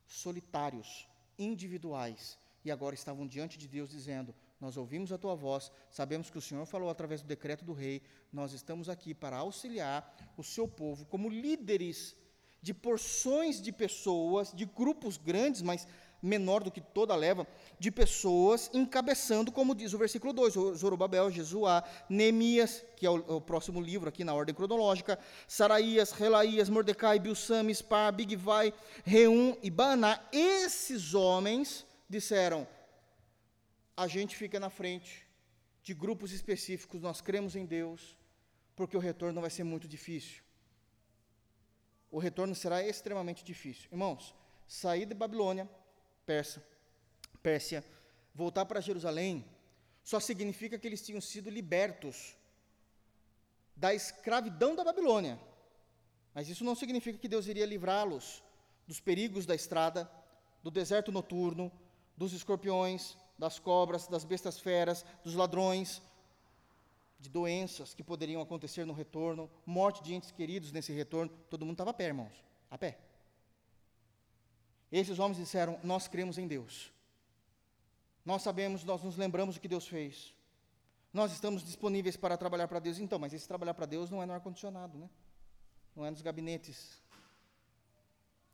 solitários, 0.07 1.07
individuais, 1.37 2.37
e 2.63 2.71
agora 2.71 2.95
estavam 2.95 3.27
diante 3.27 3.57
de 3.57 3.67
Deus 3.67 3.89
dizendo: 3.89 4.33
Nós 4.59 4.77
ouvimos 4.77 5.11
a 5.11 5.17
tua 5.17 5.35
voz, 5.35 5.71
sabemos 5.89 6.29
que 6.29 6.37
o 6.37 6.41
Senhor 6.41 6.65
falou 6.65 6.89
através 6.89 7.21
do 7.21 7.27
decreto 7.27 7.65
do 7.65 7.73
rei, 7.73 8.01
nós 8.31 8.53
estamos 8.53 8.87
aqui 8.87 9.13
para 9.13 9.37
auxiliar 9.37 10.15
o 10.37 10.43
seu 10.43 10.67
povo 10.67 11.05
como 11.05 11.29
líderes 11.29 12.15
de 12.61 12.73
porções 12.73 13.61
de 13.61 13.71
pessoas, 13.71 14.51
de 14.51 14.65
grupos 14.65 15.17
grandes, 15.17 15.61
mas 15.61 15.87
menor 16.19 16.63
do 16.63 16.71
que 16.71 16.81
toda 16.81 17.13
a 17.13 17.15
leva, 17.15 17.45
de 17.79 17.91
pessoas 17.91 18.71
encabeçando, 18.73 19.51
como 19.51 19.75
diz 19.75 19.93
o 19.93 19.97
versículo 19.97 20.33
2, 20.33 20.53
Zorobabel, 20.75 21.29
Jesuá, 21.29 21.83
Neemias, 22.09 22.83
que 22.97 23.05
é 23.05 23.09
o, 23.09 23.35
o, 23.35 23.41
próximo 23.41 23.79
livro 23.79 24.09
aqui 24.09 24.23
na 24.23 24.33
ordem 24.33 24.55
cronológica, 24.55 25.19
Saraías, 25.47 26.11
Relaías, 26.11 26.67
Mordecai, 26.67 27.19
Bilsam, 27.19 27.69
Spar, 27.69 28.11
Bigvai, 28.11 28.73
Reum 29.03 29.55
e 29.61 29.69
Baná. 29.69 30.19
Esses 30.31 31.13
homens 31.13 31.85
disseram, 32.09 32.67
a 33.95 34.07
gente 34.07 34.35
fica 34.35 34.59
na 34.59 34.69
frente 34.69 35.25
de 35.83 35.93
grupos 35.93 36.31
específicos, 36.31 37.01
nós 37.01 37.21
cremos 37.21 37.55
em 37.55 37.65
Deus, 37.65 38.17
porque 38.75 38.97
o 38.97 38.99
retorno 38.99 39.41
vai 39.41 39.49
ser 39.49 39.63
muito 39.63 39.87
difícil 39.87 40.45
o 42.15 42.17
retorno 42.17 42.55
será 42.55 42.81
extremamente 42.81 43.43
difícil. 43.43 43.89
Irmãos, 43.91 44.33
sair 44.65 45.05
de 45.05 45.13
Babilônia, 45.13 45.69
Persa, 46.25 46.65
Pérsia, 47.43 47.83
voltar 48.33 48.65
para 48.65 48.79
Jerusalém, 48.79 49.45
só 50.01 50.17
significa 50.21 50.79
que 50.79 50.87
eles 50.87 51.01
tinham 51.01 51.19
sido 51.19 51.49
libertos 51.49 52.37
da 53.75 53.93
escravidão 53.93 54.77
da 54.77 54.83
Babilônia. 54.85 55.37
Mas 56.33 56.47
isso 56.47 56.63
não 56.63 56.73
significa 56.73 57.19
que 57.19 57.27
Deus 57.27 57.47
iria 57.47 57.65
livrá-los 57.65 58.41
dos 58.87 59.01
perigos 59.01 59.45
da 59.45 59.53
estrada, 59.53 60.09
do 60.63 60.71
deserto 60.71 61.11
noturno, 61.11 61.69
dos 62.15 62.31
escorpiões, 62.31 63.17
das 63.37 63.59
cobras, 63.59 64.07
das 64.07 64.23
bestas 64.23 64.59
feras, 64.59 65.05
dos 65.23 65.35
ladrões, 65.35 66.01
de 67.19 67.29
doenças 67.29 67.93
que 67.93 68.03
poderiam 68.03 68.41
acontecer 68.41 68.85
no 68.85 68.93
retorno, 68.93 69.49
morte 69.65 70.03
de 70.03 70.13
entes 70.13 70.31
queridos 70.31 70.71
nesse 70.71 70.93
retorno, 70.93 71.31
todo 71.49 71.65
mundo 71.65 71.75
estava 71.75 71.91
a 71.91 71.93
pé, 71.93 72.05
irmãos, 72.05 72.33
a 72.69 72.77
pé. 72.77 72.97
Esses 74.91 75.19
homens 75.19 75.37
disseram: 75.37 75.79
Nós 75.83 76.07
cremos 76.07 76.37
em 76.37 76.47
Deus. 76.47 76.91
Nós 78.23 78.41
sabemos, 78.41 78.83
nós 78.83 79.03
nos 79.03 79.17
lembramos 79.17 79.55
do 79.55 79.61
que 79.61 79.67
Deus 79.67 79.87
fez. 79.87 80.33
Nós 81.13 81.31
estamos 81.31 81.63
disponíveis 81.63 82.17
para 82.17 82.37
trabalhar 82.37 82.67
para 82.67 82.79
Deus. 82.79 82.99
Então, 82.99 83.19
mas 83.19 83.33
esse 83.33 83.47
trabalhar 83.47 83.73
para 83.73 83.85
Deus 83.85 84.09
não 84.09 84.21
é 84.21 84.25
no 84.25 84.33
ar-condicionado, 84.33 84.97
né? 84.97 85.09
Não 85.95 86.05
é 86.05 86.11
nos 86.11 86.21
gabinetes. 86.21 87.01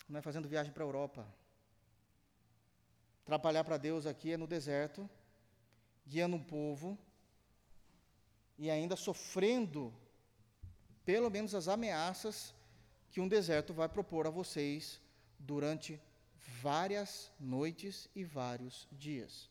Não 0.07 0.19
é 0.19 0.21
fazendo 0.21 0.47
viagem 0.47 0.71
para 0.71 0.83
a 0.83 0.87
Europa. 0.87 1.25
Trabalhar 3.25 3.63
para 3.63 3.77
Deus 3.77 4.05
aqui 4.05 4.31
é 4.31 4.37
no 4.37 4.47
deserto, 4.47 5.09
guiando 6.05 6.35
um 6.35 6.43
povo 6.43 6.97
e 8.57 8.69
ainda 8.69 8.95
sofrendo 8.95 9.93
pelo 11.05 11.29
menos 11.29 11.55
as 11.55 11.67
ameaças 11.67 12.53
que 13.09 13.19
um 13.19 13.27
deserto 13.27 13.73
vai 13.73 13.89
propor 13.89 14.27
a 14.27 14.29
vocês 14.29 15.01
durante 15.37 15.99
várias 16.61 17.31
noites 17.39 18.09
e 18.15 18.23
vários 18.23 18.87
dias. 18.91 19.49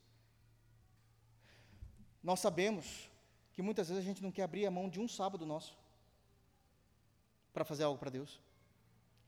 Nós 2.23 2.41
sabemos 2.41 3.11
que 3.53 3.63
muitas 3.63 3.89
vezes 3.89 4.03
a 4.03 4.07
gente 4.07 4.23
não 4.23 4.33
quer 4.33 4.45
abrir 4.45 4.67
a 4.67 4.71
mão 4.71 4.89
de 4.89 5.01
um 5.01 5.09
sábado 5.09 5.45
nosso 5.47 5.77
para 7.53 7.65
fazer 7.65 7.85
algo 7.85 7.99
para 7.99 8.11
Deus. 8.11 8.41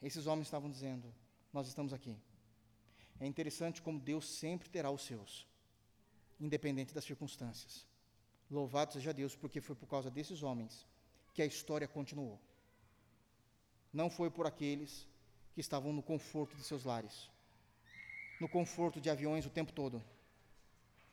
Esses 0.00 0.26
homens 0.26 0.46
estavam 0.46 0.70
dizendo: 0.70 1.12
Nós 1.52 1.68
estamos 1.68 1.92
aqui. 1.92 2.16
É 3.22 3.26
interessante 3.26 3.80
como 3.80 4.00
Deus 4.00 4.28
sempre 4.28 4.68
terá 4.68 4.90
os 4.90 5.02
seus, 5.02 5.46
independente 6.40 6.92
das 6.92 7.04
circunstâncias. 7.04 7.86
Louvado 8.50 8.92
seja 8.92 9.14
Deus, 9.14 9.36
porque 9.36 9.60
foi 9.60 9.76
por 9.76 9.86
causa 9.86 10.10
desses 10.10 10.42
homens 10.42 10.84
que 11.32 11.40
a 11.40 11.46
história 11.46 11.86
continuou. 11.86 12.36
Não 13.92 14.10
foi 14.10 14.28
por 14.28 14.44
aqueles 14.44 15.06
que 15.54 15.60
estavam 15.60 15.92
no 15.92 16.02
conforto 16.02 16.56
de 16.56 16.64
seus 16.64 16.82
lares, 16.82 17.30
no 18.40 18.48
conforto 18.48 19.00
de 19.00 19.08
aviões 19.08 19.46
o 19.46 19.50
tempo 19.50 19.72
todo. 19.72 20.02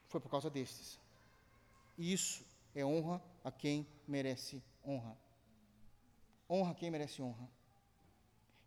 Foi 0.07 0.20
por 0.20 0.32
causa 0.32 0.49
destes. 0.49 0.99
E 1.95 2.12
isso 2.12 2.43
é 2.74 2.84
honra 2.84 3.22
a 3.43 3.51
quem 3.51 3.88
merece 4.07 4.64
honra. 4.84 5.16
Honra 6.49 6.72
a 6.72 6.76
quem 6.76 6.89
merece 6.89 7.22
honra. 7.22 7.47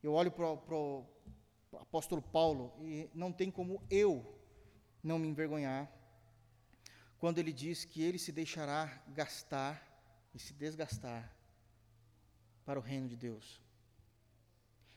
Eu 0.00 0.12
olho 0.12 0.30
para 0.30 0.76
o 0.76 1.04
apóstolo 1.78 2.22
Paulo 2.22 2.72
e 2.80 3.08
não 3.14 3.32
tem 3.32 3.50
como 3.50 3.82
eu 3.90 4.38
não 5.02 5.18
me 5.18 5.28
envergonhar 5.28 5.90
quando 7.18 7.38
ele 7.38 7.52
diz 7.52 7.84
que 7.84 8.02
ele 8.02 8.18
se 8.18 8.32
deixará 8.32 9.02
gastar 9.08 9.80
e 10.34 10.38
se 10.38 10.52
desgastar 10.52 11.32
para 12.64 12.78
o 12.78 12.82
reino 12.82 13.08
de 13.08 13.16
Deus. 13.16 13.60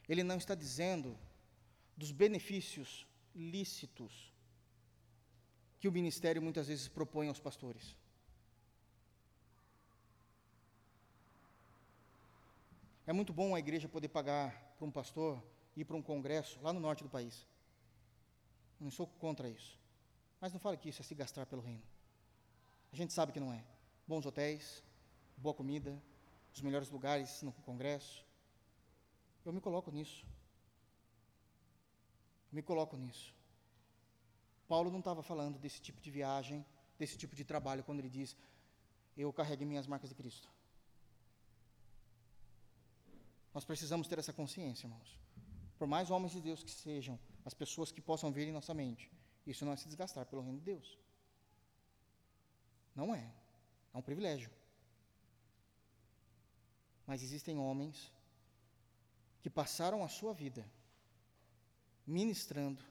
Ele 0.08 0.24
não 0.24 0.38
está 0.38 0.56
dizendo 0.56 1.18
dos 1.96 2.12
benefícios 2.12 3.06
lícitos 3.36 4.34
que 5.80 5.88
o 5.88 5.92
ministério 5.92 6.42
muitas 6.42 6.68
vezes 6.68 6.88
propõe 6.88 7.28
aos 7.28 7.40
pastores. 7.40 7.96
É 13.08 13.14
muito 13.14 13.32
bom 13.32 13.54
a 13.54 13.60
igreja 13.60 13.88
poder 13.88 14.08
pagar 14.08 14.74
para 14.78 14.88
um 14.88 14.92
pastor 14.92 15.44
ir 15.76 15.86
para 15.86 15.96
um 15.96 16.02
congresso 16.02 16.60
lá 16.62 16.72
no 16.72 16.80
norte 16.80 17.04
do 17.04 17.10
país. 17.10 17.46
Não 18.80 18.92
sou 18.92 19.08
contra 19.08 19.50
isso. 19.50 19.80
Mas 20.40 20.54
não 20.54 20.60
fale 20.60 20.78
que 20.78 20.90
isso 20.90 21.02
é 21.02 21.06
se 21.06 21.16
gastar 21.16 21.46
pelo 21.46 21.62
reino. 21.62 21.84
A 22.92 22.96
gente 22.96 23.14
sabe 23.14 23.32
que 23.32 23.40
não 23.40 23.52
é. 23.52 23.64
Bons 24.08 24.26
hotéis, 24.26 24.84
boa 25.38 25.54
comida, 25.54 26.02
os 26.54 26.62
melhores 26.62 26.90
lugares 26.90 27.42
no 27.42 27.52
congresso. 27.52 28.26
Eu 29.46 29.52
me 29.52 29.60
coloco 29.60 29.92
nisso. 29.92 30.26
Eu 32.52 32.56
me 32.56 32.62
coloco 32.62 32.96
nisso. 32.96 33.34
Paulo 34.68 34.90
não 34.90 35.00
estava 35.00 35.22
falando 35.22 35.60
desse 35.60 35.82
tipo 35.82 36.02
de 36.02 36.10
viagem, 36.10 36.66
desse 36.98 37.18
tipo 37.18 37.36
de 37.36 37.44
trabalho, 37.44 37.84
quando 37.84 38.00
ele 38.00 38.10
diz: 38.10 38.36
Eu 39.16 39.32
carreguei 39.34 39.68
minhas 39.68 39.88
marcas 39.88 40.10
de 40.10 40.16
Cristo. 40.16 40.50
Nós 43.54 43.64
precisamos 43.64 44.08
ter 44.08 44.20
essa 44.20 44.34
consciência, 44.34 44.86
irmãos. 44.86 45.25
Por 45.78 45.88
mais 45.88 46.10
homens 46.10 46.32
de 46.32 46.42
Deus 46.42 46.64
que 46.64 46.72
sejam, 46.72 47.20
as 47.44 47.54
pessoas 47.54 47.92
que 47.92 48.02
possam 48.02 48.32
vir 48.32 48.48
em 48.48 48.52
nossa 48.52 48.74
mente, 48.74 49.12
isso 49.46 49.66
não 49.66 49.74
é 49.74 49.76
se 49.76 49.88
desgastar 49.88 50.26
pelo 50.26 50.42
reino 50.42 50.58
de 50.60 50.66
Deus. 50.66 50.98
Não 52.96 53.14
é. 53.14 53.32
É 53.94 53.98
um 53.98 54.02
privilégio. 54.02 54.50
Mas 57.06 57.22
existem 57.22 57.58
homens 57.58 58.12
que 59.42 59.50
passaram 59.50 60.04
a 60.04 60.08
sua 60.08 60.34
vida 60.34 60.66
ministrando, 62.08 62.84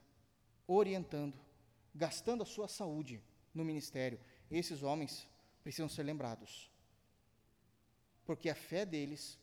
orientando, 0.66 1.39
gastando 1.95 2.43
a 2.43 2.47
sua 2.47 2.68
saúde 2.68 3.22
no 3.53 3.64
ministério. 3.64 4.20
Esses 4.51 4.82
homens 4.82 5.26
precisam 5.62 5.89
ser 5.89 6.03
lembrados. 6.03 6.70
porque 8.24 8.49
a 8.49 8.55
fé 8.55 8.87
deles, 8.87 9.39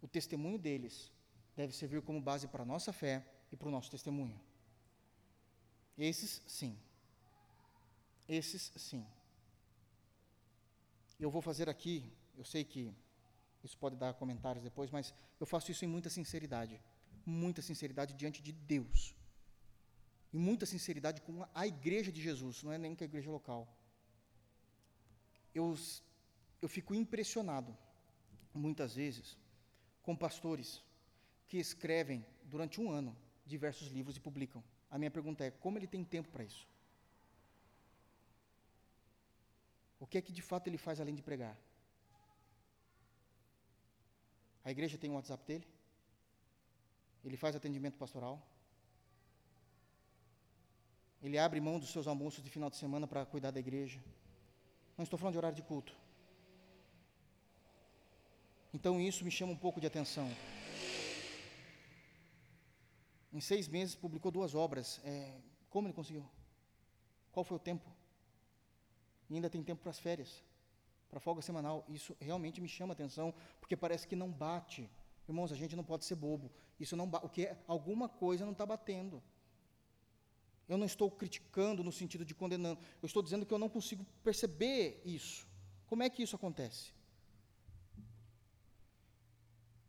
o 0.00 0.06
testemunho 0.06 0.58
deles, 0.58 1.10
deve 1.56 1.72
servir 1.72 2.02
como 2.02 2.20
base 2.20 2.46
para 2.48 2.62
a 2.62 2.66
nossa 2.66 2.92
fé 2.92 3.24
e 3.52 3.56
para 3.56 3.68
o 3.68 3.70
nosso 3.70 3.90
testemunho. 3.90 4.40
Esses 5.96 6.42
sim. 6.46 6.78
Esses 8.28 8.72
sim. 8.76 9.06
Eu 11.18 11.30
vou 11.30 11.42
fazer 11.42 11.68
aqui, 11.68 12.10
eu 12.36 12.44
sei 12.44 12.64
que 12.64 12.94
isso 13.62 13.76
pode 13.76 13.96
dar 13.96 14.14
comentários 14.14 14.64
depois, 14.64 14.90
mas 14.90 15.12
eu 15.38 15.46
faço 15.46 15.70
isso 15.70 15.84
em 15.84 15.88
muita 15.88 16.08
sinceridade. 16.08 16.80
Muita 17.26 17.60
sinceridade 17.60 18.14
diante 18.14 18.40
de 18.40 18.52
Deus. 18.52 19.14
E 20.32 20.38
muita 20.38 20.64
sinceridade 20.64 21.20
com 21.20 21.46
a 21.54 21.66
igreja 21.66 22.10
de 22.10 22.22
Jesus, 22.22 22.62
não 22.62 22.72
é 22.72 22.78
nem 22.78 22.94
com 22.94 23.04
a 23.04 23.06
igreja 23.06 23.30
local. 23.30 23.68
Eu, 25.54 25.76
eu 26.62 26.68
fico 26.68 26.94
impressionado, 26.94 27.76
muitas 28.54 28.94
vezes, 28.94 29.36
com 30.02 30.16
pastores 30.16 30.82
que 31.50 31.58
escrevem 31.58 32.24
durante 32.44 32.80
um 32.80 32.88
ano 32.88 33.14
diversos 33.44 33.88
livros 33.88 34.16
e 34.16 34.20
publicam. 34.20 34.62
A 34.88 34.96
minha 34.96 35.10
pergunta 35.10 35.44
é: 35.44 35.50
como 35.50 35.76
ele 35.76 35.88
tem 35.94 36.04
tempo 36.04 36.28
para 36.30 36.44
isso? 36.44 36.64
O 39.98 40.06
que 40.06 40.16
é 40.16 40.22
que 40.22 40.32
de 40.32 40.40
fato 40.40 40.68
ele 40.68 40.78
faz 40.78 41.00
além 41.00 41.14
de 41.14 41.22
pregar? 41.22 41.56
A 44.64 44.70
igreja 44.70 44.96
tem 44.96 45.10
o 45.10 45.14
um 45.14 45.16
WhatsApp 45.16 45.44
dele? 45.44 45.66
Ele 47.24 47.36
faz 47.36 47.56
atendimento 47.56 47.98
pastoral? 47.98 48.40
Ele 51.20 51.36
abre 51.36 51.60
mão 51.60 51.78
dos 51.80 51.90
seus 51.90 52.06
almoços 52.06 52.42
de 52.44 52.48
final 52.48 52.70
de 52.70 52.76
semana 52.76 53.06
para 53.08 53.26
cuidar 53.26 53.50
da 53.50 53.58
igreja? 53.58 54.00
Não 54.96 55.02
estou 55.02 55.18
falando 55.18 55.32
de 55.32 55.38
horário 55.38 55.56
de 55.56 55.62
culto. 55.62 55.94
Então 58.72 59.00
isso 59.00 59.24
me 59.24 59.30
chama 59.32 59.52
um 59.52 59.62
pouco 59.66 59.80
de 59.80 59.86
atenção. 59.88 60.30
Em 63.32 63.40
seis 63.40 63.68
meses 63.68 63.94
publicou 63.94 64.30
duas 64.30 64.54
obras. 64.54 65.00
É, 65.04 65.40
como 65.68 65.86
ele 65.86 65.94
conseguiu? 65.94 66.28
Qual 67.32 67.44
foi 67.44 67.56
o 67.56 67.60
tempo? 67.60 67.88
E 69.28 69.34
ainda 69.34 69.48
tem 69.48 69.62
tempo 69.62 69.82
para 69.82 69.90
as 69.90 69.98
férias 69.98 70.42
para 71.10 71.18
folga 71.18 71.42
semanal. 71.42 71.84
Isso 71.88 72.16
realmente 72.20 72.60
me 72.60 72.68
chama 72.68 72.92
atenção, 72.92 73.34
porque 73.60 73.76
parece 73.76 74.06
que 74.06 74.14
não 74.14 74.30
bate. 74.30 74.88
Irmãos, 75.28 75.52
a 75.52 75.56
gente 75.56 75.74
não 75.74 75.84
pode 75.84 76.04
ser 76.04 76.14
bobo. 76.14 76.50
Isso 76.78 76.96
não 76.96 77.06
o 77.06 77.28
que 77.28 77.46
é, 77.46 77.58
alguma 77.66 78.08
coisa 78.08 78.44
não 78.44 78.52
está 78.52 78.64
batendo. 78.64 79.22
Eu 80.68 80.78
não 80.78 80.86
estou 80.86 81.10
criticando 81.10 81.82
no 81.82 81.90
sentido 81.90 82.24
de 82.24 82.32
condenando. 82.32 82.80
Eu 83.02 83.06
estou 83.06 83.22
dizendo 83.22 83.44
que 83.44 83.52
eu 83.52 83.58
não 83.58 83.68
consigo 83.68 84.06
perceber 84.22 85.02
isso. 85.04 85.46
Como 85.86 86.04
é 86.04 86.08
que 86.08 86.22
isso 86.22 86.36
acontece? 86.36 86.94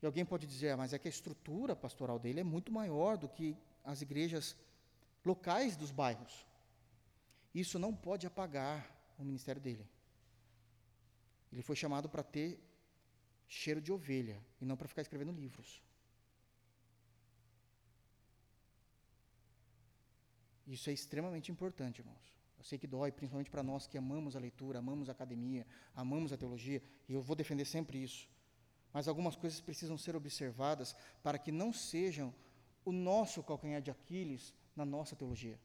E 0.01 0.05
alguém 0.05 0.25
pode 0.25 0.47
dizer, 0.47 0.71
ah, 0.71 0.77
mas 0.77 0.93
é 0.93 0.99
que 0.99 1.07
a 1.07 1.09
estrutura 1.09 1.75
pastoral 1.75 2.17
dele 2.17 2.39
é 2.39 2.43
muito 2.43 2.71
maior 2.71 3.17
do 3.17 3.29
que 3.29 3.55
as 3.83 4.01
igrejas 4.01 4.55
locais 5.23 5.75
dos 5.75 5.91
bairros. 5.91 6.45
Isso 7.53 7.77
não 7.77 7.93
pode 7.95 8.25
apagar 8.25 8.89
o 9.19 9.23
ministério 9.23 9.61
dele. 9.61 9.87
Ele 11.51 11.61
foi 11.61 11.75
chamado 11.75 12.09
para 12.09 12.23
ter 12.23 12.59
cheiro 13.47 13.81
de 13.81 13.91
ovelha 13.91 14.41
e 14.59 14.65
não 14.65 14.77
para 14.77 14.87
ficar 14.87 15.01
escrevendo 15.01 15.31
livros. 15.31 15.81
Isso 20.65 20.89
é 20.89 20.93
extremamente 20.93 21.51
importante, 21.51 21.99
irmãos. 21.99 22.31
Eu 22.57 22.63
sei 22.63 22.77
que 22.77 22.87
dói, 22.87 23.11
principalmente 23.11 23.49
para 23.49 23.61
nós 23.61 23.87
que 23.87 23.97
amamos 23.97 24.35
a 24.35 24.39
leitura, 24.39 24.79
amamos 24.79 25.09
a 25.09 25.11
academia, 25.11 25.67
amamos 25.93 26.31
a 26.31 26.37
teologia, 26.37 26.81
e 27.09 27.13
eu 27.13 27.21
vou 27.21 27.35
defender 27.35 27.65
sempre 27.65 28.01
isso. 28.01 28.29
Mas 28.93 29.07
algumas 29.07 29.35
coisas 29.35 29.61
precisam 29.61 29.97
ser 29.97 30.15
observadas 30.15 30.95
para 31.23 31.39
que 31.39 31.51
não 31.51 31.71
sejam 31.71 32.33
o 32.83 32.91
nosso 32.91 33.43
calcanhar 33.43 33.81
de 33.81 33.91
Aquiles 33.91 34.53
na 34.75 34.85
nossa 34.85 35.15
teologia. 35.15 35.59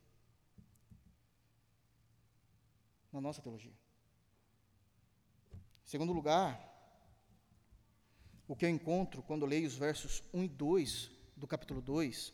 Na 3.12 3.20
nossa 3.20 3.42
teologia. 3.42 3.72
Segundo 5.84 6.12
lugar, 6.12 6.76
o 8.48 8.54
que 8.54 8.64
eu 8.64 8.68
encontro 8.68 9.22
quando 9.22 9.46
leio 9.46 9.66
os 9.66 9.76
versos 9.76 10.22
1 10.32 10.44
e 10.44 10.48
2 10.48 11.10
do 11.36 11.46
capítulo 11.46 11.80
2 11.80 12.32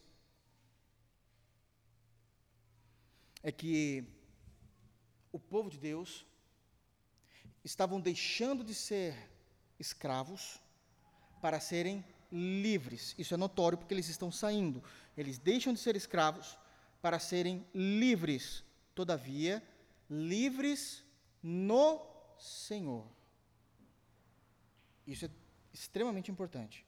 é 3.42 3.50
que 3.50 4.06
o 5.32 5.38
povo 5.38 5.68
de 5.68 5.78
Deus 5.78 6.24
estavam 7.64 8.00
deixando 8.00 8.62
de 8.62 8.74
ser 8.74 9.30
escravos 9.78 10.61
para 11.42 11.58
serem 11.58 12.04
livres. 12.30 13.14
Isso 13.18 13.34
é 13.34 13.36
notório 13.36 13.76
porque 13.76 13.92
eles 13.92 14.08
estão 14.08 14.30
saindo. 14.30 14.82
Eles 15.16 15.38
deixam 15.38 15.72
de 15.74 15.80
ser 15.80 15.96
escravos 15.96 16.56
para 17.02 17.18
serem 17.18 17.66
livres. 17.74 18.62
Todavia, 18.94 19.60
livres 20.08 21.04
no 21.42 22.00
Senhor. 22.38 23.04
Isso 25.04 25.24
é 25.24 25.30
extremamente 25.74 26.30
importante. 26.30 26.86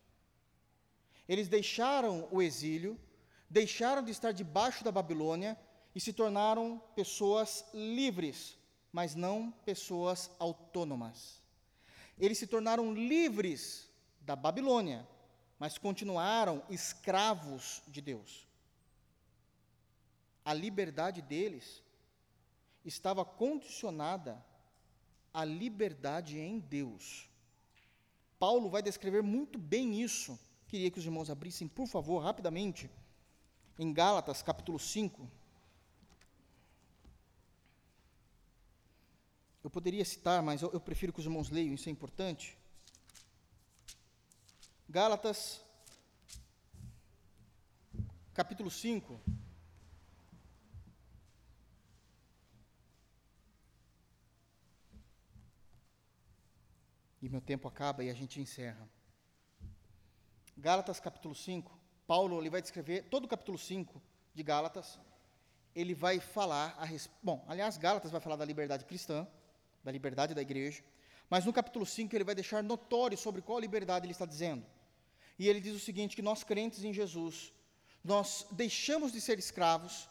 Eles 1.28 1.48
deixaram 1.48 2.28
o 2.30 2.40
exílio, 2.40 2.98
deixaram 3.50 4.04
de 4.04 4.12
estar 4.12 4.30
debaixo 4.30 4.84
da 4.84 4.92
Babilônia 4.92 5.58
e 5.94 6.00
se 6.00 6.12
tornaram 6.12 6.80
pessoas 6.94 7.64
livres, 7.74 8.56
mas 8.92 9.16
não 9.16 9.50
pessoas 9.64 10.30
autônomas. 10.38 11.42
Eles 12.18 12.38
se 12.38 12.46
tornaram 12.46 12.94
livres 12.94 13.88
da 14.24 14.34
Babilônia, 14.34 15.06
mas 15.58 15.78
continuaram 15.78 16.62
escravos 16.68 17.82
de 17.88 18.00
Deus. 18.00 18.46
A 20.44 20.52
liberdade 20.52 21.22
deles 21.22 21.82
estava 22.84 23.24
condicionada 23.24 24.44
à 25.32 25.44
liberdade 25.44 26.38
em 26.38 26.58
Deus. 26.58 27.28
Paulo 28.38 28.68
vai 28.68 28.82
descrever 28.82 29.22
muito 29.22 29.58
bem 29.58 30.00
isso. 30.00 30.38
Queria 30.68 30.90
que 30.90 30.98
os 30.98 31.04
irmãos 31.04 31.30
abrissem, 31.30 31.68
por 31.68 31.86
favor, 31.86 32.18
rapidamente, 32.18 32.90
em 33.78 33.92
Gálatas, 33.92 34.42
capítulo 34.42 34.78
5. 34.78 35.28
Eu 39.62 39.70
poderia 39.70 40.04
citar, 40.04 40.42
mas 40.42 40.60
eu, 40.60 40.70
eu 40.72 40.80
prefiro 40.80 41.12
que 41.12 41.20
os 41.20 41.24
irmãos 41.24 41.48
leiam, 41.48 41.74
isso 41.74 41.88
é 41.88 41.92
importante. 41.92 42.58
Gálatas, 44.94 45.60
capítulo 48.32 48.70
5. 48.70 49.20
e 57.20 57.28
meu 57.28 57.40
tempo 57.40 57.66
acaba 57.66 58.04
e 58.04 58.08
a 58.08 58.14
gente 58.14 58.40
encerra. 58.40 58.88
Gálatas 60.56 61.00
capítulo 61.00 61.34
5, 61.34 61.76
Paulo 62.06 62.40
ele 62.40 62.48
vai 62.48 62.62
descrever 62.62 63.02
todo 63.08 63.24
o 63.24 63.28
capítulo 63.28 63.58
5 63.58 64.00
de 64.32 64.42
Gálatas, 64.44 65.00
ele 65.74 65.92
vai 65.92 66.20
falar 66.20 66.76
a 66.78 66.86
bom, 67.20 67.44
aliás, 67.48 67.76
Gálatas 67.76 68.12
vai 68.12 68.20
falar 68.20 68.36
da 68.36 68.44
liberdade 68.44 68.84
cristã, 68.84 69.26
da 69.82 69.90
liberdade 69.90 70.34
da 70.36 70.42
igreja, 70.42 70.84
mas 71.28 71.44
no 71.44 71.52
capítulo 71.52 71.84
5 71.84 72.14
ele 72.14 72.22
vai 72.22 72.36
deixar 72.36 72.62
notório 72.62 73.18
sobre 73.18 73.42
qual 73.42 73.58
liberdade 73.58 74.06
ele 74.06 74.12
está 74.12 74.24
dizendo. 74.24 74.64
E 75.38 75.48
ele 75.48 75.60
diz 75.60 75.74
o 75.74 75.80
seguinte, 75.80 76.16
que 76.16 76.22
nós 76.22 76.44
crentes 76.44 76.84
em 76.84 76.92
Jesus, 76.92 77.52
nós 78.02 78.46
deixamos 78.50 79.12
de 79.12 79.20
ser 79.20 79.38
escravos, 79.38 80.08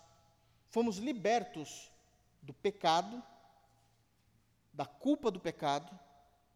fomos 0.69 0.97
libertos 0.97 1.91
do 2.41 2.53
pecado, 2.53 3.23
da 4.73 4.85
culpa 4.85 5.29
do 5.29 5.39
pecado, 5.39 5.97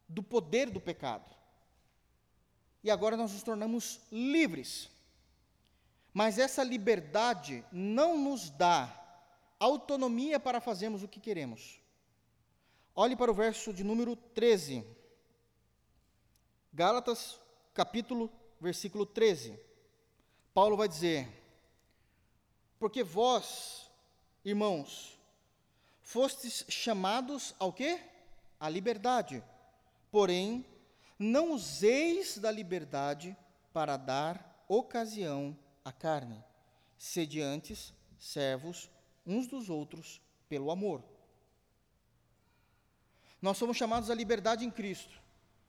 do 0.08 0.24
poder 0.24 0.70
do 0.70 0.82
pecado. 0.82 1.30
E 2.84 2.90
agora 2.90 3.16
nós 3.16 3.32
nos 3.32 3.44
tornamos 3.44 4.02
livres. 4.12 4.90
Mas 6.14 6.40
essa 6.40 6.64
liberdade 6.64 7.64
não 7.72 8.18
nos 8.18 8.50
dá 8.50 8.94
autonomia 9.60 10.40
para 10.40 10.62
fazermos 10.62 11.04
o 11.04 11.08
que 11.08 11.20
queremos. 11.20 11.80
Olhe 12.96 13.16
para 13.16 13.32
o 13.32 13.36
verso 13.36 13.72
de 13.72 13.84
número 13.84 14.16
13. 14.16 14.84
Gálatas, 16.74 17.40
capítulo, 17.74 18.32
versículo 18.60 19.06
13. 19.06 19.60
Paulo 20.54 20.78
vai 20.78 20.88
dizer: 20.88 21.28
Porque 22.80 23.04
vós, 23.04 23.90
irmãos, 24.44 25.20
fostes 26.02 26.66
chamados 26.70 27.56
ao 27.60 27.72
quê? 27.72 28.00
À 28.60 28.70
liberdade 28.70 29.44
Porém, 30.12 30.66
não 31.20 31.52
useis 31.54 32.38
da 32.38 32.52
liberdade 32.52 33.36
para 33.74 33.98
dar 33.98 34.66
ocasião 34.68 35.58
à 35.84 35.92
carne. 35.92 36.44
Sede 36.98 37.42
antes 37.42 37.94
servos 38.18 38.90
uns 39.26 39.48
dos 39.48 39.70
outros 39.70 40.22
pelo 40.50 40.72
amor. 40.72 41.04
Nós 43.42 43.58
somos 43.58 43.78
chamados 43.78 44.10
à 44.10 44.16
liberdade 44.16 44.66
em 44.66 44.72
Cristo. 44.72 45.22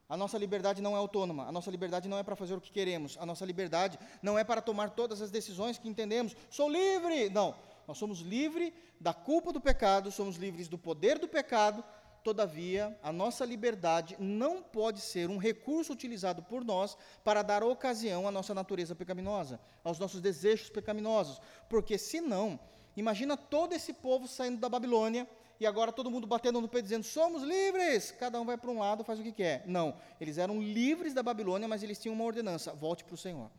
A 0.08 0.16
nossa 0.16 0.38
liberdade 0.38 0.80
não 0.80 0.94
é 0.94 0.98
autônoma, 0.98 1.46
a 1.46 1.52
nossa 1.52 1.70
liberdade 1.70 2.08
não 2.08 2.16
é 2.16 2.22
para 2.22 2.34
fazer 2.34 2.54
o 2.54 2.60
que 2.60 2.72
queremos, 2.72 3.18
a 3.20 3.26
nossa 3.26 3.44
liberdade 3.44 3.98
não 4.22 4.38
é 4.38 4.42
para 4.42 4.62
tomar 4.62 4.90
todas 4.90 5.20
as 5.20 5.30
decisões 5.30 5.76
que 5.76 5.86
entendemos. 5.86 6.34
Sou 6.48 6.70
livre! 6.70 7.28
Não, 7.28 7.54
nós 7.86 7.98
somos 7.98 8.20
livres 8.20 8.72
da 8.98 9.12
culpa 9.12 9.52
do 9.52 9.60
pecado, 9.60 10.10
somos 10.10 10.36
livres 10.36 10.66
do 10.66 10.78
poder 10.78 11.18
do 11.18 11.28
pecado, 11.28 11.84
todavia, 12.24 12.98
a 13.02 13.12
nossa 13.12 13.44
liberdade 13.44 14.16
não 14.18 14.62
pode 14.62 15.00
ser 15.00 15.28
um 15.28 15.36
recurso 15.36 15.92
utilizado 15.92 16.42
por 16.42 16.64
nós 16.64 16.96
para 17.22 17.42
dar 17.42 17.62
ocasião 17.62 18.26
à 18.26 18.30
nossa 18.30 18.54
natureza 18.54 18.94
pecaminosa, 18.94 19.60
aos 19.84 19.98
nossos 19.98 20.22
desejos 20.22 20.70
pecaminosos, 20.70 21.40
porque 21.68 21.98
senão, 21.98 22.58
imagina 22.96 23.36
todo 23.36 23.74
esse 23.74 23.92
povo 23.92 24.26
saindo 24.26 24.58
da 24.58 24.70
Babilônia 24.70 25.28
e 25.60 25.66
agora 25.66 25.92
todo 25.92 26.10
mundo 26.10 26.26
batendo 26.26 26.60
no 26.60 26.68
pé 26.68 26.80
dizendo: 26.80 27.04
somos 27.04 27.42
livres! 27.42 28.12
Cada 28.12 28.40
um 28.40 28.44
vai 28.44 28.56
para 28.56 28.70
um 28.70 28.78
lado, 28.78 29.04
faz 29.04 29.18
o 29.18 29.22
que 29.22 29.32
quer. 29.32 29.66
Não, 29.66 29.96
eles 30.20 30.38
eram 30.38 30.62
livres 30.62 31.12
da 31.12 31.22
Babilônia, 31.22 31.66
mas 31.66 31.82
eles 31.82 31.98
tinham 31.98 32.14
uma 32.14 32.24
ordenança: 32.24 32.72
volte 32.72 33.04
para 33.04 33.14
o 33.14 33.18
Senhor. 33.18 33.50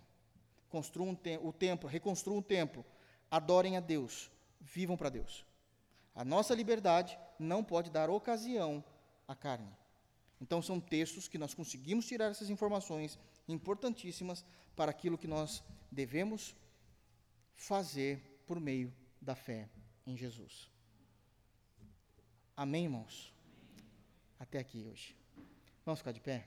Construam 0.69 1.17
o 1.41 1.51
templo, 1.51 1.89
reconstruam 1.89 2.39
o 2.39 2.43
templo, 2.43 2.85
adorem 3.29 3.75
a 3.75 3.79
Deus, 3.79 4.31
vivam 4.61 4.95
para 4.95 5.09
Deus. 5.09 5.45
A 6.15 6.23
nossa 6.23 6.53
liberdade 6.53 7.17
não 7.37 7.63
pode 7.63 7.89
dar 7.89 8.09
ocasião 8.09 8.83
à 9.27 9.35
carne. 9.35 9.71
Então, 10.41 10.61
são 10.61 10.79
textos 10.79 11.27
que 11.27 11.37
nós 11.37 11.53
conseguimos 11.53 12.05
tirar 12.05 12.31
essas 12.31 12.49
informações 12.49 13.19
importantíssimas 13.47 14.45
para 14.75 14.91
aquilo 14.91 15.17
que 15.17 15.27
nós 15.27 15.63
devemos 15.91 16.55
fazer 17.55 18.41
por 18.47 18.59
meio 18.59 18.93
da 19.21 19.35
fé 19.35 19.69
em 20.05 20.15
Jesus. 20.15 20.69
Amém, 22.59 22.83
irmãos? 22.83 23.33
Até 24.37 24.59
aqui 24.59 24.83
hoje. 24.83 25.15
Vamos 25.85 26.01
ficar 26.01 26.11
de 26.11 26.19
pé? 26.19 26.45